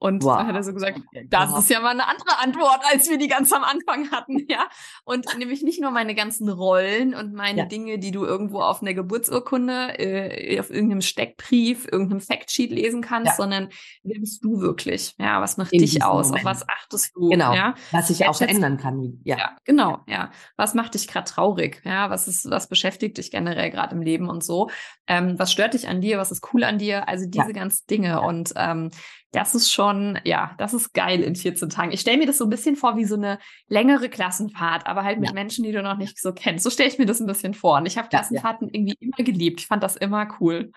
[0.00, 0.38] Und wow.
[0.38, 0.98] dann hat er so gesagt,
[1.28, 4.66] das ist ja mal eine andere Antwort, als wir die ganz am Anfang hatten, ja.
[5.04, 7.64] Und nämlich nicht nur meine ganzen Rollen und meine ja.
[7.66, 13.32] Dinge, die du irgendwo auf einer Geburtsurkunde, äh, auf irgendeinem Steckbrief, irgendeinem Factsheet lesen kannst,
[13.32, 13.36] ja.
[13.36, 13.68] sondern
[14.02, 15.14] wer bist du wirklich?
[15.18, 16.28] Ja, was macht In dich aus?
[16.28, 16.46] Moment.
[16.46, 17.28] Auf was achtest du?
[17.28, 17.54] Genau.
[17.54, 17.74] Ja?
[17.90, 19.20] Was sich auch verändern kann.
[19.24, 19.36] Ja.
[19.36, 20.30] ja, genau, ja.
[20.56, 21.82] Was macht dich gerade traurig?
[21.84, 24.70] Ja, was ist, was beschäftigt dich generell gerade im Leben und so?
[25.06, 26.16] Ähm, was stört dich an dir?
[26.16, 27.06] Was ist cool an dir?
[27.06, 28.22] Also diese ganzen Dinge.
[28.22, 28.90] Und ähm,
[29.32, 31.92] das ist schon, ja, das ist geil in 14 Tagen.
[31.92, 35.20] Ich stelle mir das so ein bisschen vor wie so eine längere Klassenfahrt, aber halt
[35.20, 35.34] mit ja.
[35.34, 36.64] Menschen, die du noch nicht so kennst.
[36.64, 37.78] So stelle ich mir das ein bisschen vor.
[37.78, 38.80] Und ich habe Klassenfahrten ja, ja.
[38.80, 39.60] irgendwie immer geliebt.
[39.60, 40.72] Ich fand das immer cool.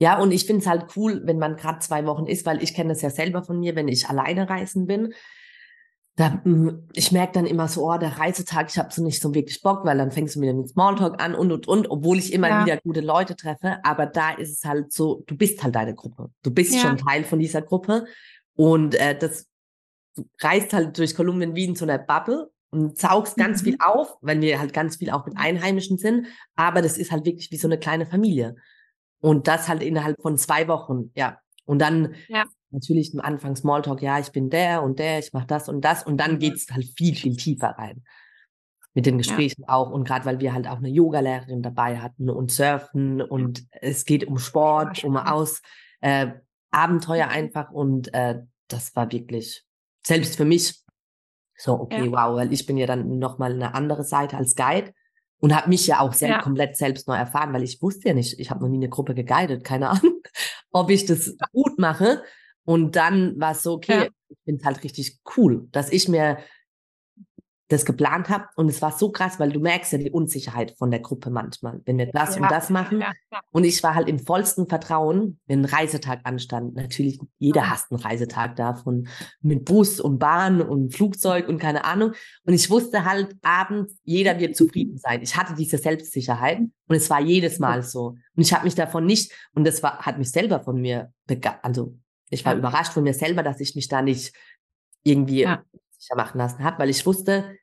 [0.00, 2.74] Ja, und ich finde es halt cool, wenn man gerade zwei Wochen ist, weil ich
[2.74, 5.14] kenne das ja selber von mir, wenn ich alleine reisen bin
[6.16, 9.34] da, hm, ich merke dann immer so, oh, der Reisetag, ich habe so nicht so
[9.34, 12.32] wirklich Bock, weil dann fängst du wieder mit Smalltalk an und und und, obwohl ich
[12.32, 12.64] immer ja.
[12.64, 13.78] wieder gute Leute treffe.
[13.82, 16.30] Aber da ist es halt so, du bist halt deine Gruppe.
[16.42, 16.80] Du bist ja.
[16.80, 18.06] schon Teil von dieser Gruppe.
[18.54, 19.48] Und äh, das
[20.14, 23.64] du reist halt durch Kolumbien wie in so einer Bubble und saugst ganz mhm.
[23.64, 26.28] viel auf, wenn wir halt ganz viel auch mit Einheimischen sind.
[26.54, 28.54] Aber das ist halt wirklich wie so eine kleine Familie.
[29.20, 31.40] Und das halt innerhalb von zwei Wochen, ja.
[31.64, 32.44] Und dann ja
[32.74, 36.02] natürlich am Anfang Smalltalk, ja, ich bin der und der, ich mache das und das
[36.02, 36.38] und dann mhm.
[36.40, 38.02] geht's halt viel, viel tiefer rein.
[38.92, 39.74] Mit den Gesprächen ja.
[39.74, 44.04] auch und gerade weil wir halt auch eine Yogalehrerin dabei hatten und Surfen und es
[44.04, 45.62] geht um Sport, um aus
[46.00, 46.28] äh,
[46.70, 49.64] Abenteuer einfach und äh, das war wirklich
[50.06, 50.84] selbst für mich
[51.56, 52.12] so okay, ja.
[52.12, 54.92] wow, weil ich bin ja dann nochmal eine andere Seite als Guide
[55.38, 56.42] und habe mich ja auch selbst ja.
[56.42, 59.14] komplett selbst neu erfahren, weil ich wusste ja nicht, ich habe noch nie eine Gruppe
[59.14, 60.20] geguidet, keine Ahnung,
[60.70, 62.22] ob ich das gut mache.
[62.64, 64.08] Und dann war es so, okay, ja.
[64.28, 66.38] ich finde es halt richtig cool, dass ich mir
[67.68, 68.46] das geplant habe.
[68.56, 71.80] Und es war so krass, weil du merkst ja die Unsicherheit von der Gruppe manchmal,
[71.86, 73.00] wenn wir das ja, und das machen.
[73.00, 73.12] Ja.
[73.50, 76.74] Und ich war halt im vollsten Vertrauen, wenn ein Reisetag anstand.
[76.74, 77.70] Natürlich, jeder mhm.
[77.70, 79.08] hasst einen Reisetag davon
[79.40, 82.12] mit Bus und Bahn und Flugzeug und keine Ahnung.
[82.44, 85.22] Und ich wusste halt, abends, jeder wird zufrieden sein.
[85.22, 88.08] Ich hatte diese Selbstsicherheit und es war jedes Mal so.
[88.36, 91.12] Und ich habe mich davon nicht, und das war, hat mich selber von mir,
[91.62, 91.96] also
[92.30, 92.58] ich war ja.
[92.58, 94.34] überrascht von mir selber, dass ich mich da nicht
[95.02, 95.62] irgendwie ja.
[95.90, 97.56] sicher machen lassen habe, weil ich wusste,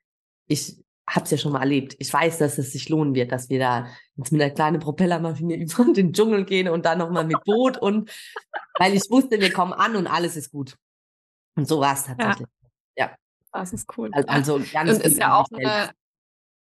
[0.48, 1.96] ich habe es ja schon mal erlebt.
[2.00, 5.56] Ich weiß, dass es sich lohnen wird, dass wir da jetzt mit einer kleinen Propellermaschine
[5.58, 8.10] über den Dschungel gehen und dann nochmal mit Boot und
[8.80, 10.78] weil ich wusste, wir kommen an und alles ist gut.
[11.56, 12.48] Und so war es tatsächlich.
[12.96, 13.08] Ja.
[13.08, 13.16] ja.
[13.52, 14.10] Das ist cool.
[14.14, 15.92] Also ganz und ist ja auch eine,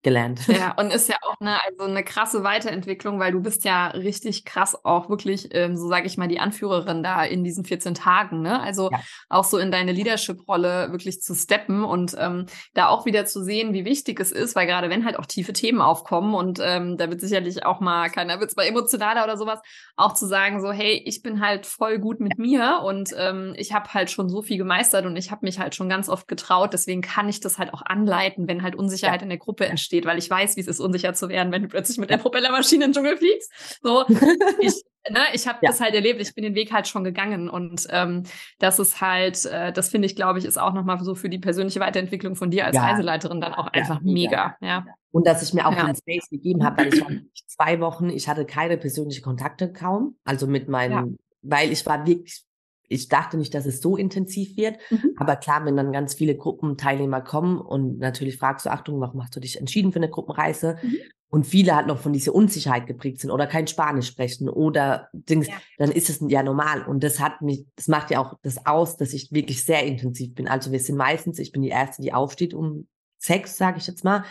[0.03, 0.47] gelernt.
[0.47, 4.45] Ja, und ist ja auch eine, also eine krasse Weiterentwicklung, weil du bist ja richtig
[4.45, 8.41] krass auch wirklich, ähm, so sage ich mal, die Anführerin da in diesen 14 Tagen,
[8.41, 8.61] ne?
[8.61, 8.99] Also ja.
[9.29, 13.73] auch so in deine Leadership-Rolle wirklich zu steppen und ähm, da auch wieder zu sehen,
[13.73, 17.09] wie wichtig es ist, weil gerade wenn halt auch tiefe Themen aufkommen und ähm, da
[17.09, 19.59] wird sicherlich auch mal, keiner wird es mal emotionaler oder sowas,
[19.95, 23.73] auch zu sagen, so, hey, ich bin halt voll gut mit mir und ähm, ich
[23.73, 26.73] habe halt schon so viel gemeistert und ich habe mich halt schon ganz oft getraut,
[26.73, 29.23] deswegen kann ich das halt auch anleiten, wenn halt Unsicherheit ja.
[29.23, 31.63] in der Gruppe entsteht steht, weil ich weiß, wie es ist, unsicher zu werden, wenn
[31.63, 33.51] du plötzlich mit der Propellermaschine in den Dschungel fliegst.
[33.83, 34.05] So,
[34.61, 35.69] ich, ne, ich habe ja.
[35.69, 38.23] das halt erlebt, ich bin den Weg halt schon gegangen und ähm,
[38.59, 41.39] das ist halt, äh, das finde ich, glaube ich, ist auch nochmal so für die
[41.39, 42.85] persönliche Weiterentwicklung von dir als ja.
[42.85, 44.55] Reiseleiterin dann auch einfach mega.
[44.61, 44.85] Ja.
[45.11, 45.85] Und dass ich mir auch ja.
[45.85, 47.09] den Space gegeben habe, weil ich war
[47.47, 52.45] zwei Wochen, ich hatte keine persönlichen Kontakte kaum, also mit meinen, weil ich war wirklich
[52.91, 54.77] ich dachte nicht, dass es so intensiv wird.
[54.89, 55.15] Mhm.
[55.17, 59.35] Aber klar, wenn dann ganz viele Gruppenteilnehmer kommen und natürlich fragst du, Achtung, warum hast
[59.35, 60.77] du dich entschieden für eine Gruppenreise?
[60.81, 60.97] Mhm.
[61.29, 65.47] Und viele halt noch von dieser Unsicherheit geprägt sind oder kein Spanisch sprechen oder Dings,
[65.47, 65.53] ja.
[65.77, 66.85] dann ist es ja normal.
[66.85, 70.35] Und das hat mich, das macht ja auch das aus, dass ich wirklich sehr intensiv
[70.35, 70.49] bin.
[70.49, 72.87] Also wir sind meistens, ich bin die Erste, die aufsteht um
[73.17, 74.25] sechs, sage ich jetzt mal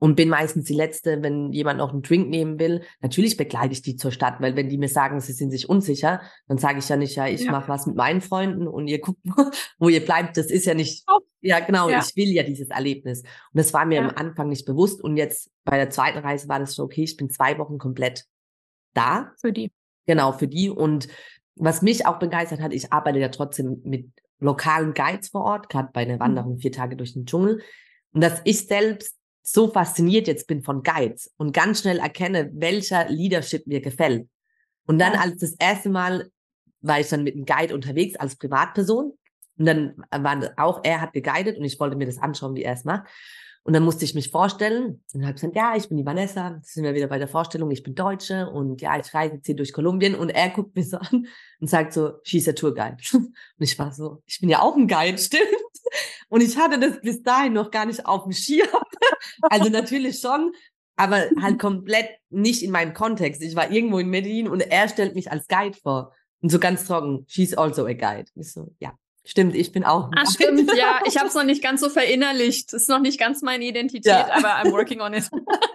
[0.00, 2.82] und bin meistens die Letzte, wenn jemand noch einen Drink nehmen will.
[3.02, 6.22] Natürlich begleite ich die zur Stadt, weil wenn die mir sagen, sie sind sich unsicher,
[6.48, 7.52] dann sage ich ja nicht, ja, ich ja.
[7.52, 9.20] mache was mit meinen Freunden und ihr guckt,
[9.78, 10.38] wo ihr bleibt.
[10.38, 11.20] Das ist ja nicht, oh.
[11.42, 12.00] ja genau, ja.
[12.00, 13.20] ich will ja dieses Erlebnis.
[13.20, 14.08] Und das war mir ja.
[14.08, 15.02] am Anfang nicht bewusst.
[15.02, 18.24] Und jetzt bei der zweiten Reise war das so, okay, ich bin zwei Wochen komplett
[18.94, 19.32] da.
[19.38, 19.70] Für die.
[20.06, 20.70] Genau, für die.
[20.70, 21.08] Und
[21.56, 25.90] was mich auch begeistert hat, ich arbeite ja trotzdem mit lokalen Guides vor Ort, gerade
[25.92, 26.20] bei einer mhm.
[26.20, 27.60] Wanderung vier Tage durch den Dschungel.
[28.12, 33.08] Und dass ich selbst so fasziniert jetzt bin von Guides und ganz schnell erkenne, welcher
[33.08, 34.28] Leadership mir gefällt.
[34.86, 36.30] Und dann als das erste Mal
[36.80, 39.12] war ich dann mit einem Guide unterwegs als Privatperson
[39.58, 42.74] und dann war auch er hat geguidet und ich wollte mir das anschauen, wie er
[42.74, 43.06] es macht.
[43.62, 46.72] Und dann musste ich mich vorstellen und habe gesagt, ja, ich bin die Vanessa, das
[46.72, 49.54] sind wir wieder bei der Vorstellung, ich bin Deutsche und ja, ich reise jetzt hier
[49.54, 51.26] durch Kolumbien und er guckt mich so an
[51.60, 52.96] und sagt so, she's a Tour Guide.
[53.12, 55.44] Und ich war so, ich bin ja auch ein Guide, stimmt?
[56.30, 58.66] Und ich hatte das bis dahin noch gar nicht auf dem Schirm.
[59.42, 60.52] Also natürlich schon,
[60.96, 63.42] aber halt komplett nicht in meinem Kontext.
[63.42, 66.12] Ich war irgendwo in Medellin und er stellt mich als Guide vor.
[66.42, 68.26] Und so ganz trocken, she's also a guide.
[68.34, 68.92] Ich so, ja,
[69.24, 70.10] stimmt, ich bin auch.
[70.16, 72.72] Ah, stimmt, ja, ich habe es noch nicht ganz so verinnerlicht.
[72.72, 74.30] Das ist noch nicht ganz meine Identität, ja.
[74.32, 75.28] aber I'm working on it.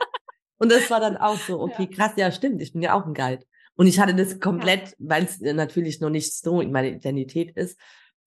[0.58, 3.14] und das war dann auch so, okay, krass, ja, stimmt, ich bin ja auch ein
[3.14, 3.46] Guide.
[3.76, 4.96] Und ich hatte das komplett, ja.
[5.00, 7.80] weil es natürlich noch nicht so in meiner Identität ist,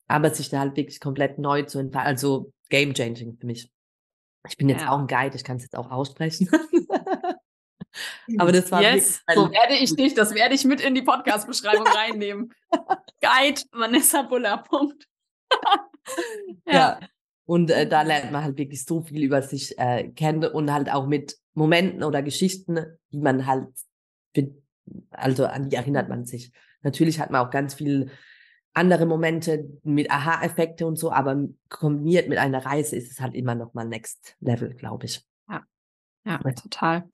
[0.06, 3.70] aber sich da halt wirklich komplett neu zu entfalten, also game changing für mich.
[4.46, 4.90] Ich bin jetzt ja.
[4.90, 6.48] auch ein Guide, ich kann es jetzt auch aussprechen.
[8.38, 11.86] Aber das war yes, so werde ich nicht, das werde ich mit in die Podcast-Beschreibung
[11.86, 12.52] reinnehmen.
[13.20, 14.58] Guide Vanessa Buller.
[14.58, 15.08] Punkt.
[16.66, 16.72] ja.
[16.72, 17.00] ja.
[17.46, 20.92] Und äh, da lernt man halt wirklich so viel über sich äh, kennen und halt
[20.92, 23.68] auch mit Momenten oder Geschichten, die man halt,
[25.10, 26.52] also an die erinnert man sich.
[26.82, 28.10] Natürlich hat man auch ganz viel
[28.78, 31.36] andere Momente mit Aha-Effekte und so, aber
[31.68, 35.22] kombiniert mit einer Reise ist es halt immer noch mal Next Level, glaube ich.
[35.48, 35.62] Ja,
[36.24, 37.08] ja, total.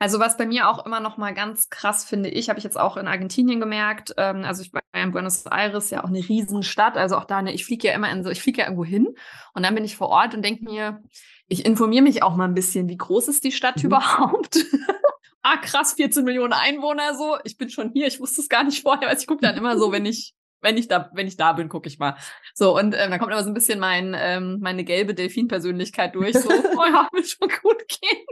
[0.00, 2.78] Also was bei mir auch immer noch mal ganz krass finde ich, habe ich jetzt
[2.78, 4.14] auch in Argentinien gemerkt.
[4.16, 6.96] Ähm, also ich war in Buenos Aires, ja auch eine Riesenstadt.
[6.96, 9.08] Also auch da, ne, ich fliege ja immer in so, ich fliege ja irgendwo hin
[9.54, 11.02] und dann bin ich vor Ort und denke mir,
[11.48, 13.86] ich informiere mich auch mal ein bisschen, wie groß ist die Stadt mhm.
[13.86, 14.64] überhaupt?
[15.42, 17.36] ah, krass, 14 Millionen Einwohner so.
[17.42, 19.78] Ich bin schon hier, ich wusste es gar nicht vorher, weil ich gucke dann immer
[19.78, 22.16] so, wenn ich wenn ich da, wenn ich da bin, gucke ich mal.
[22.54, 26.36] So, und ähm, dann kommt aber so ein bisschen mein, ähm, meine gelbe Delfin-Persönlichkeit durch.
[26.36, 28.26] So, oh ja, wird schon gut gehen.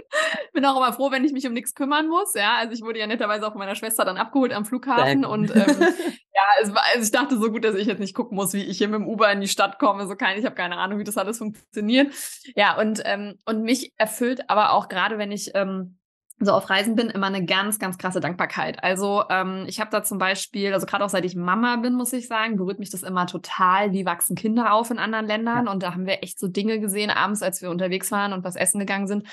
[0.53, 2.35] Bin auch immer froh, wenn ich mich um nichts kümmern muss.
[2.35, 5.25] Ja, also ich wurde ja netterweise auch von meiner Schwester dann abgeholt am Flughafen.
[5.25, 5.67] Und ähm,
[6.35, 8.65] ja, es war, also ich dachte so gut, dass ich jetzt nicht gucken muss, wie
[8.65, 10.07] ich hier mit dem Uber in die Stadt komme.
[10.07, 12.13] So kein, ich habe keine Ahnung, wie das alles funktioniert.
[12.55, 15.99] Ja, und, ähm, und mich erfüllt aber auch gerade, wenn ich ähm,
[16.39, 18.83] so auf Reisen bin, immer eine ganz, ganz krasse Dankbarkeit.
[18.85, 22.13] Also ähm, ich habe da zum Beispiel, also gerade auch seit ich Mama bin, muss
[22.13, 25.67] ich sagen, berührt mich das immer total, wie wachsen Kinder auf in anderen Ländern.
[25.67, 25.73] Ja.
[25.73, 28.57] Und da haben wir echt so Dinge gesehen, abends, als wir unterwegs waren und was
[28.57, 29.27] essen gegangen sind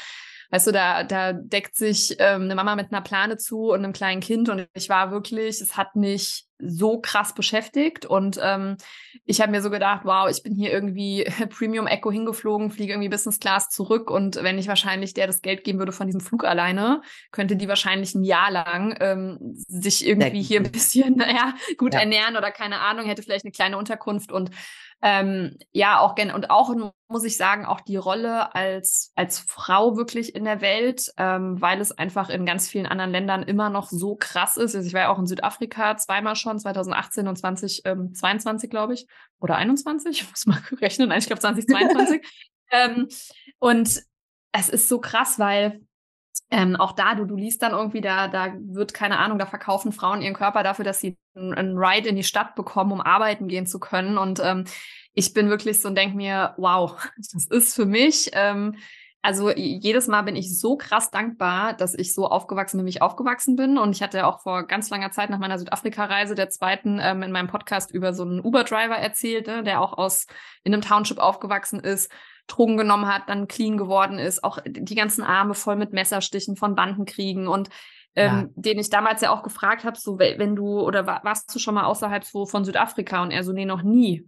[0.53, 3.91] weißt du, da, da deckt sich ähm, eine Mama mit einer Plane zu und einem
[3.91, 4.49] kleinen Kind.
[4.49, 8.05] Und ich war wirklich, es hat mich so krass beschäftigt.
[8.05, 8.77] Und ähm,
[9.25, 13.09] ich habe mir so gedacht, wow, ich bin hier irgendwie Premium Echo hingeflogen, fliege irgendwie
[13.09, 14.11] Business Class zurück.
[14.11, 17.01] Und wenn ich wahrscheinlich der das Geld geben würde von diesem Flug alleine,
[17.31, 22.01] könnte die wahrscheinlich ein Jahr lang ähm, sich irgendwie hier ein bisschen, naja, gut ja.
[22.01, 24.31] ernähren oder keine Ahnung, hätte vielleicht eine kleine Unterkunft.
[24.31, 24.51] Und
[25.05, 26.73] ähm, ja, auch gerne und auch
[27.09, 31.81] muss ich sagen, auch die Rolle als, als Frau wirklich in der Welt, ähm, weil
[31.81, 34.75] es einfach in ganz vielen anderen Ländern immer noch so krass ist.
[34.75, 39.05] Also ich war ja auch in Südafrika zweimal schon, 2018 und 2022, ähm, glaube ich,
[39.41, 42.25] oder 21, ich muss mal rechnen, nein, ich glaube 2022.
[42.71, 43.09] ähm,
[43.59, 44.01] und
[44.53, 45.81] es ist so krass, weil
[46.53, 49.91] ähm, auch da, du, du liest dann irgendwie, da, da wird, keine Ahnung, da verkaufen
[49.91, 53.65] Frauen ihren Körper dafür, dass sie einen Ride in die Stadt bekommen, um arbeiten gehen
[53.65, 54.19] zu können.
[54.19, 54.65] Und ähm,
[55.15, 56.95] ich bin wirklich so und denke mir, wow,
[57.33, 58.75] das ist für mich, ähm,
[59.23, 63.01] also jedes Mal bin ich so krass dankbar, dass ich so aufgewachsen bin, wie ich
[63.01, 63.79] aufgewachsen bin.
[63.79, 67.31] Und ich hatte auch vor ganz langer Zeit nach meiner Südafrika-Reise, der zweiten, ähm, in
[67.31, 70.27] meinem Podcast über so einen Uber-Driver erzählt, ne, der auch aus
[70.63, 72.11] in einem Township aufgewachsen ist,
[72.47, 76.75] Drogen genommen hat, dann clean geworden ist, auch die ganzen Arme voll mit Messerstichen von
[76.75, 77.69] Bandenkriegen und
[78.15, 78.49] ähm, ja.
[78.55, 81.85] den ich damals ja auch gefragt habe, so wenn du oder warst du schon mal
[81.85, 84.27] außerhalb so von Südafrika und er so nee noch nie.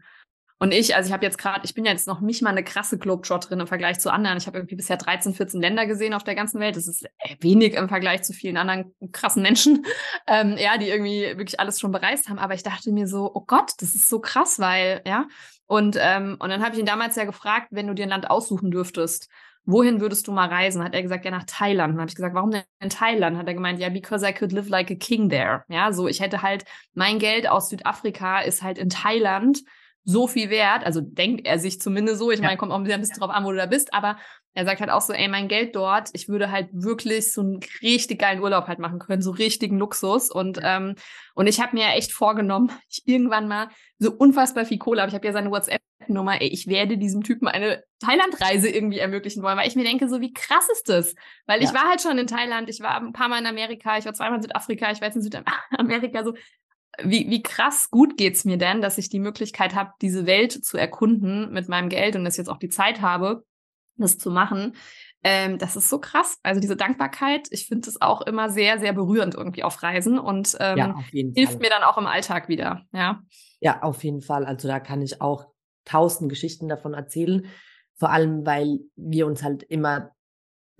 [0.57, 2.63] Und ich, also ich habe jetzt gerade, ich bin ja jetzt noch nicht mal eine
[2.63, 4.37] krasse Globetrotterin im Vergleich zu anderen.
[4.37, 6.77] Ich habe irgendwie bisher 13, 14 Länder gesehen auf der ganzen Welt.
[6.77, 9.85] Das ist äh, wenig im Vergleich zu vielen anderen krassen Menschen,
[10.27, 12.39] ähm, ja, die irgendwie wirklich alles schon bereist haben.
[12.39, 15.27] Aber ich dachte mir so, oh Gott, das ist so krass, weil, ja.
[15.67, 18.29] Und, ähm, und dann habe ich ihn damals ja gefragt, wenn du dir ein Land
[18.29, 19.29] aussuchen dürftest,
[19.65, 20.83] wohin würdest du mal reisen?
[20.83, 21.93] Hat er gesagt, ja, nach Thailand.
[21.93, 23.37] dann habe ich gesagt, warum denn in Thailand?
[23.37, 25.63] Hat er gemeint, ja, because I could live like a king there.
[25.67, 26.63] Ja, so ich hätte halt,
[26.93, 29.63] mein Geld aus Südafrika ist halt in Thailand
[30.05, 30.85] so viel wert.
[30.85, 32.31] Also denkt er sich zumindest so.
[32.31, 32.45] Ich ja.
[32.45, 34.17] meine, kommt auch ein bisschen drauf an, wo du da bist, aber
[34.53, 37.59] er sagt halt auch so, ey, mein Geld dort, ich würde halt wirklich so einen
[37.81, 40.31] richtig geilen Urlaub halt machen können, so richtigen Luxus.
[40.31, 40.95] Und, ähm,
[41.33, 45.09] und ich habe mir echt vorgenommen, ich irgendwann mal so unfassbar viel Kohle habe.
[45.09, 49.57] Ich habe ja seine WhatsApp-Nummer, ey, ich werde diesem Typen eine Thailand-Reise irgendwie ermöglichen wollen,
[49.57, 51.15] weil ich mir denke, so wie krass ist das?
[51.47, 51.67] Weil ja.
[51.67, 54.13] ich war halt schon in Thailand, ich war ein paar Mal in Amerika, ich war
[54.13, 56.33] zweimal in Südafrika, ich war jetzt in Südamerika, so
[57.03, 60.77] wie, wie krass gut geht's mir denn, dass ich die Möglichkeit habe, diese Welt zu
[60.77, 63.43] erkunden mit meinem Geld und dass ich jetzt auch die Zeit habe,
[63.97, 64.75] das zu machen.
[65.23, 66.37] Ähm, das ist so krass.
[66.43, 70.55] Also diese Dankbarkeit, ich finde es auch immer sehr, sehr berührend irgendwie auf Reisen und
[70.59, 71.61] ähm, ja, hilft Fall.
[71.61, 72.85] mir dann auch im Alltag wieder.
[72.93, 73.21] Ja.
[73.59, 74.45] ja, auf jeden Fall.
[74.45, 75.47] Also da kann ich auch
[75.83, 77.47] tausend Geschichten davon erzählen.
[77.95, 80.11] Vor allem, weil wir uns halt immer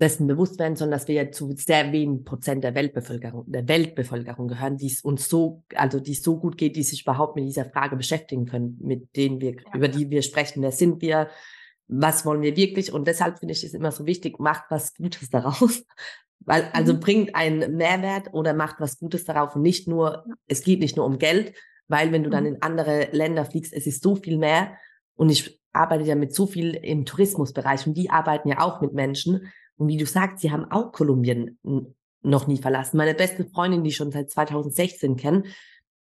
[0.00, 4.48] dessen bewusst werden, sondern dass wir ja zu sehr wenigen Prozent der Weltbevölkerung, der Weltbevölkerung
[4.48, 7.46] gehören, die es uns so, also die es so gut geht, die sich überhaupt mit
[7.46, 9.58] dieser Frage beschäftigen können, mit denen wir, ja.
[9.74, 10.62] über die wir sprechen.
[10.62, 11.28] Wer sind wir?
[11.88, 12.92] Was wollen wir wirklich?
[12.92, 15.84] Und deshalb finde ich es immer so wichtig, macht was Gutes daraus.
[16.40, 17.00] Weil, also mhm.
[17.00, 20.34] bringt einen Mehrwert oder macht was Gutes darauf und nicht nur, ja.
[20.46, 21.54] es geht nicht nur um Geld,
[21.88, 22.54] weil wenn du dann mhm.
[22.54, 24.76] in andere Länder fliegst, es ist so viel mehr.
[25.14, 28.92] Und ich arbeite ja mit so viel im Tourismusbereich und die arbeiten ja auch mit
[28.92, 29.52] Menschen.
[29.76, 31.58] Und wie du sagst, sie haben auch Kolumbien
[32.22, 32.96] noch nie verlassen.
[32.96, 35.44] Meine beste Freundin, die ich schon seit 2016 kenne,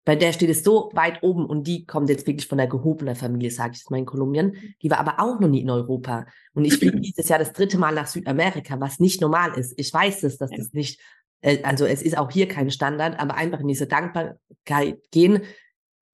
[0.09, 3.15] bei der steht es so weit oben und die kommt jetzt wirklich von der gehobenen
[3.15, 4.57] Familie, sage ich jetzt mal in Kolumbien.
[4.81, 6.24] Die war aber auch noch nie in Europa.
[6.55, 9.74] Und ich fliege dieses Jahr das dritte Mal nach Südamerika, was nicht normal ist.
[9.77, 10.99] Ich weiß es, dass das nicht,
[11.43, 15.43] äh, also es ist auch hier kein Standard, aber einfach in diese Dankbarkeit gehen.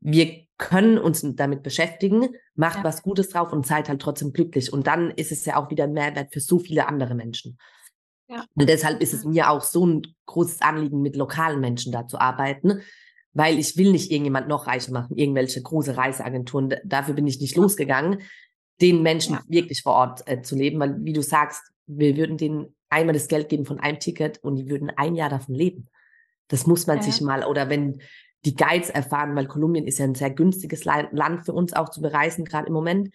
[0.01, 2.85] Wir können uns damit beschäftigen, macht ja.
[2.85, 4.72] was Gutes drauf und seid halt trotzdem glücklich.
[4.72, 7.59] Und dann ist es ja auch wieder ein Mehrwert für so viele andere Menschen.
[8.28, 8.44] Ja.
[8.55, 12.18] Und deshalb ist es mir auch so ein großes Anliegen, mit lokalen Menschen da zu
[12.18, 12.81] arbeiten,
[13.32, 16.74] weil ich will nicht irgendjemand noch reicher machen, irgendwelche große Reiseagenturen.
[16.85, 17.62] Dafür bin ich nicht ja.
[17.62, 18.22] losgegangen,
[18.81, 22.74] den Menschen wirklich vor Ort äh, zu leben, weil wie du sagst, wir würden denen
[22.89, 25.89] einmal das Geld geben von einem Ticket und die würden ein Jahr davon leben.
[26.48, 28.01] Das muss man sich mal, oder wenn
[28.45, 32.01] die Guides erfahren, weil Kolumbien ist ja ein sehr günstiges Land für uns auch zu
[32.01, 33.15] bereisen, gerade im Moment.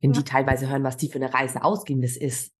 [0.00, 0.20] Wenn ja.
[0.20, 2.52] die teilweise hören, was die für eine Reise ausgeben, das ist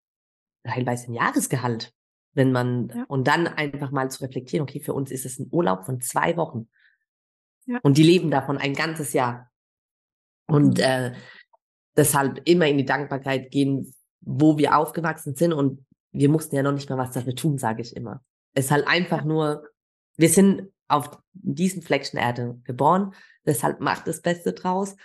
[0.64, 1.92] teilweise ein Jahresgehalt.
[2.32, 3.04] Wenn man, ja.
[3.08, 6.36] und dann einfach mal zu reflektieren, okay, für uns ist es ein Urlaub von zwei
[6.36, 6.68] Wochen.
[7.66, 7.80] Ja.
[7.82, 9.50] Und die leben davon ein ganzes Jahr.
[10.46, 10.84] Und mhm.
[10.84, 11.12] äh,
[11.96, 15.52] deshalb immer in die Dankbarkeit gehen, wo wir aufgewachsen sind.
[15.52, 18.22] Und wir mussten ja noch nicht mal was dafür tun, sage ich immer.
[18.54, 19.66] Es ist halt einfach nur,
[20.16, 23.14] wir sind auf diesem Fleckchen Erde geboren.
[23.44, 24.96] Deshalb mach das Beste draus,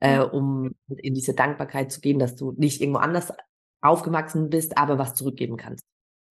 [0.00, 3.32] äh, um in diese Dankbarkeit zu gehen, dass du nicht irgendwo anders
[3.80, 5.84] aufgewachsen bist, aber was zurückgeben kannst.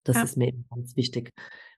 [0.04, 0.22] Das ja.
[0.22, 1.30] ist mir ganz wichtig,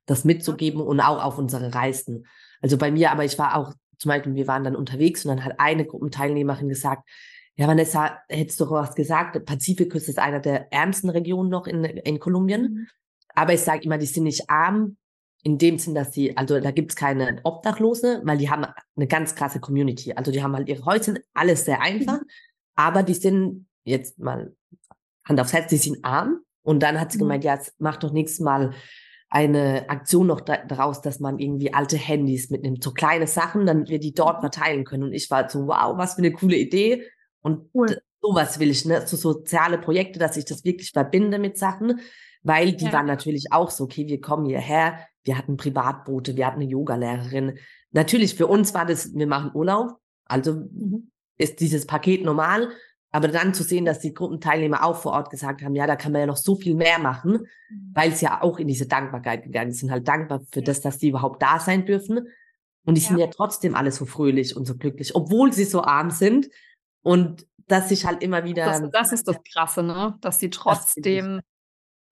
[0.06, 2.26] das mitzugeben und auch auf unsere Reisen.
[2.60, 5.44] Also bei mir, aber ich war auch, zum Beispiel, wir waren dann unterwegs und dann
[5.44, 7.08] hat eine Gruppenteilnehmerin gesagt,
[7.56, 9.36] ja, Vanessa, hättest du was gesagt?
[9.36, 12.62] Der Pazifikküste ist einer der ärmsten Regionen noch in, in Kolumbien.
[12.62, 12.86] Mhm.
[13.34, 14.96] Aber ich sage immer, die sind nicht arm,
[15.44, 18.64] in dem Sinn, dass sie, also da gibt's keine Obdachlose, weil die haben
[18.96, 20.14] eine ganz krasse Community.
[20.14, 22.26] Also die haben halt ihre Häuser, alles sehr einfach, mhm.
[22.74, 24.56] aber die sind jetzt mal
[25.24, 26.40] Hand aufs Herz, die sind arm.
[26.62, 27.22] Und dann hat sie mhm.
[27.22, 28.72] gemeint, ja, es macht doch nächstes Mal
[29.28, 33.98] eine Aktion noch daraus, dass man irgendwie alte Handys mitnimmt, so kleine Sachen, damit wir
[33.98, 35.02] die dort verteilen können.
[35.02, 37.04] Und ich war so, wow, was für eine coole Idee.
[37.42, 38.00] Und cool.
[38.22, 39.06] sowas will ich, ne?
[39.06, 42.00] So soziale Projekte, dass ich das wirklich verbinde mit Sachen,
[42.44, 42.92] weil die ja.
[42.92, 47.58] waren natürlich auch so, okay, wir kommen hierher, wir hatten Privatboote, wir hatten eine Yogalehrerin.
[47.90, 51.10] Natürlich, für uns war das, wir machen Urlaub, also mhm.
[51.38, 52.68] ist dieses Paket normal,
[53.10, 56.12] aber dann zu sehen, dass die Gruppenteilnehmer auch vor Ort gesagt haben, ja, da kann
[56.12, 57.90] man ja noch so viel mehr machen, mhm.
[57.94, 59.78] weil es ja auch in diese Dankbarkeit gegangen ist.
[59.78, 62.28] sind halt dankbar für das, dass die überhaupt da sein dürfen.
[62.84, 63.08] Und die ja.
[63.08, 66.48] sind ja trotzdem alle so fröhlich und so glücklich, obwohl sie so arm sind.
[67.02, 68.66] Und dass sich halt immer wieder.
[68.66, 70.18] Das, das ist das Krasse, ne?
[70.20, 71.40] Dass sie trotzdem,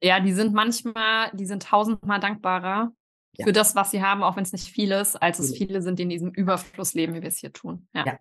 [0.02, 2.92] ja, die sind manchmal, die sind tausendmal dankbarer
[3.36, 3.46] ja.
[3.46, 5.98] für das, was sie haben, auch wenn es nicht viel ist, als es viele sind,
[5.98, 7.88] die in diesem Überfluss leben, wie wir es hier tun.
[7.94, 8.04] Ja.
[8.06, 8.18] ja.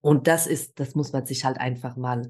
[0.00, 2.28] Und das ist, das muss man sich halt einfach mal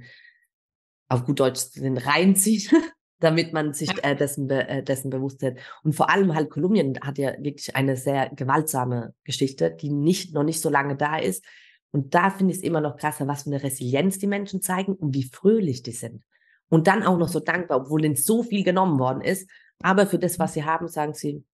[1.09, 2.71] auf gut Deutsch reinziehen,
[3.19, 5.59] damit man sich äh, dessen, be äh, dessen bewusst wird.
[5.83, 10.45] Und vor allem halt Kolumbien hat ja wirklich eine sehr gewaltsame Geschichte, die nicht, noch
[10.45, 11.45] nicht so lange da ist.
[11.91, 14.95] Und da finde ich es immer noch krasser, was für eine Resilienz die Menschen zeigen
[14.95, 16.25] und wie fröhlich die sind.
[16.73, 19.47] Und dann auch noch so dankbar, obwohl ihnen so viel genommen worden ist.
[19.83, 21.45] Aber für das, was sie haben, sagen sie,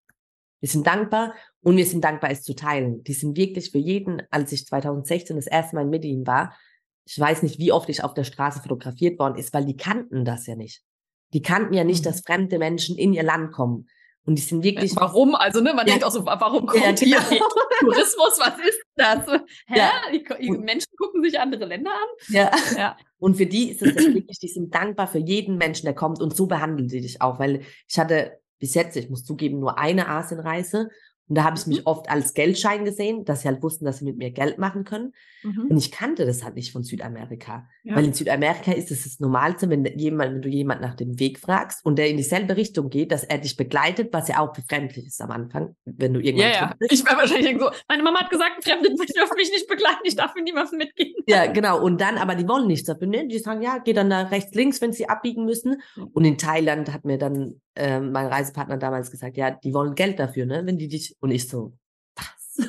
[0.60, 3.02] wir sind dankbar und wir sind dankbar, es zu teilen.
[3.02, 6.56] Die sind wirklich für jeden, als ich 2016 das erste Mal in Medellin war,
[7.04, 10.24] ich weiß nicht, wie oft ich auf der Straße fotografiert worden ist, weil die kannten
[10.24, 10.84] das ja nicht.
[11.32, 12.10] Die kannten ja nicht, mhm.
[12.10, 13.88] dass fremde Menschen in ihr Land kommen.
[14.24, 14.94] Und die sind wirklich.
[14.94, 15.34] Warum?
[15.34, 15.94] Also, ne, man ja.
[15.94, 17.28] denkt auch so, warum kommt ja, genau.
[17.28, 17.38] hier
[17.80, 18.38] Tourismus?
[18.38, 19.26] Was ist das?
[19.66, 19.78] Hä?
[19.78, 19.92] Ja.
[20.12, 22.34] Die, die Menschen gucken sich andere Länder an?
[22.34, 22.50] Ja.
[22.76, 22.96] ja.
[23.18, 26.36] Und für die ist es wirklich, die sind dankbar für jeden Menschen, der kommt und
[26.36, 27.38] so behandeln sie dich auch.
[27.38, 30.90] Weil ich hatte bis jetzt, ich muss zugeben, nur eine Asienreise
[31.28, 31.86] und da habe ich mich mhm.
[31.86, 35.12] oft als Geldschein gesehen, dass sie halt wussten, dass sie mit mir Geld machen können.
[35.42, 35.66] Mhm.
[35.68, 37.68] Und ich kannte das halt nicht von Südamerika.
[37.82, 37.96] Ja.
[37.96, 41.38] Weil in Südamerika ist es das Normalste, wenn jemand, wenn du jemand nach dem Weg
[41.38, 45.06] fragst und der in dieselbe Richtung geht, dass er dich begleitet, was ja auch befremdlich
[45.06, 46.50] ist am Anfang, wenn du irgendwann.
[46.50, 46.86] Ja, ja.
[46.88, 50.34] Ich wäre wahrscheinlich so, meine Mama hat gesagt, Fremde dürfen mich nicht begleiten, ich darf
[50.34, 51.14] mit niemandem mitgehen.
[51.26, 51.82] Ja, genau.
[51.82, 53.06] Und dann, aber die wollen nichts dafür.
[53.06, 53.28] Ne?
[53.28, 55.82] Die sagen, ja, geh dann da rechts, links, wenn sie abbiegen müssen.
[56.12, 60.18] Und in Thailand hat mir dann äh, mein Reisepartner damals gesagt, ja, die wollen Geld
[60.18, 60.66] dafür, ne?
[60.66, 61.72] Wenn die dich und ich so,
[62.16, 62.68] was?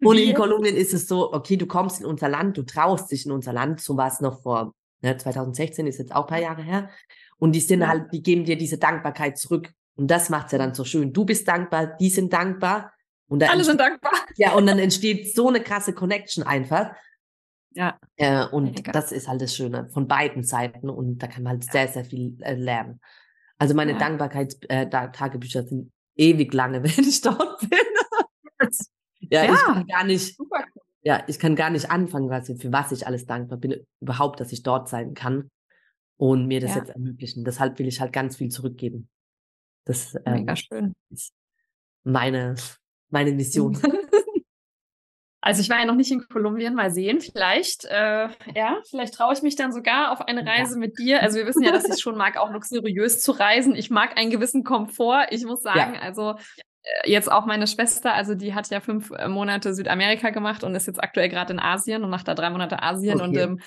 [0.00, 3.26] und in Kolumbien ist es so, okay, du kommst in unser Land, du traust dich
[3.26, 6.40] in unser Land, so war es noch vor ne, 2016, ist jetzt auch ein paar
[6.40, 6.90] Jahre her.
[7.38, 9.72] Und die sind halt, die geben dir diese Dankbarkeit zurück.
[9.96, 11.12] Und das macht's ja dann so schön.
[11.12, 12.92] Du bist dankbar, die sind dankbar.
[13.28, 14.12] Und Alle sind dankbar.
[14.36, 16.92] Ja, und dann entsteht so eine krasse Connection einfach.
[17.72, 17.98] Ja.
[18.16, 18.92] Äh, und Mega.
[18.92, 20.88] das ist halt das Schöne von beiden Seiten.
[20.88, 23.00] Und da kann man halt sehr, sehr viel äh, lernen.
[23.58, 23.98] Also meine ja.
[23.98, 27.78] Dankbarkeitstagebücher äh, sind ewig lange, wenn ich dort bin.
[29.30, 30.36] ja, ja, ich kann gar nicht.
[30.36, 30.64] Super.
[31.02, 34.52] Ja, ich kann gar nicht anfangen, was, für was ich alles dankbar bin, überhaupt, dass
[34.52, 35.50] ich dort sein kann
[36.16, 36.78] und mir das ja.
[36.78, 37.44] jetzt ermöglichen.
[37.44, 39.08] Deshalb will ich halt ganz viel zurückgeben.
[39.84, 40.94] Das ähm, Mega schön.
[41.10, 41.32] ist
[42.04, 42.56] meine,
[43.10, 43.78] meine Mission.
[45.40, 49.32] Also ich war ja noch nicht in Kolumbien, mal sehen, vielleicht, äh, ja, vielleicht traue
[49.32, 50.80] ich mich dann sogar auf eine Reise ja.
[50.80, 51.22] mit dir.
[51.22, 53.76] Also wir wissen ja, dass ich es schon mag, auch luxuriös zu reisen.
[53.76, 55.28] Ich mag einen gewissen Komfort.
[55.30, 56.00] Ich muss sagen, ja.
[56.00, 56.34] also
[56.82, 60.74] äh, jetzt auch meine Schwester, also die hat ja fünf äh, Monate Südamerika gemacht und
[60.74, 63.28] ist jetzt aktuell gerade in Asien und macht da drei Monate Asien okay.
[63.28, 63.60] und ähm,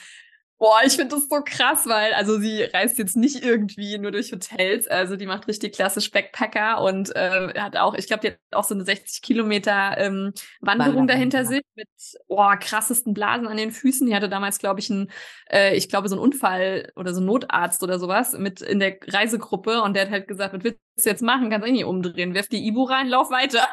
[0.61, 4.31] Boah, ich finde das so krass, weil also sie reist jetzt nicht irgendwie nur durch
[4.31, 8.37] Hotels, also die macht richtig klassisch Backpacker und äh, hat auch, ich glaube, die hat
[8.51, 11.89] auch so eine 60 Kilometer ähm, Wanderung dahinter sich mit
[12.27, 14.05] boah, krassesten Blasen an den Füßen.
[14.05, 15.09] Die hatte damals, glaube ich, einen,
[15.49, 18.99] äh, ich glaube, so einen Unfall oder so einen Notarzt oder sowas mit in der
[19.07, 21.49] Reisegruppe und der hat halt gesagt, was willst du jetzt machen?
[21.49, 23.67] Kannst du eh nicht umdrehen, wirf die Ibu rein, lauf weiter.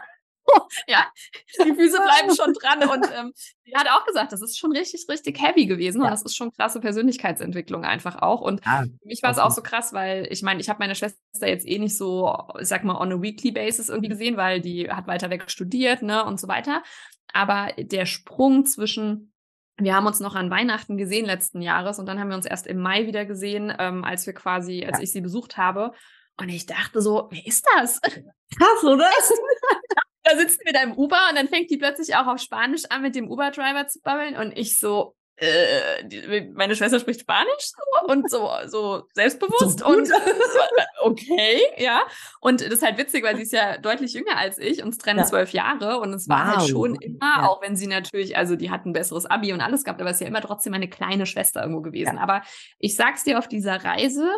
[0.89, 1.07] ja,
[1.65, 2.89] die Füße bleiben schon dran.
[2.89, 3.33] Und ähm,
[3.65, 6.01] sie hat auch gesagt, das ist schon richtig, richtig heavy gewesen.
[6.01, 6.05] Ja.
[6.05, 8.41] Und das ist schon krasse Persönlichkeitsentwicklung einfach auch.
[8.41, 10.95] Und ja, für mich war es auch so krass, weil ich meine, ich habe meine
[10.95, 14.61] Schwester jetzt eh nicht so, ich sag mal, on a weekly basis irgendwie gesehen, weil
[14.61, 16.83] die hat weiter weg studiert, ne, und so weiter.
[17.33, 19.33] Aber der Sprung zwischen
[19.81, 22.67] wir haben uns noch an Weihnachten gesehen letzten Jahres und dann haben wir uns erst
[22.67, 25.05] im Mai wieder gesehen, ähm, als wir quasi, als ja.
[25.05, 25.93] ich sie besucht habe.
[26.37, 28.01] Und ich dachte so, wer ist das?
[28.01, 29.09] Krass, oder?
[30.29, 33.03] Da sitzen wir da im Uber und dann fängt die plötzlich auch auf Spanisch an,
[33.03, 38.13] mit dem Uber-Driver zu babbeln und ich so, äh, die, meine Schwester spricht Spanisch so,
[38.13, 40.11] und so, so selbstbewusst so und
[41.01, 42.03] okay, ja.
[42.41, 45.25] Und das ist halt witzig, weil sie ist ja deutlich jünger als ich, uns trennen
[45.25, 45.79] zwölf ja.
[45.79, 46.61] Jahre und es war halt wow.
[46.63, 47.49] halt schon immer, ja.
[47.49, 50.17] auch wenn sie natürlich, also die hat ein besseres Abi und alles gehabt, aber es
[50.17, 52.17] ist ja immer trotzdem eine kleine Schwester irgendwo gewesen.
[52.17, 52.23] Ja.
[52.23, 52.43] Aber
[52.79, 54.29] ich sag's dir auf dieser Reise,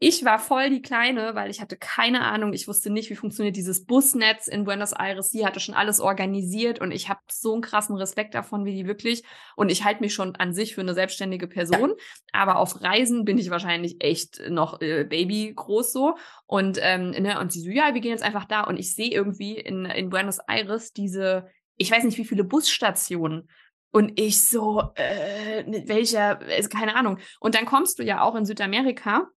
[0.00, 2.52] ich war voll die Kleine, weil ich hatte keine Ahnung.
[2.52, 5.30] Ich wusste nicht, wie funktioniert dieses Busnetz in Buenos Aires.
[5.30, 8.86] Sie hatte schon alles organisiert und ich habe so einen krassen Respekt davon, wie die
[8.86, 9.24] wirklich.
[9.56, 11.94] Und ich halte mich schon an sich für eine selbstständige Person.
[12.32, 16.14] Aber auf Reisen bin ich wahrscheinlich echt noch äh, Baby groß so.
[16.46, 18.62] Und, ähm, ne, und sie so, ja, wir gehen jetzt einfach da.
[18.62, 23.48] Und ich sehe irgendwie in, in Buenos Aires diese, ich weiß nicht, wie viele Busstationen
[23.90, 27.18] Und ich so, äh, welcher, ist keine Ahnung.
[27.40, 29.28] Und dann kommst du ja auch in Südamerika.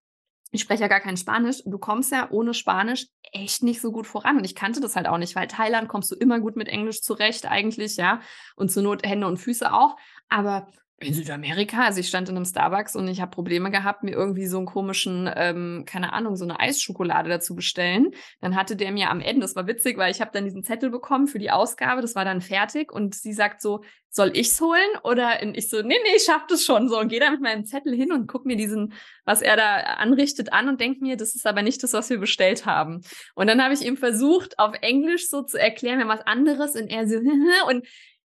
[0.52, 1.62] Ich spreche ja gar kein Spanisch.
[1.64, 4.36] Du kommst ja ohne Spanisch echt nicht so gut voran.
[4.36, 7.00] Und ich kannte das halt auch nicht, weil Thailand kommst du immer gut mit Englisch
[7.00, 8.20] zurecht, eigentlich, ja.
[8.54, 9.96] Und zur Not Hände und Füße auch.
[10.28, 10.68] Aber
[11.02, 14.46] in Südamerika, also ich stand in einem Starbucks und ich habe Probleme gehabt, mir irgendwie
[14.46, 18.12] so einen komischen, ähm, keine Ahnung, so eine Eisschokolade dazu bestellen.
[18.40, 20.90] Dann hatte der mir am Ende, das war witzig, weil ich habe dann diesen Zettel
[20.90, 24.78] bekommen für die Ausgabe, das war dann fertig und sie sagt so, soll ich's holen?
[25.04, 27.64] Oder ich so, nee, nee, ich schaff das schon so und gehe da mit meinem
[27.64, 28.92] Zettel hin und guck mir diesen,
[29.24, 32.18] was er da anrichtet, an und denk mir, das ist aber nicht das, was wir
[32.18, 33.00] bestellt haben.
[33.34, 36.88] Und dann habe ich ihm versucht, auf Englisch so zu erklären, mir was anderes und
[36.88, 37.16] er so,
[37.68, 37.86] und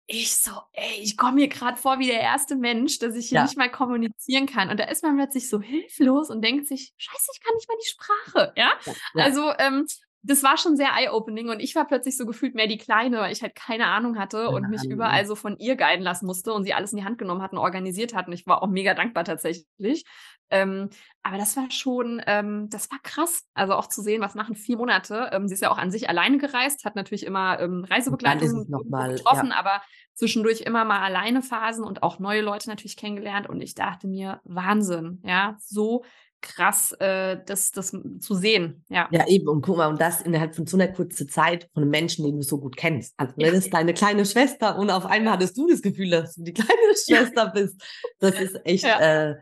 [0.09, 3.39] ich so, ey, ich komme mir gerade vor wie der erste Mensch, dass ich hier
[3.39, 3.43] ja.
[3.43, 4.69] nicht mal kommunizieren kann.
[4.69, 7.77] Und da ist man plötzlich so hilflos und denkt sich, scheiße, ich kann nicht mal
[7.81, 8.53] die Sprache.
[8.55, 8.71] Ja.
[8.85, 9.23] ja.
[9.23, 9.85] Also, ähm,
[10.27, 13.31] das war schon sehr eye-opening und ich war plötzlich so gefühlt mehr die Kleine, weil
[13.31, 16.53] ich halt keine Ahnung hatte ja, und mich überall so von ihr guiden lassen musste
[16.53, 18.27] und sie alles in die Hand genommen hat und organisiert hat.
[18.27, 20.05] Und ich war auch mega dankbar tatsächlich.
[20.49, 20.89] Ähm,
[21.23, 23.43] aber das war schon, ähm, das war krass.
[23.53, 25.29] Also auch zu sehen, was machen vier Monate.
[25.31, 29.49] Ähm, sie ist ja auch an sich alleine gereist, hat natürlich immer ähm, Reisebegleitung getroffen,
[29.49, 29.55] ja.
[29.55, 29.81] aber
[30.13, 33.47] zwischendurch immer mal alleine Phasen und auch neue Leute natürlich kennengelernt.
[33.47, 36.03] Und ich dachte mir, Wahnsinn, ja, so
[36.41, 38.83] krass, äh, das, das zu sehen.
[38.89, 39.07] Ja.
[39.11, 39.47] ja, eben.
[39.47, 42.37] Und guck mal, und das innerhalb von so einer kurzen Zeit von einem Menschen, den
[42.37, 43.13] du so gut kennst.
[43.17, 46.43] Also, wenn es deine kleine Schwester und auf einmal hattest du das Gefühl, dass du
[46.43, 47.51] die kleine Schwester ja.
[47.51, 47.81] bist.
[48.19, 49.29] Das ist echt ja.
[49.29, 49.35] äh,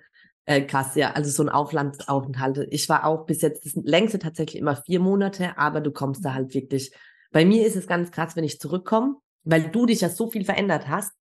[0.46, 1.12] äh, krass, ja.
[1.12, 2.68] Also so ein Auflandsaufenthalt.
[2.70, 6.34] Ich war auch bis jetzt das längste tatsächlich immer vier Monate, aber du kommst da
[6.34, 6.92] halt wirklich.
[7.32, 10.46] Bei mir ist es ganz krass, wenn ich zurückkomme, weil du dich ja so viel
[10.46, 11.12] verändert hast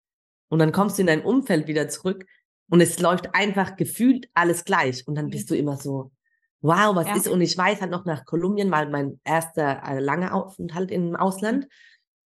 [0.49, 2.27] und dann kommst du in dein Umfeld wieder zurück
[2.71, 5.07] und es läuft einfach gefühlt alles gleich.
[5.07, 6.11] Und dann bist du immer so,
[6.61, 7.17] wow, was ja.
[7.17, 7.29] ist?
[7.29, 11.69] Und ich weiß halt noch nach Kolumbien, mal mein erster äh, langer Aufenthalt im Ausland.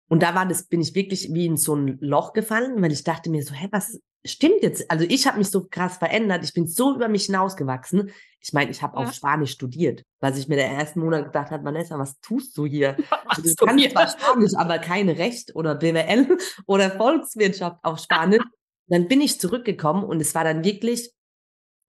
[0.08, 3.04] Und da war das, bin ich wirklich wie in so ein Loch gefallen, weil ich
[3.04, 4.90] dachte mir so, hä, was stimmt jetzt?
[4.90, 8.12] Also ich habe mich so krass verändert, ich bin so über mich hinausgewachsen.
[8.40, 9.04] Ich meine, ich habe ja.
[9.04, 12.66] auf Spanisch studiert, weil ich mir der ersten Monat gedacht habe, Vanessa, was tust du
[12.66, 12.98] hier?
[13.26, 18.44] Also, du kannst zwar Spanisch, aber keine Recht oder BWL oder Volkswirtschaft auf Spanisch
[18.92, 21.12] dann bin ich zurückgekommen und es war dann wirklich,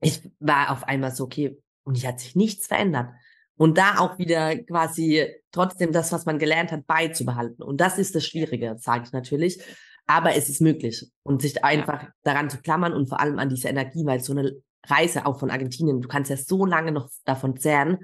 [0.01, 3.11] ich war auf einmal so, okay, und ich hat sich nichts verändert.
[3.57, 7.63] Und da auch wieder quasi trotzdem das, was man gelernt hat, beizubehalten.
[7.63, 9.61] Und das ist das Schwierige, sage ich natürlich.
[10.07, 11.11] Aber es ist möglich.
[11.23, 14.57] Und sich einfach daran zu klammern und vor allem an diese Energie, weil so eine
[14.87, 17.99] Reise auch von Argentinien, du kannst ja so lange noch davon zehren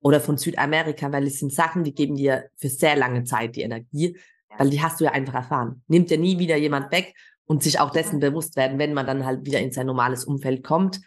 [0.00, 3.62] oder von Südamerika, weil es sind Sachen, die geben dir für sehr lange Zeit die
[3.62, 4.18] Energie,
[4.58, 5.82] weil die hast du ja einfach erfahren.
[5.88, 7.14] Nimmt ja nie wieder jemand weg
[7.46, 10.64] und sich auch dessen bewusst werden, wenn man dann halt wieder in sein normales Umfeld
[10.64, 11.00] kommt.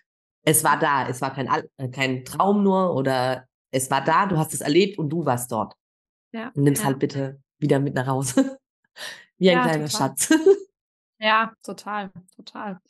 [0.44, 1.48] Es war da, es war kein,
[1.78, 5.52] äh, kein Traum nur oder es war da, du hast es erlebt und du warst
[5.52, 5.74] dort.
[6.32, 6.52] Ja.
[6.56, 6.86] Und nimm's ja.
[6.86, 8.60] halt bitte wieder mit nach Hause.
[9.38, 10.10] Wie ein ja, kleiner total.
[10.10, 10.34] Schatz.
[11.18, 12.82] Ja, total, total.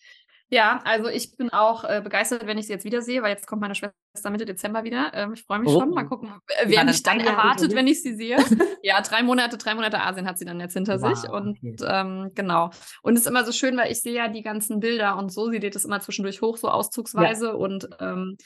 [0.49, 3.61] Ja, also ich bin auch äh, begeistert, wenn ich sie jetzt wiedersehe, weil jetzt kommt
[3.61, 5.11] meine Schwester Mitte Dezember wieder.
[5.13, 5.79] Ähm, ich freue mich oh.
[5.79, 5.89] schon.
[5.89, 8.37] Mal gucken, äh, wer mich dann erwartet, wenn ich sie sehe.
[8.83, 11.29] ja, drei Monate, drei Monate Asien hat sie dann jetzt hinter wow, sich.
[11.29, 11.75] Und okay.
[11.87, 12.69] ähm, genau.
[13.01, 15.49] Und es ist immer so schön, weil ich sehe ja die ganzen Bilder und so.
[15.49, 17.47] Sie lädt es immer zwischendurch hoch, so auszugsweise.
[17.47, 17.53] Ja.
[17.53, 18.37] Und ähm,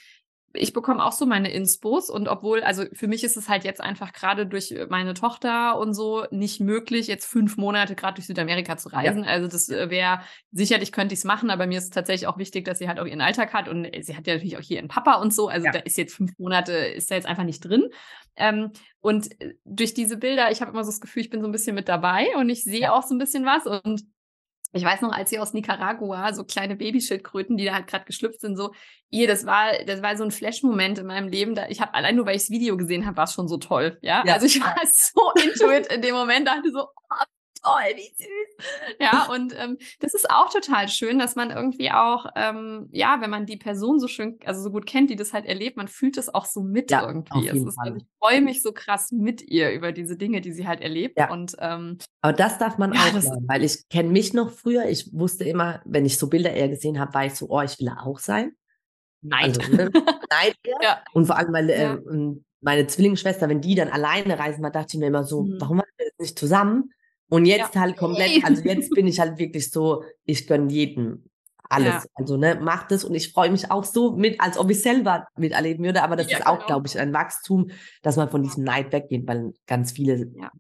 [0.54, 3.82] ich bekomme auch so meine Inspos und obwohl, also für mich ist es halt jetzt
[3.82, 8.78] einfach gerade durch meine Tochter und so nicht möglich, jetzt fünf Monate gerade durch Südamerika
[8.78, 9.24] zu reisen.
[9.24, 9.30] Ja.
[9.30, 10.22] Also das äh, wäre,
[10.52, 13.06] sicherlich könnte ich es machen, aber mir ist tatsächlich auch wichtig, dass sie halt auch
[13.06, 15.48] ihren Alltag hat und sie hat ja natürlich auch hier ihren Papa und so.
[15.50, 15.72] Also ja.
[15.72, 17.90] da ist jetzt fünf Monate, ist da jetzt einfach nicht drin.
[18.36, 18.72] Ähm,
[19.02, 21.52] und äh, durch diese Bilder, ich habe immer so das Gefühl, ich bin so ein
[21.52, 22.94] bisschen mit dabei und ich sehe ja.
[22.94, 24.04] auch so ein bisschen was und
[24.72, 28.42] ich weiß noch, als sie aus Nicaragua, so kleine Babyschildkröten, die da halt gerade geschlüpft
[28.42, 28.72] sind, so,
[29.10, 31.56] ihr, das war, das war so ein Flash-Moment in meinem Leben.
[31.56, 33.58] Da ich habe allein nur, weil ich das Video gesehen habe, war es schon so
[33.58, 33.98] toll.
[34.02, 34.24] Ja?
[34.26, 34.34] ja?
[34.34, 37.24] also ich war so into it in dem Moment, dachte so, oh,
[37.64, 38.98] toll, wie süß.
[39.00, 43.30] Ja, und ähm, das ist auch total schön, dass man irgendwie auch, ähm, ja, wenn
[43.30, 46.18] man die Person so schön, also so gut kennt, die das halt erlebt, man fühlt
[46.18, 47.48] es auch so mit ja, irgendwie.
[47.48, 50.68] Es ist, also ich freue mich so krass mit ihr über diese Dinge, die sie
[50.68, 51.18] halt erlebt.
[51.18, 51.32] Ja.
[51.32, 54.86] Und, ähm, Aber das darf man ja, auch machen, weil ich kenne mich noch früher,
[54.86, 57.80] ich wusste immer, wenn ich so Bilder eher gesehen habe, war ich so, oh, ich
[57.80, 58.54] will auch sein.
[59.22, 59.54] Nein.
[59.58, 59.90] Also, ne?
[59.94, 60.54] Nein.
[60.82, 61.02] ja.
[61.14, 61.98] Und vor allem, weil äh,
[62.62, 65.58] meine Zwillingsschwester, wenn die dann alleine reisen war, dachte ich mir immer so, mhm.
[65.60, 66.92] warum machen wir das nicht zusammen?
[67.30, 67.82] Und jetzt ja.
[67.82, 71.30] halt komplett, also jetzt bin ich halt wirklich so, ich gönne jedem
[71.70, 71.88] alles.
[71.88, 72.04] Ja.
[72.16, 75.28] Also, ne, macht es und ich freue mich auch so mit, als ob ich selber
[75.38, 76.04] miterleben würde.
[76.04, 76.68] Aber das ja, ist auch, genau.
[76.68, 77.70] glaube ich, ein Wachstum,
[78.02, 80.52] dass man von diesem Neid weggeht, weil ganz viele ja.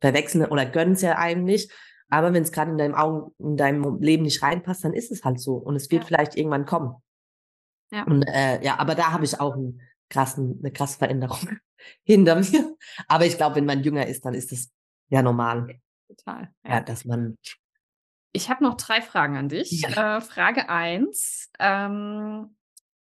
[0.00, 1.70] verwechseln oder gönnen es ja einem nicht.
[2.08, 5.24] Aber wenn es gerade in deinem Augen, in deinem Leben nicht reinpasst, dann ist es
[5.24, 5.54] halt so.
[5.54, 6.94] Und es wird vielleicht irgendwann kommen.
[7.90, 8.04] Ja.
[8.04, 11.38] Und äh, ja, aber da habe ich auch einen krassen, eine krasse Veränderung
[12.02, 12.76] hinter mir.
[13.08, 14.70] Aber ich glaube, wenn man jünger ist, dann ist es
[15.08, 15.78] ja normal
[16.16, 16.50] total.
[16.64, 16.74] Ja.
[16.74, 17.36] ja, dass man
[18.32, 19.82] Ich habe noch drei Fragen an dich.
[19.82, 20.18] Ja.
[20.18, 21.50] Äh, Frage 1.
[21.58, 22.56] Ähm,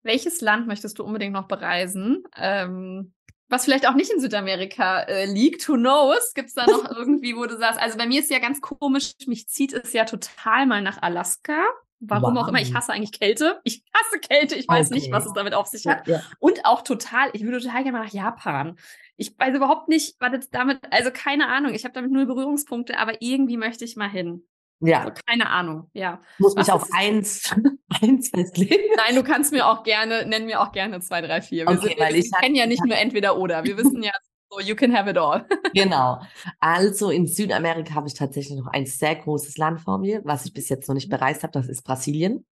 [0.03, 2.25] welches Land möchtest du unbedingt noch bereisen?
[2.37, 3.15] Ähm,
[3.49, 6.33] was vielleicht auch nicht in Südamerika äh, liegt, who knows?
[6.35, 9.13] Gibt es da noch irgendwie, wo du sagst, also bei mir ist ja ganz komisch,
[9.27, 11.63] mich zieht es ja total mal nach Alaska.
[12.01, 12.43] Warum wow.
[12.43, 13.61] auch immer, ich hasse eigentlich Kälte.
[13.63, 14.95] Ich hasse Kälte, ich weiß okay.
[14.97, 16.09] nicht, was es damit auf sich hat.
[16.09, 16.23] Ja, ja.
[16.41, 18.77] Und auch total, ich würde total gerne mal nach Japan.
[19.23, 22.99] Ich weiß überhaupt nicht, was jetzt damit, also keine Ahnung, ich habe damit null Berührungspunkte,
[22.99, 24.45] aber irgendwie möchte ich mal hin.
[24.81, 25.03] Ja.
[25.03, 26.21] Also keine Ahnung, ja.
[26.39, 27.55] Muss mich auf eins,
[28.03, 28.83] eins festlegen.
[28.97, 31.69] Nein, du kannst mir auch gerne, nenn mir auch gerne zwei, drei, vier.
[31.69, 33.63] Wir, okay, wir, wir kennen ja nicht nur entweder oder.
[33.63, 34.11] Wir wissen ja
[34.51, 35.47] so, you can have it all.
[35.73, 36.21] genau.
[36.59, 40.53] Also in Südamerika habe ich tatsächlich noch ein sehr großes Land vor mir, was ich
[40.53, 41.53] bis jetzt noch nicht bereist habe.
[41.53, 42.45] Das ist Brasilien.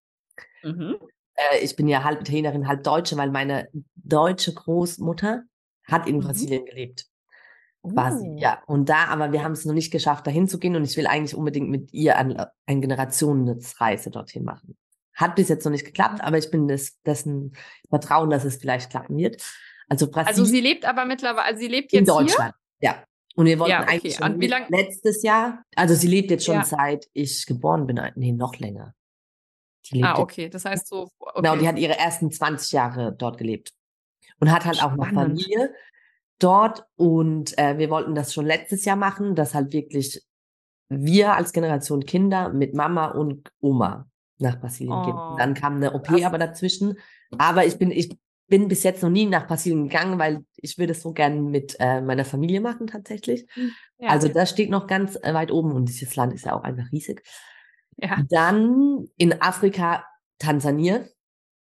[0.62, 0.98] Mhm.
[1.34, 5.42] Äh, ich bin ja halb Italienerin, halb Deutsche, weil meine deutsche Großmutter
[5.91, 6.21] hat in mhm.
[6.21, 7.07] Brasilien gelebt.
[7.83, 8.39] Quasi, uh.
[8.39, 8.62] ja.
[8.67, 11.07] Und da, aber wir haben es noch nicht geschafft, dahin zu gehen und ich will
[11.07, 14.77] eigentlich unbedingt mit ihr eine, eine Generationsreise dorthin machen.
[15.15, 17.53] Hat bis jetzt noch nicht geklappt, aber ich bin des, dessen
[17.89, 19.43] Vertrauen, dass es vielleicht klappen wird.
[19.89, 22.55] Also, Brasilien, also sie lebt aber mittlerweile, also sie lebt jetzt in Deutschland.
[22.81, 22.91] Hier?
[22.91, 23.05] Ja.
[23.37, 23.91] Und wir wollten ja, okay.
[23.93, 26.65] eigentlich schon letztes Jahr, also sie lebt jetzt schon ja.
[26.65, 28.95] seit ich geboren bin, nee, noch länger.
[30.03, 31.11] ah, okay, das heißt so.
[31.19, 31.33] Okay.
[31.37, 33.73] Genau, die hat ihre ersten 20 Jahre dort gelebt.
[34.41, 35.01] Und hat halt Spannend.
[35.01, 35.75] auch noch Familie
[36.39, 40.23] dort und äh, wir wollten das schon letztes Jahr machen, dass halt wirklich
[40.89, 44.09] wir als Generation Kinder mit Mama und Oma
[44.39, 45.39] nach Brasilien oh, gehen.
[45.39, 46.99] Dann kam eine OP aber dazwischen.
[47.39, 48.19] Aber ich bin, ich
[48.49, 51.77] bin bis jetzt noch nie nach Brasilien gegangen, weil ich würde es so gern mit
[51.79, 53.47] äh, meiner Familie machen tatsächlich.
[53.53, 56.55] Hm, ja, also das steht noch ganz äh, weit oben und dieses Land ist ja
[56.55, 57.23] auch einfach riesig.
[57.97, 58.25] Ja.
[58.29, 60.05] Dann in Afrika
[60.39, 61.05] Tansania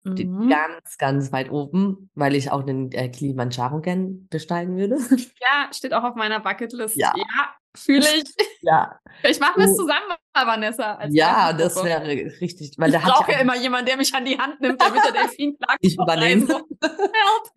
[0.07, 0.49] Mhm.
[0.49, 4.97] Ganz, ganz weit oben, weil ich auch den äh, Kilimanjaro gern besteigen würde.
[5.39, 6.95] Ja, steht auch auf meiner Bucketlist.
[6.95, 8.23] Ja, ja fühle ich.
[8.61, 8.99] ja.
[9.23, 10.99] Ich mache das zusammen, Vanessa.
[11.09, 12.05] ja, das wäre
[12.41, 12.73] richtig.
[12.77, 15.57] Weil ich brauche ja immer jemanden, der mich an die Hand nimmt, damit der Delfin
[15.57, 15.79] plagt.
[15.81, 16.45] Ich übernehme.
[16.45, 16.57] So.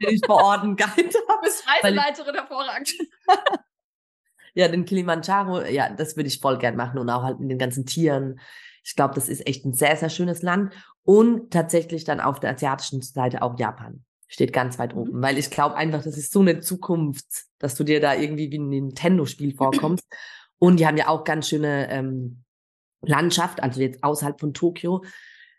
[0.01, 1.02] den ich einen Guide habe.
[1.02, 2.94] Du bist Reiseleiterin hervorragend.
[4.55, 7.59] ja, den Kilimanjaro, ja, das würde ich voll gern machen und auch halt mit den
[7.59, 8.40] ganzen Tieren.
[8.85, 10.72] Ich glaube, das ist echt ein sehr, sehr schönes Land.
[11.02, 14.05] Und tatsächlich dann auf der asiatischen Seite auch Japan.
[14.28, 15.22] Steht ganz weit oben, mhm.
[15.22, 17.27] weil ich glaube einfach, das ist so eine Zukunft,
[17.59, 20.06] dass du dir da irgendwie wie ein Nintendo-Spiel vorkommst.
[20.59, 22.44] Und die haben ja auch ganz schöne ähm,
[23.02, 25.02] Landschaft, also jetzt außerhalb von Tokio.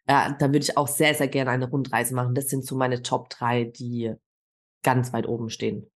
[0.05, 2.35] Äh, da würde ich auch sehr, sehr gerne eine Rundreise machen.
[2.35, 4.13] Das sind so meine Top drei, die
[4.83, 5.89] ganz weit oben stehen.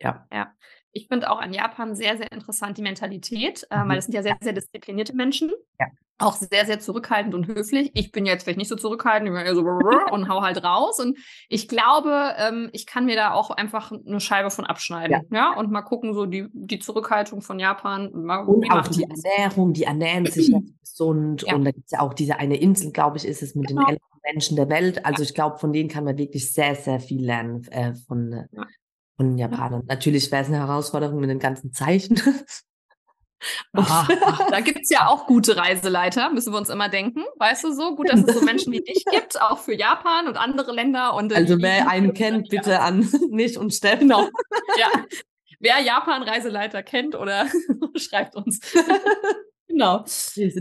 [0.00, 0.26] Ja.
[0.32, 0.54] Ja.
[0.92, 3.88] Ich finde auch an Japan sehr, sehr interessant die Mentalität, äh, mhm.
[3.88, 5.50] weil das sind ja sehr, sehr disziplinierte Menschen.
[5.78, 5.86] Ja.
[6.20, 7.92] Auch sehr, sehr zurückhaltend und höflich.
[7.94, 9.60] Ich bin jetzt vielleicht nicht so zurückhaltend, ich bin eher so
[10.12, 10.98] und hau halt raus.
[10.98, 11.16] Und
[11.48, 15.26] ich glaube, ähm, ich kann mir da auch einfach eine Scheibe von abschneiden.
[15.30, 15.52] Ja.
[15.52, 15.58] ja?
[15.58, 18.10] Und mal gucken, so die, die Zurückhaltung von Japan.
[18.12, 20.50] Mal, und auch die Ernährung, die ernähren sich
[20.80, 21.44] gesund.
[21.46, 21.54] Ja.
[21.54, 23.86] Und da gibt es ja auch diese eine Insel, glaube ich, ist es mit genau.
[23.86, 25.06] den Menschen der Welt.
[25.06, 28.46] Also ich glaube, von denen kann man wirklich sehr, sehr viel lernen äh, von, äh,
[28.50, 28.66] ja
[29.18, 29.82] von Japanern.
[29.86, 32.22] Natürlich wäre es eine Herausforderung mit den ganzen Zeichen.
[33.72, 34.08] Ach,
[34.50, 37.24] da gibt es ja auch gute Reiseleiter, müssen wir uns immer denken.
[37.36, 37.94] Weißt du so?
[37.94, 41.14] Gut, dass es so Menschen wie dich gibt, auch für Japan und andere Länder.
[41.14, 42.80] Und also wer einen kennt, bitte ja.
[42.80, 44.08] an mich und Steffen.
[44.08, 44.28] Genau.
[44.76, 44.88] Ja.
[45.60, 47.46] Wer Japan-Reiseleiter kennt oder
[47.96, 48.60] schreibt uns.
[49.68, 50.04] Genau.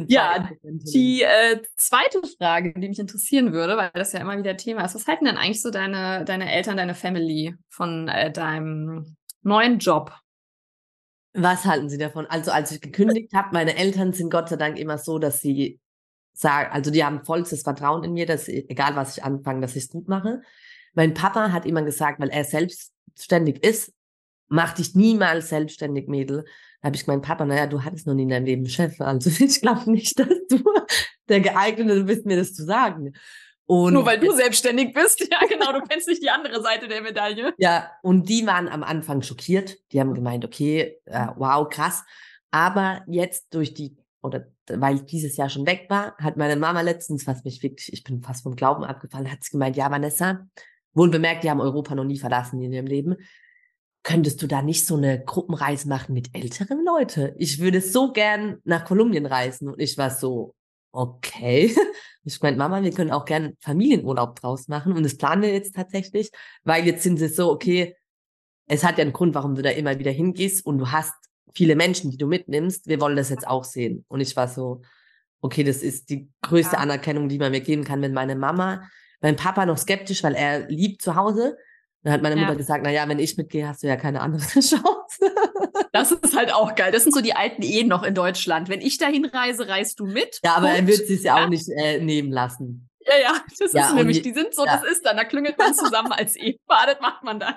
[0.08, 4.84] Ja, die äh, zweite Frage, die mich interessieren würde, weil das ja immer wieder Thema
[4.84, 9.80] ist, was halten denn eigentlich so deine, deine Eltern, deine Family von äh, deinem neuen
[9.80, 10.14] Job?
[11.34, 12.26] Was halten sie davon?
[12.26, 15.80] Also als ich gekündigt habe, meine Eltern sind Gott sei Dank immer so, dass sie
[16.34, 19.86] sagen, also die haben vollstes Vertrauen in mir, dass egal was ich anfange, dass ich
[19.86, 20.42] es gut mache.
[20.94, 23.94] Mein Papa hat immer gesagt, weil er selbstständig ist,
[24.48, 26.46] mach dich niemals selbstständig, Mädel.
[26.88, 29.02] Da habe ich gemeint, Papa, naja, du hattest noch nie in deinem Leben Chef.
[29.02, 30.64] Also ich glaube nicht, dass du
[31.28, 33.12] der geeignete bist, mir das zu sagen.
[33.66, 35.20] Und Nur weil du selbstständig bist.
[35.30, 37.54] Ja, genau, du kennst nicht die andere Seite der Medaille.
[37.58, 39.76] Ja, und die waren am Anfang schockiert.
[39.92, 42.06] Die haben gemeint, okay, äh, wow, krass.
[42.52, 47.28] Aber jetzt durch die, oder weil dieses Jahr schon weg war, hat meine Mama letztens,
[47.28, 50.48] was mich wirklich, ich bin fast vom Glauben abgefallen, hat sie gemeint, ja, Vanessa,
[50.94, 53.18] wohl bemerkt, die haben Europa noch nie verlassen in ihrem Leben
[54.08, 57.34] könntest du da nicht so eine Gruppenreise machen mit älteren Leuten?
[57.38, 59.68] Ich würde so gern nach Kolumbien reisen.
[59.68, 60.56] Und ich war so,
[60.92, 61.76] okay.
[62.24, 64.92] Ich meinte, Mama, wir können auch gern Familienurlaub draus machen.
[64.92, 66.30] Und das planen wir jetzt tatsächlich,
[66.66, 67.96] weil jetzt sind sie so, okay,
[68.68, 71.14] es hat ja einen Grund, warum du da immer wieder hingehst und du hast
[71.54, 72.88] viele Menschen, die du mitnimmst.
[72.88, 74.04] Wir wollen das jetzt auch sehen.
[74.10, 74.82] Und ich war so,
[75.40, 76.82] okay, das ist die größte ja.
[76.82, 78.90] Anerkennung, die man mir geben kann, wenn meine Mama,
[79.22, 81.58] mein Papa noch skeptisch, weil er liebt zu Hause,
[82.08, 82.58] dann hat meine Mutter ja.
[82.58, 84.80] gesagt, na ja, wenn ich mitgehe, hast du ja keine andere Chance.
[85.92, 86.94] Das ist halt auch geil.
[86.94, 88.70] Das sind so die alten Ehen noch in Deutschland.
[88.70, 90.40] Wenn ich dahin reise, reist du mit.
[90.42, 92.88] Ja, aber er wird sich ja auch nicht äh, nehmen lassen.
[93.02, 94.78] Ja, ja, das ja, ist nämlich, die sind so, ja.
[94.78, 97.56] das ist dann, da klüngelt man zusammen als Ehepaar, das macht man dann.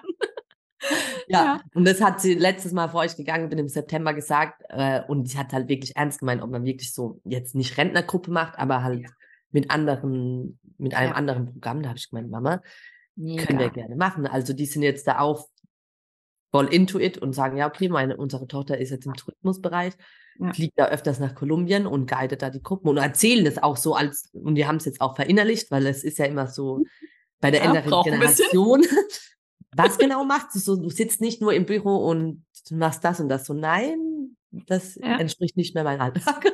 [1.29, 4.63] Ja, ja, und das hat sie letztes Mal vor euch gegangen bin im September gesagt
[4.71, 8.33] äh, und sie hat halt wirklich ernst gemeint, ob man wirklich so jetzt nicht Rentnergruppe
[8.33, 9.11] macht, aber halt ja.
[9.53, 11.17] mit anderen, mit einem ja.
[11.17, 11.83] anderen Programm.
[11.83, 12.63] Da habe ich gemeint, Mama,
[13.21, 13.45] Mega.
[13.45, 14.27] können wir gerne machen.
[14.27, 15.49] Also die sind jetzt da auch
[16.51, 19.95] voll into it und sagen, ja, okay, meine, unsere Tochter ist jetzt im Tourismusbereich,
[20.39, 20.53] ja.
[20.53, 23.95] fliegt da öfters nach Kolumbien und guidet da die Gruppen und erzählen das auch so
[23.95, 26.83] als, und die haben es jetzt auch verinnerlicht, weil es ist ja immer so
[27.41, 28.85] bei der ja, älteren Generation.
[29.77, 30.75] Was genau machst du so?
[30.75, 33.47] Du sitzt nicht nur im Büro und machst das und das.
[33.47, 35.17] So, nein, das ja.
[35.19, 36.45] entspricht nicht mehr meinem Alltag.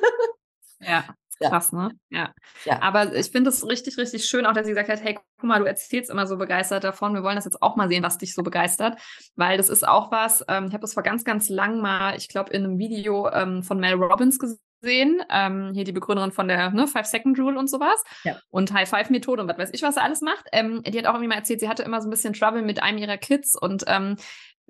[0.80, 1.06] Ja,
[1.40, 1.90] krass, ne?
[2.10, 2.32] Ja.
[2.64, 2.80] ja.
[2.82, 5.60] Aber ich finde es richtig, richtig schön, auch dass sie gesagt hat, hey, guck mal,
[5.60, 7.14] du erzählst immer so begeistert davon.
[7.14, 8.98] Wir wollen das jetzt auch mal sehen, was dich so begeistert.
[9.36, 12.28] Weil das ist auch was, ähm, ich habe das vor ganz, ganz lang mal, ich
[12.28, 16.70] glaube, in einem Video ähm, von Mel Robbins gesehen, ähm, hier die Begründerin von der
[16.70, 18.38] ne, Five-Second-Rule und sowas ja.
[18.50, 20.46] und High-Five-Methode und was weiß ich, was er alles macht.
[20.52, 22.82] Ähm, die hat auch irgendwie mal erzählt, sie hatte immer so ein bisschen Trouble mit
[22.82, 24.16] einem ihrer Kids und ähm,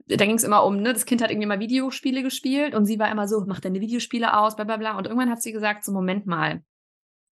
[0.07, 2.99] da ging es immer um, ne, das Kind hat irgendwie mal Videospiele gespielt und sie
[2.99, 4.97] war immer so, mach deine Videospiele aus, bla bla bla.
[4.97, 6.63] Und irgendwann hat sie gesagt, so Moment mal,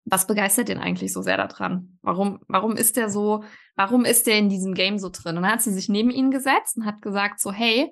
[0.05, 1.99] was begeistert den eigentlich so sehr daran?
[2.03, 3.45] Warum, warum ist der so,
[3.77, 5.37] warum ist der in diesem Game so drin?
[5.37, 7.91] Und dann hat sie sich neben ihn gesetzt und hat gesagt, so, hey,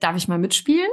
[0.00, 0.90] darf ich mal mitspielen?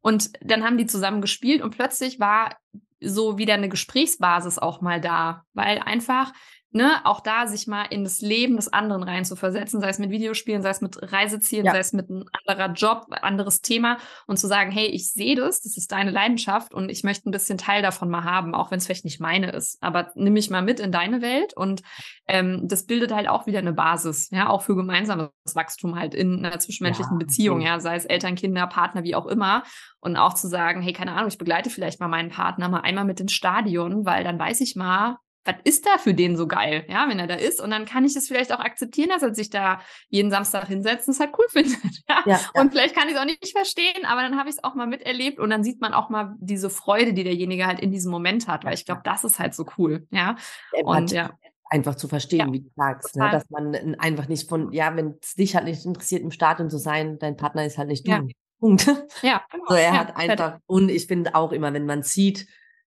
[0.00, 2.56] Und dann haben die zusammen gespielt und plötzlich war
[3.00, 6.32] so wieder eine Gesprächsbasis auch mal da, weil einfach
[6.72, 9.98] ne, auch da sich mal in das Leben des anderen rein zu versetzen, sei es
[9.98, 11.72] mit Videospielen, sei es mit Reisezielen, ja.
[11.72, 15.60] sei es mit einem anderer Job, anderes Thema und zu sagen, hey, ich sehe das,
[15.62, 18.78] das ist deine Leidenschaft und ich möchte ein bisschen Teil davon mal haben, auch wenn
[18.78, 21.82] es vielleicht nicht meine ist, aber nimm mich mal mit in deine Welt und
[22.28, 26.44] ähm, das bildet halt auch wieder eine Basis, ja, auch für gemeinsames Wachstum halt in
[26.44, 29.64] einer zwischenmenschlichen ja, Beziehung, ja, sei es Eltern, Kinder, Partner, wie auch immer.
[30.00, 33.04] Und auch zu sagen, hey, keine Ahnung, ich begleite vielleicht mal meinen Partner mal einmal
[33.04, 36.84] mit ins Stadion, weil dann weiß ich mal, was ist da für den so geil,
[36.88, 37.60] ja, wenn er da ist?
[37.60, 41.08] Und dann kann ich es vielleicht auch akzeptieren, dass er sich da jeden Samstag hinsetzt
[41.08, 42.02] und es halt cool findet.
[42.08, 42.22] Ja?
[42.26, 42.60] ja, ja.
[42.60, 44.86] Und vielleicht kann ich es auch nicht verstehen, aber dann habe ich es auch mal
[44.86, 48.48] miterlebt und dann sieht man auch mal diese Freude, die derjenige halt in diesem Moment
[48.48, 50.36] hat, weil ich glaube, das ist halt so cool, ja.
[50.84, 51.30] Und ja.
[51.72, 53.28] Einfach zu verstehen, ja, wie du sagst, ne?
[53.30, 56.78] dass man einfach nicht von, ja, wenn es dich halt nicht interessiert, im Stadion zu
[56.78, 58.28] sein, dein Partner ist halt nicht du.
[58.58, 58.86] Punkt.
[59.22, 59.64] Ja, genau.
[59.68, 62.48] So, er hat einfach, und ich finde auch immer, wenn man sieht,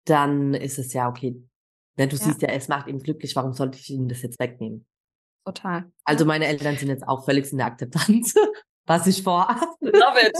[0.04, 1.40] dann ist es ja okay,
[1.98, 2.24] denn du ja.
[2.24, 4.86] siehst ja, es macht ihn glücklich, warum sollte ich ihm das jetzt wegnehmen?
[5.44, 5.90] Total.
[6.04, 8.34] Also meine Eltern sind jetzt auch völlig in der Akzeptanz,
[8.86, 9.66] was ich vorhabe.
[9.80, 10.36] Love it.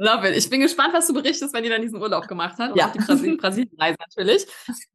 [0.00, 0.36] Love it.
[0.36, 2.70] Ich bin gespannt, was du berichtest, wenn ihr dann diesen Urlaub gemacht habt.
[2.70, 2.86] Und ja.
[2.86, 4.46] auch die Brasil Brasilien-Reise natürlich.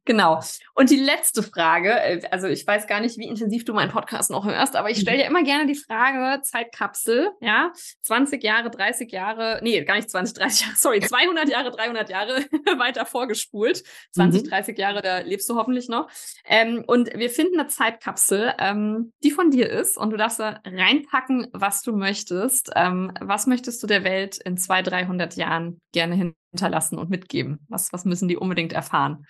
[0.05, 0.41] Genau.
[0.75, 4.31] Und die letzte Frage, äh, also ich weiß gar nicht, wie intensiv du meinen Podcast
[4.31, 7.73] noch hörst, aber ich stelle dir immer gerne die Frage, Zeitkapsel, ja,
[8.03, 12.35] 20 Jahre, 30 Jahre, nee, gar nicht 20, 30 Jahre, sorry, 200 Jahre, 300 Jahre
[12.77, 13.83] weiter vorgespult.
[14.11, 14.49] 20, mhm.
[14.49, 16.09] 30 Jahre, da lebst du hoffentlich noch.
[16.45, 20.61] Ähm, und wir finden eine Zeitkapsel, ähm, die von dir ist und du darfst da
[20.65, 22.71] reinpacken, was du möchtest.
[22.73, 27.65] Ähm, was möchtest du der Welt in zwei, drei 300 Jahren gerne hinterlassen und mitgeben?
[27.67, 29.25] Was, was müssen die unbedingt erfahren?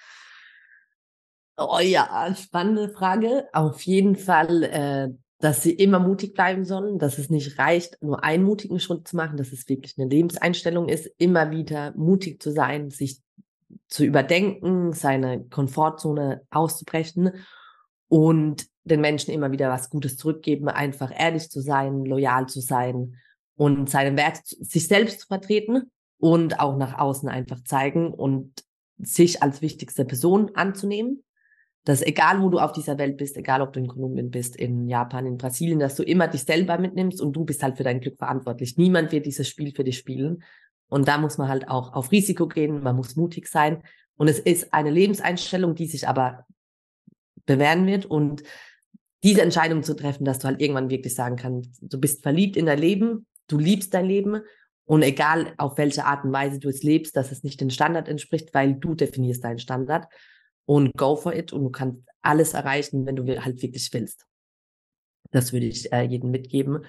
[1.57, 3.47] Oh ja, spannende Frage.
[3.53, 5.09] Auf jeden Fall, äh,
[5.39, 9.15] dass sie immer mutig bleiben sollen, dass es nicht reicht, nur einen mutigen Schritt zu
[9.15, 13.21] machen, dass es wirklich eine Lebenseinstellung ist, immer wieder mutig zu sein, sich
[13.87, 17.31] zu überdenken, seine Komfortzone auszubrechen
[18.07, 23.17] und den Menschen immer wieder was Gutes zurückgeben, einfach ehrlich zu sein, loyal zu sein
[23.55, 28.63] und seinen Wert sich selbst zu vertreten und auch nach außen einfach zeigen und
[28.97, 31.23] sich als wichtigste Person anzunehmen.
[31.85, 34.87] Dass egal, wo du auf dieser Welt bist, egal ob du in Kolumbien bist, in
[34.87, 37.99] Japan, in Brasilien, dass du immer dich selber mitnimmst und du bist halt für dein
[37.99, 38.77] Glück verantwortlich.
[38.77, 40.43] Niemand wird dieses Spiel für dich spielen.
[40.87, 43.83] Und da muss man halt auch auf Risiko gehen, man muss mutig sein.
[44.15, 46.45] Und es ist eine Lebenseinstellung, die sich aber
[47.45, 48.43] bewähren wird und
[49.23, 52.65] diese Entscheidung zu treffen, dass du halt irgendwann wirklich sagen kannst, du bist verliebt in
[52.65, 54.41] dein Leben, du liebst dein Leben
[54.85, 58.07] und egal auf welche Art und Weise du es lebst, dass es nicht den Standard
[58.07, 60.07] entspricht, weil du definierst deinen Standard
[60.65, 64.25] und go for it und du kannst alles erreichen, wenn du halt wirklich willst.
[65.31, 66.85] Das würde ich äh, jedem mitgeben.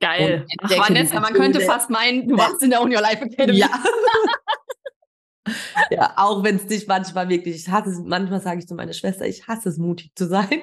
[0.00, 0.46] Geil.
[0.62, 3.58] Ach, Vanessa, man könnte fast meinen, du warst in der Uni Life Academy.
[3.58, 3.68] Ja.
[5.90, 8.94] ja, auch wenn es dich manchmal wirklich, ich hasse es, manchmal sage ich zu meiner
[8.94, 10.62] Schwester, ich hasse es, mutig zu sein.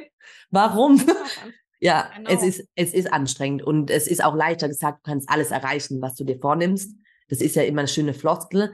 [0.50, 1.02] Warum?
[1.80, 2.30] Ja, genau.
[2.30, 6.02] es ist, es ist anstrengend und es ist auch leichter gesagt, du kannst alles erreichen,
[6.02, 6.96] was du dir vornimmst.
[7.30, 8.74] Das ist ja immer eine schöne Floskel.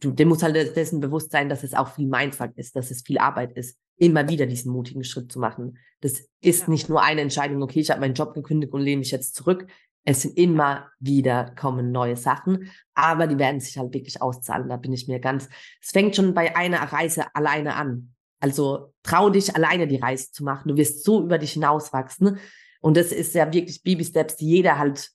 [0.00, 3.02] Du, dir muss halt dessen bewusst sein, dass es auch viel Mindfuck ist, dass es
[3.02, 5.78] viel Arbeit ist, immer wieder diesen mutigen Schritt zu machen.
[6.00, 6.70] Das ist ja.
[6.70, 9.66] nicht nur eine Entscheidung, okay, ich habe meinen Job gekündigt und lehne mich jetzt zurück.
[10.04, 14.68] Es sind immer wieder kommen neue Sachen, aber die werden sich halt wirklich auszahlen.
[14.68, 15.48] Da bin ich mir ganz.
[15.80, 18.14] Es fängt schon bei einer Reise alleine an.
[18.42, 20.68] Also trau dich alleine die Reise zu machen.
[20.68, 22.38] Du wirst so über dich hinauswachsen.
[22.80, 25.10] Und das ist ja wirklich Baby Steps, die jeder halt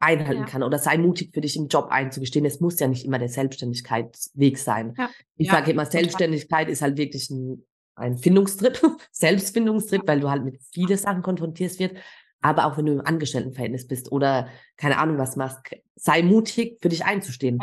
[0.00, 0.46] einhalten ja.
[0.46, 0.62] kann.
[0.62, 2.46] Oder sei mutig für dich im Job einzugestehen.
[2.46, 4.94] Es muss ja nicht immer der Selbstständigkeitsweg sein.
[4.96, 5.10] Ja.
[5.36, 5.52] Ich ja.
[5.52, 7.62] sage immer, Selbstständigkeit ist halt wirklich ein,
[7.94, 8.80] ein Findungstrip,
[9.12, 11.94] Selbstfindungstrip, weil du halt mit vielen Sachen konfrontiert wirst.
[12.40, 15.58] Aber auch wenn du im Angestelltenverhältnis bist oder keine Ahnung was machst,
[15.94, 17.60] sei mutig, für dich einzustehen.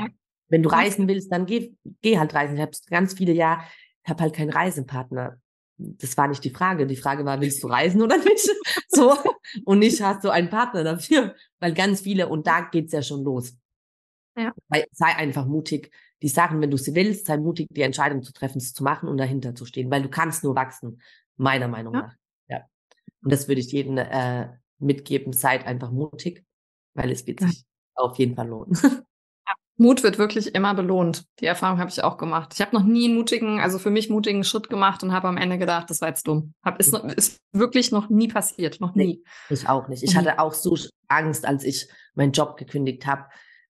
[0.49, 1.73] Wenn du reisen willst, dann geh,
[2.03, 2.55] geh halt reisen.
[2.55, 3.63] Ich habe ganz viele Jahre,
[4.05, 5.37] habe halt keinen Reisepartner.
[5.77, 6.87] Das war nicht die Frage.
[6.87, 8.49] Die Frage war, willst du reisen oder nicht?
[8.89, 9.15] so.
[9.65, 11.35] Und nicht hast du einen Partner dafür.
[11.59, 13.57] Weil ganz viele, und da geht's ja schon los.
[14.37, 14.53] Ja.
[14.91, 18.57] Sei einfach mutig, die Sachen, wenn du sie willst, sei mutig, die Entscheidung zu treffen,
[18.57, 21.01] es zu machen und dahinter zu stehen, weil du kannst nur wachsen,
[21.37, 22.01] meiner Meinung ja.
[22.01, 22.15] nach.
[22.47, 22.65] Ja.
[23.21, 24.49] Und das würde ich jedem äh,
[24.79, 26.45] mitgeben, seid einfach mutig,
[26.93, 27.65] weil es wird sich
[27.95, 28.77] auf jeden Fall lohnen.
[29.79, 31.23] Mut wird wirklich immer belohnt.
[31.39, 32.51] Die Erfahrung habe ich auch gemacht.
[32.53, 35.37] Ich habe noch nie einen mutigen, also für mich mutigen Schritt gemacht und habe am
[35.37, 36.53] Ende gedacht, das war jetzt dumm.
[36.63, 39.05] Hab, ist, ist wirklich noch nie passiert, noch nie.
[39.05, 40.03] Nee, ich auch nicht.
[40.03, 40.77] Ich hatte auch so
[41.07, 43.25] Angst, als ich meinen Job gekündigt habe,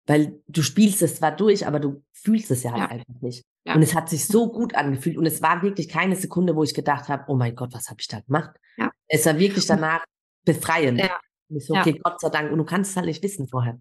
[0.07, 2.87] weil du spielst es zwar durch, aber du fühlst es ja halt ja.
[2.87, 3.45] einfach nicht.
[3.65, 3.75] Ja.
[3.75, 6.73] Und es hat sich so gut angefühlt und es war wirklich keine Sekunde, wo ich
[6.73, 8.55] gedacht habe, oh mein Gott, was habe ich da gemacht?
[8.77, 8.89] Ja.
[9.07, 10.03] Es war wirklich danach
[10.43, 10.99] befreiend.
[10.99, 11.19] Ja.
[11.49, 11.99] Und ich so, okay.
[12.03, 12.51] Gott sei Dank.
[12.51, 13.77] Und du kannst es halt nicht wissen vorher.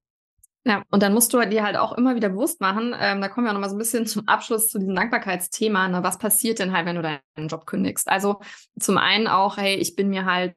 [0.68, 3.46] Ja, und dann musst du dir halt auch immer wieder bewusst machen, ähm, da kommen
[3.46, 6.72] wir auch nochmal so ein bisschen zum Abschluss zu diesem Dankbarkeitsthema, ne, was passiert denn
[6.72, 8.06] halt, wenn du deinen Job kündigst?
[8.06, 8.40] Also
[8.78, 10.54] zum einen auch, hey, ich bin mir halt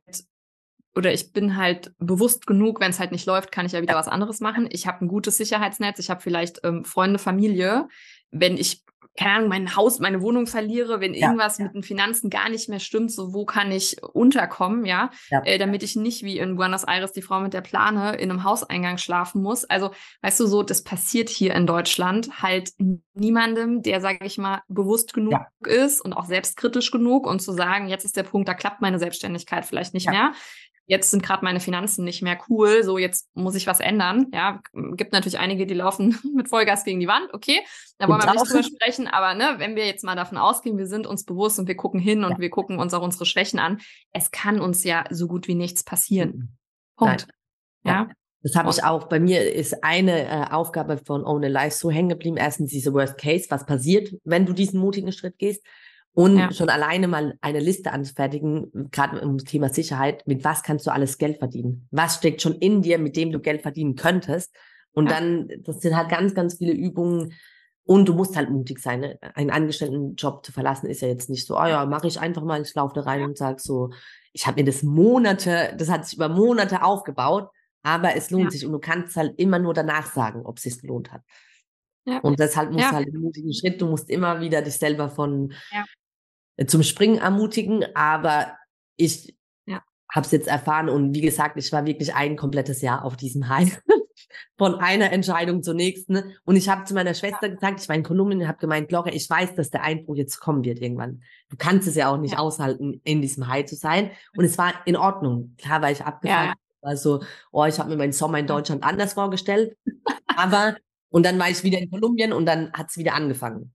[0.94, 3.96] oder ich bin halt bewusst genug, wenn es halt nicht läuft, kann ich ja wieder
[3.96, 4.68] was anderes machen.
[4.70, 7.88] Ich habe ein gutes Sicherheitsnetz, ich habe vielleicht ähm, Freunde, Familie.
[8.32, 8.84] Wenn ich
[9.18, 11.66] keine Ahnung, mein Haus, meine Wohnung verliere, wenn ja, irgendwas ja.
[11.66, 15.44] mit den Finanzen gar nicht mehr stimmt, so wo kann ich unterkommen, ja, ja.
[15.44, 18.44] Äh, damit ich nicht wie in Buenos Aires die Frau mit der Plane in einem
[18.44, 19.66] Hauseingang schlafen muss.
[19.66, 22.72] Also, weißt du, so, das passiert hier in Deutschland halt
[23.14, 27.90] niemandem, der, sage ich mal, bewusst genug ist und auch selbstkritisch genug und zu sagen,
[27.90, 30.32] jetzt ist der Punkt, da klappt meine Selbstständigkeit vielleicht nicht mehr
[30.92, 34.28] jetzt sind gerade meine Finanzen nicht mehr cool, so jetzt muss ich was ändern.
[34.34, 37.62] Ja, gibt natürlich einige, die laufen mit Vollgas gegen die Wand, okay,
[37.98, 40.88] da wollen wir nicht drüber sprechen, aber ne, wenn wir jetzt mal davon ausgehen, wir
[40.88, 42.40] sind uns bewusst und wir gucken hin und ja.
[42.40, 43.80] wir gucken uns auch unsere Schwächen an,
[44.12, 46.30] es kann uns ja so gut wie nichts passieren.
[46.30, 46.58] Mhm.
[46.98, 47.28] Punkt.
[47.84, 47.96] Nein.
[47.96, 48.10] Ja.
[48.44, 49.08] Das habe ich auch.
[49.08, 52.38] Bei mir ist eine äh, Aufgabe von Own a Life so hängen geblieben.
[52.38, 55.64] Erstens diese Worst Case, was passiert, wenn du diesen mutigen Schritt gehst.
[56.14, 56.52] Und ja.
[56.52, 61.18] schon alleine mal eine Liste anzufertigen, gerade das Thema Sicherheit, mit was kannst du alles
[61.18, 61.88] Geld verdienen?
[61.92, 64.54] Was steckt schon in dir, mit dem du Geld verdienen könntest?
[64.92, 65.20] Und ja.
[65.20, 67.34] dann, das sind halt ganz, ganz viele Übungen.
[67.84, 69.00] Und du musst halt mutig sein.
[69.00, 69.20] Ne?
[69.36, 72.62] Einen Angestelltenjob zu verlassen ist ja jetzt nicht so, oh ja, mache ich einfach mal,
[72.62, 73.92] ich laufe da rein und sag so,
[74.34, 77.50] ich habe mir das Monate, das hat sich über Monate aufgebaut,
[77.84, 78.50] aber es lohnt ja.
[78.52, 81.22] sich und du kannst halt immer nur danach sagen, ob es sich gelohnt hat.
[82.06, 82.20] Ja.
[82.20, 82.90] Und deshalb musst ja.
[82.92, 85.84] du halt einen mutigen Schritt, du musst immer wieder dich selber von ja.
[86.58, 88.58] Äh, zum Springen ermutigen, aber
[88.96, 89.82] ich ja.
[90.14, 93.50] habe es jetzt erfahren und wie gesagt, ich war wirklich ein komplettes Jahr auf diesem
[93.50, 93.82] High.
[94.58, 96.36] Von einer Entscheidung zur nächsten.
[96.46, 99.10] Und ich habe zu meiner Schwester gesagt, ich war in Kolumbien und habe gemeint, Glocke,
[99.10, 101.24] ich weiß, dass der Einbruch jetzt kommen wird irgendwann.
[101.50, 102.40] Du kannst es ja auch nicht ja.
[102.40, 104.12] aushalten, in diesem High zu sein.
[104.38, 105.56] Und es war in Ordnung.
[105.58, 106.46] Klar war ich abgefuckt.
[106.46, 106.54] Ja.
[106.82, 109.76] Also, oh, ich habe mir meinen Sommer in Deutschland anders vorgestellt.
[110.28, 110.78] Aber,
[111.10, 113.74] und dann war ich wieder in Kolumbien und dann hat es wieder angefangen.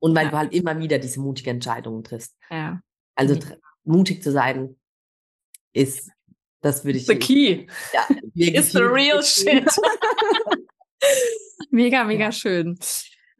[0.00, 0.30] Und weil ja.
[0.30, 2.36] du halt immer wieder diese mutige Entscheidungen triffst.
[2.50, 2.80] Ja.
[3.14, 3.40] Also mhm.
[3.84, 4.76] mutig zu sein
[5.72, 6.10] ist,
[6.60, 7.06] das würde ich.
[7.06, 7.66] The key.
[7.92, 9.68] Ja, is the real shit.
[11.70, 12.32] mega, mega ja.
[12.32, 12.78] schön.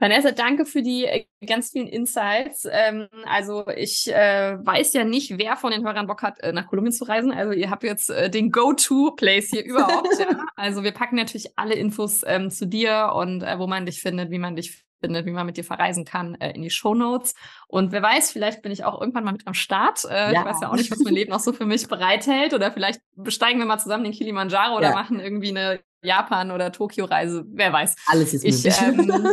[0.01, 2.66] Vanessa, danke für die äh, ganz vielen Insights.
[2.70, 6.68] Ähm, also ich äh, weiß ja nicht, wer von den Hörern Bock hat, äh, nach
[6.68, 7.32] Kolumbien zu reisen.
[7.32, 10.16] Also ihr habt jetzt äh, den Go-To-Place hier überhaupt.
[10.18, 10.44] ja.
[10.55, 14.30] Also wir packen natürlich alle Infos ähm, zu dir und äh, wo man dich findet,
[14.30, 17.34] wie man dich findet, wie man mit dir verreisen kann, äh, in die Show Notes.
[17.66, 20.04] Und wer weiß, vielleicht bin ich auch irgendwann mal mit am Start.
[20.04, 20.40] Äh, ja.
[20.40, 22.54] Ich weiß ja auch nicht, was mein Leben noch so für mich bereithält.
[22.54, 24.78] Oder vielleicht besteigen wir mal zusammen den Kilimanjaro ja.
[24.78, 27.44] oder machen irgendwie eine Japan- oder Tokio-Reise.
[27.48, 27.96] Wer weiß.
[28.06, 28.66] Alles ist möglich.
[28.66, 29.26] Ich, ähm,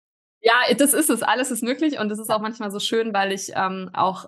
[0.40, 1.22] ja, das ist es.
[1.22, 1.98] Alles ist möglich.
[1.98, 4.26] Und es ist auch manchmal so schön, weil ich ähm, auch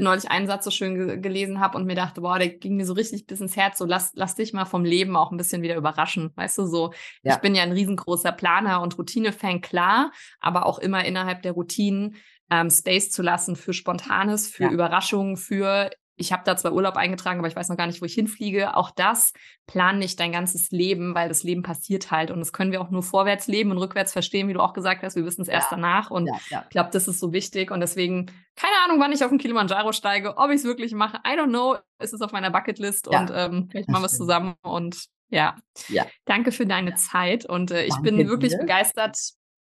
[0.00, 2.86] neulich einen Satz so schön ge gelesen habe und mir dachte, boah, der ging mir
[2.86, 3.78] so richtig bis ins Herz.
[3.78, 6.32] So, lass, lass dich mal vom Leben auch ein bisschen wieder überraschen.
[6.36, 6.92] Weißt du, so,
[7.22, 7.34] ja.
[7.34, 12.16] ich bin ja ein riesengroßer Planer und Routine-Fan, klar, aber auch immer innerhalb der Routinen
[12.50, 14.70] ähm, Space zu lassen für Spontanes, für ja.
[14.70, 18.06] Überraschungen, für ich habe da zwar Urlaub eingetragen, aber ich weiß noch gar nicht, wo
[18.06, 18.76] ich hinfliege.
[18.76, 19.32] Auch das
[19.66, 22.30] plan nicht dein ganzes Leben, weil das Leben passiert halt.
[22.30, 25.02] Und das können wir auch nur vorwärts leben und rückwärts verstehen, wie du auch gesagt
[25.02, 25.16] hast.
[25.16, 25.76] Wir wissen es erst ja.
[25.76, 26.10] danach.
[26.10, 26.62] Und ja, ja.
[26.64, 27.70] ich glaube, das ist so wichtig.
[27.70, 28.26] Und deswegen,
[28.56, 31.18] keine Ahnung, wann ich auf den Kilimanjaro steige, ob ich es wirklich mache.
[31.26, 31.76] I don't know.
[31.98, 34.54] Es ist auf meiner Bucketlist und ähm, vielleicht machen wir es zusammen.
[34.62, 35.56] Und Ja.
[35.88, 36.06] ja.
[36.26, 38.58] Danke für deine Zeit und äh, ich Danke bin wirklich dir.
[38.58, 39.18] begeistert,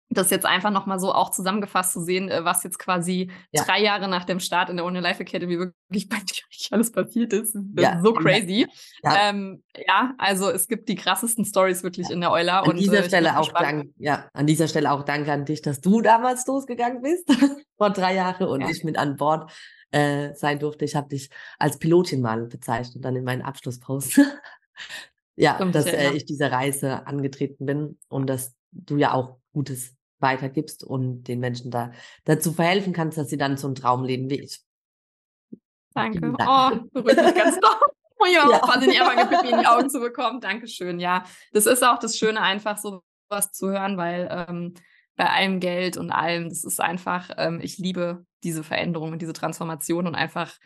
[0.08, 3.64] das jetzt einfach nochmal so auch zusammengefasst zu sehen, äh, was jetzt quasi ja.
[3.64, 7.32] drei Jahre nach dem Start in der Uni Life Academy wirklich bei dir alles passiert
[7.32, 7.54] ist.
[7.54, 7.92] Das ja.
[7.96, 8.66] ist so crazy.
[9.02, 9.30] Ja.
[9.30, 10.14] Ähm, ja.
[10.18, 12.62] also es gibt die krassesten Stories wirklich in der Euler.
[12.62, 15.62] An und, dieser äh, Stelle auch dank, ja, an dieser Stelle auch danke an dich,
[15.62, 17.28] dass du damals losgegangen bist
[17.76, 19.50] vor drei Jahren und ich mit an Bord
[19.90, 20.84] äh, sein durfte.
[20.84, 24.20] Ich habe dich als Pilotin mal bezeichnet, dann in meinen Abschlusspost.
[25.36, 29.95] ja, Stimmt, dass äh, ich diese Reise angetreten bin und dass du ja auch Gutes
[30.18, 31.92] weitergibst und den Menschen da
[32.24, 34.60] dazu verhelfen kannst, dass sie dann so einen Traum leben wie ich.
[35.94, 36.20] Danke.
[36.20, 36.38] Dank.
[36.40, 37.70] Oh, berührt mich ganz doll.
[38.18, 38.66] Oh ja, ja.
[38.66, 40.40] wahnsinnig einfach Pipi in die Augen zu bekommen.
[40.40, 41.00] Dankeschön.
[41.00, 44.72] Ja, das ist auch das Schöne, einfach so was zu hören, weil ähm,
[45.16, 49.34] bei allem Geld und allem, das ist einfach, ähm, ich liebe diese Veränderung und diese
[49.34, 50.56] Transformation und einfach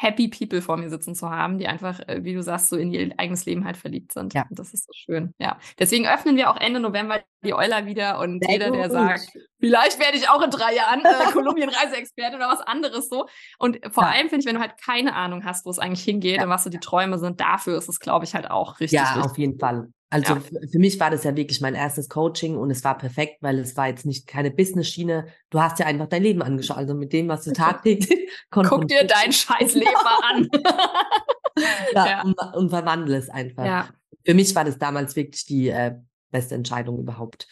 [0.00, 2.92] happy People vor mir sitzen zu haben, die einfach, äh, wie du sagst, so in
[2.92, 4.32] ihr eigenes Leben halt verliebt sind.
[4.32, 4.46] Ja.
[4.48, 5.34] Und das ist so schön.
[5.38, 5.58] Ja.
[5.76, 8.78] Deswegen öffnen wir auch Ende November die Euler wieder und Sehr jeder, gut.
[8.78, 13.26] der sagt, vielleicht werde ich auch in drei Jahren äh, Kolumbien-Reiseexperte oder was anderes so.
[13.58, 14.10] Und vor ja.
[14.10, 16.44] allem finde ich, wenn du halt keine Ahnung hast, wo es eigentlich hingeht ja.
[16.44, 19.00] und was so die Träume sind, dafür ist es, glaube ich, halt auch richtig.
[19.00, 19.88] Ja, richtig auf jeden Fall.
[20.10, 20.40] Also ja.
[20.40, 23.76] für mich war das ja wirklich mein erstes Coaching und es war perfekt, weil es
[23.76, 25.26] war jetzt nicht keine Business-Schiene.
[25.50, 26.78] Du hast ja einfach dein Leben angeschaut.
[26.78, 30.48] Also mit dem, was du tagtäglich Guck dir dein scheiß Leben mal an.
[31.94, 32.22] ja, ja.
[32.22, 33.66] Und, und, verwandle es einfach.
[33.66, 33.88] Ja.
[34.24, 35.96] Für mich war das damals wirklich die äh,
[36.30, 37.46] beste Entscheidung überhaupt.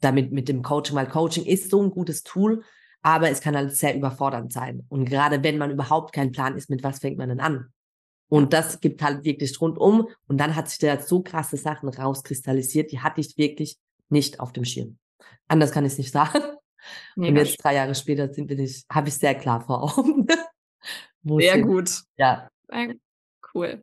[0.00, 2.62] Damit mit dem Coaching, weil Coaching ist so ein gutes Tool,
[3.00, 4.84] aber es kann halt sehr überfordernd sein.
[4.90, 7.72] Und gerade wenn man überhaupt keinen Plan ist, mit was fängt man denn an?
[8.28, 10.08] Und das gibt halt wirklich rundum.
[10.26, 13.78] Und dann hat sich da so krasse Sachen rauskristallisiert, die hatte ich wirklich
[14.08, 14.98] nicht auf dem Schirm.
[15.48, 16.40] Anders kann ich es nicht sagen.
[17.16, 17.30] Mega.
[17.30, 20.26] Und jetzt drei Jahre später sind wir nicht, habe ich sehr klar vor Augen.
[21.24, 22.02] sehr gut.
[22.16, 22.48] Ja.
[23.54, 23.82] Cool.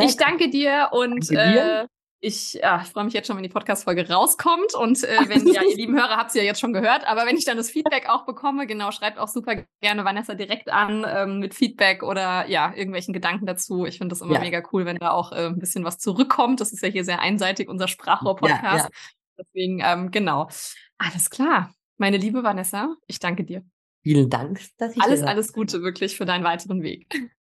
[0.00, 1.82] Ich danke dir und danke dir.
[1.82, 1.93] Äh,
[2.24, 4.74] ich, ja, ich freue mich jetzt schon, wenn die Podcast-Folge rauskommt.
[4.74, 7.36] Und äh, wenn, ja, ihr lieben Hörer habt sie ja jetzt schon gehört, aber wenn
[7.36, 11.38] ich dann das Feedback auch bekomme, genau, schreibt auch super gerne Vanessa direkt an ähm,
[11.38, 13.84] mit Feedback oder ja, irgendwelchen Gedanken dazu.
[13.84, 14.40] Ich finde das immer ja.
[14.40, 16.60] mega cool, wenn da auch äh, ein bisschen was zurückkommt.
[16.60, 18.88] Das ist ja hier sehr einseitig, unser Sprachrohr-Podcast.
[18.88, 18.90] Ja.
[19.38, 20.48] Deswegen, ähm, genau.
[20.96, 21.74] Alles klar.
[21.98, 23.64] Meine liebe Vanessa, ich danke dir.
[24.02, 27.06] Vielen Dank, dass ich Alles, alles Gute wirklich für deinen weiteren Weg.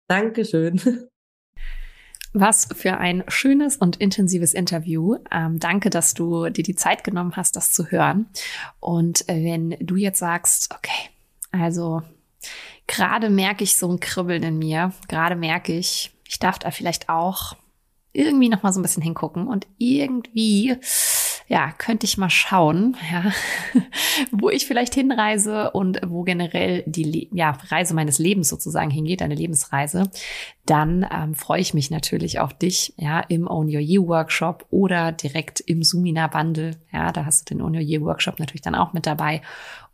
[0.07, 1.09] Dankeschön.
[2.39, 5.15] Was für ein schönes und intensives Interview.
[5.31, 8.27] Ähm, danke, dass du dir die Zeit genommen hast, das zu hören.
[8.79, 11.09] Und äh, wenn du jetzt sagst, okay,
[11.51, 12.03] also
[12.85, 17.09] gerade merke ich so ein Kribbeln in mir, gerade merke ich, ich darf da vielleicht
[17.09, 17.53] auch
[18.13, 20.77] irgendwie noch mal so ein bisschen hingucken und irgendwie
[21.49, 23.31] ja, könnte ich mal schauen, ja,
[24.31, 29.35] wo ich vielleicht hinreise und wo generell die ja, Reise meines Lebens sozusagen hingeht, eine
[29.35, 30.11] Lebensreise,
[30.67, 35.11] dann ähm, freue ich mich natürlich auf dich, ja, im Own Your Year Workshop oder
[35.11, 36.71] direkt im Sumina Bundle.
[36.91, 39.41] Ja, da hast du den Own Your Year Workshop natürlich dann auch mit dabei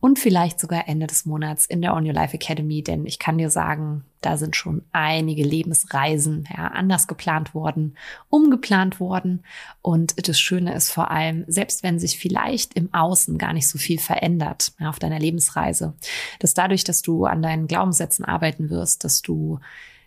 [0.03, 3.37] und vielleicht sogar Ende des Monats in der On Your Life Academy, denn ich kann
[3.37, 7.95] dir sagen, da sind schon einige Lebensreisen ja, anders geplant worden,
[8.27, 9.45] umgeplant worden.
[9.81, 13.77] Und das Schöne ist vor allem, selbst wenn sich vielleicht im Außen gar nicht so
[13.77, 15.93] viel verändert ja, auf deiner Lebensreise,
[16.39, 19.59] dass dadurch, dass du an deinen Glaubenssätzen arbeiten wirst, dass du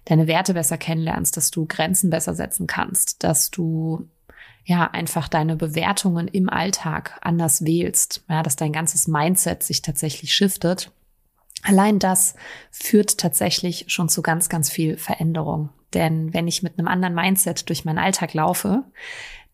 [0.07, 4.09] deine Werte besser kennenlernst, dass du Grenzen besser setzen kannst, dass du
[4.65, 10.33] ja einfach deine Bewertungen im Alltag anders wählst, ja, dass dein ganzes Mindset sich tatsächlich
[10.33, 10.91] shiftet.
[11.63, 12.35] Allein das
[12.71, 15.71] führt tatsächlich schon zu ganz, ganz viel Veränderung.
[15.95, 18.85] Denn wenn ich mit einem anderen Mindset durch meinen Alltag laufe,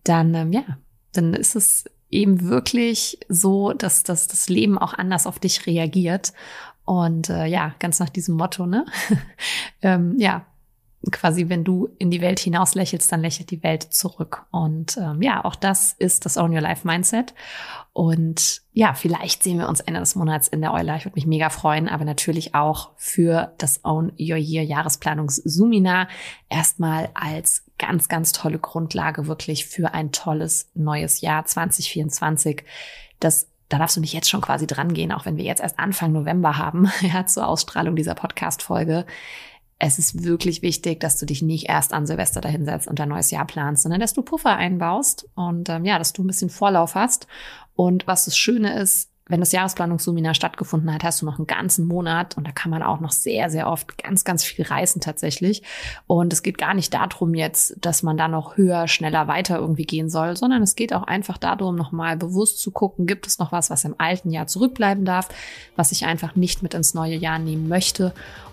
[0.04, 0.64] dann, ähm, ja,
[1.12, 6.32] dann ist es eben wirklich so, dass, dass das Leben auch anders auf dich reagiert.
[6.84, 8.84] Und äh, ja, ganz nach diesem Motto, ne?
[9.82, 10.46] ähm, ja,
[11.10, 14.46] quasi, wenn du in die Welt hinaus lächelst, dann lächelt die Welt zurück.
[14.50, 17.34] Und ähm, ja, auch das ist das Own Your Life Mindset.
[17.92, 20.96] Und ja, vielleicht sehen wir uns Ende des Monats in der Euler.
[20.96, 26.08] Ich würde mich mega freuen, aber natürlich auch für das Own Your Year Jahresplanungs-Sumina
[26.48, 32.64] erstmal als ganz, ganz tolle Grundlage wirklich für ein tolles neues Jahr 2024.
[33.18, 35.78] Das da darfst du nicht jetzt schon quasi dran gehen, auch wenn wir jetzt erst
[35.78, 39.06] Anfang November haben, ja, zur Ausstrahlung dieser Podcast-Folge
[39.84, 43.32] es ist wirklich wichtig, dass du dich nicht erst an Silvester dahinsetzt und dein neues
[43.32, 46.94] Jahr planst, sondern dass du Puffer einbaust und ähm, ja, dass du ein bisschen Vorlauf
[46.94, 47.26] hast.
[47.74, 51.86] Und was das Schöne ist, wenn das Jahresplanungsseminar stattgefunden hat, hast du noch einen ganzen
[51.86, 55.62] Monat und da kann man auch noch sehr, sehr oft ganz, ganz viel reißen tatsächlich.
[56.06, 59.86] Und es geht gar nicht darum jetzt, dass man da noch höher, schneller weiter irgendwie
[59.86, 63.52] gehen soll, sondern es geht auch einfach darum, nochmal bewusst zu gucken, gibt es noch
[63.52, 65.30] was, was im alten Jahr zurückbleiben darf,
[65.76, 68.12] was ich einfach nicht mit ins neue Jahr nehmen möchte.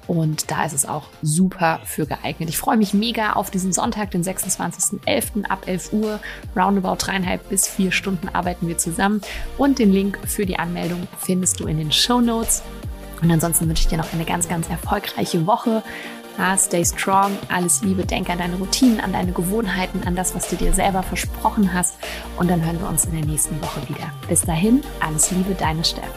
[0.09, 2.49] Und da ist es auch super für geeignet.
[2.49, 5.45] Ich freue mich mega auf diesen Sonntag, den 26.11.
[5.45, 6.19] ab 11 Uhr.
[6.55, 9.21] Roundabout dreieinhalb bis vier Stunden arbeiten wir zusammen.
[9.59, 12.63] Und den Link für die Anmeldung findest du in den Show Notes.
[13.21, 15.83] Und ansonsten wünsche ich dir noch eine ganz, ganz erfolgreiche Woche.
[16.57, 20.55] Stay strong, alles Liebe, denk an deine Routinen, an deine Gewohnheiten, an das, was du
[20.55, 21.99] dir selber versprochen hast.
[22.35, 24.11] Und dann hören wir uns in der nächsten Woche wieder.
[24.27, 26.09] Bis dahin, alles Liebe, deine Steff.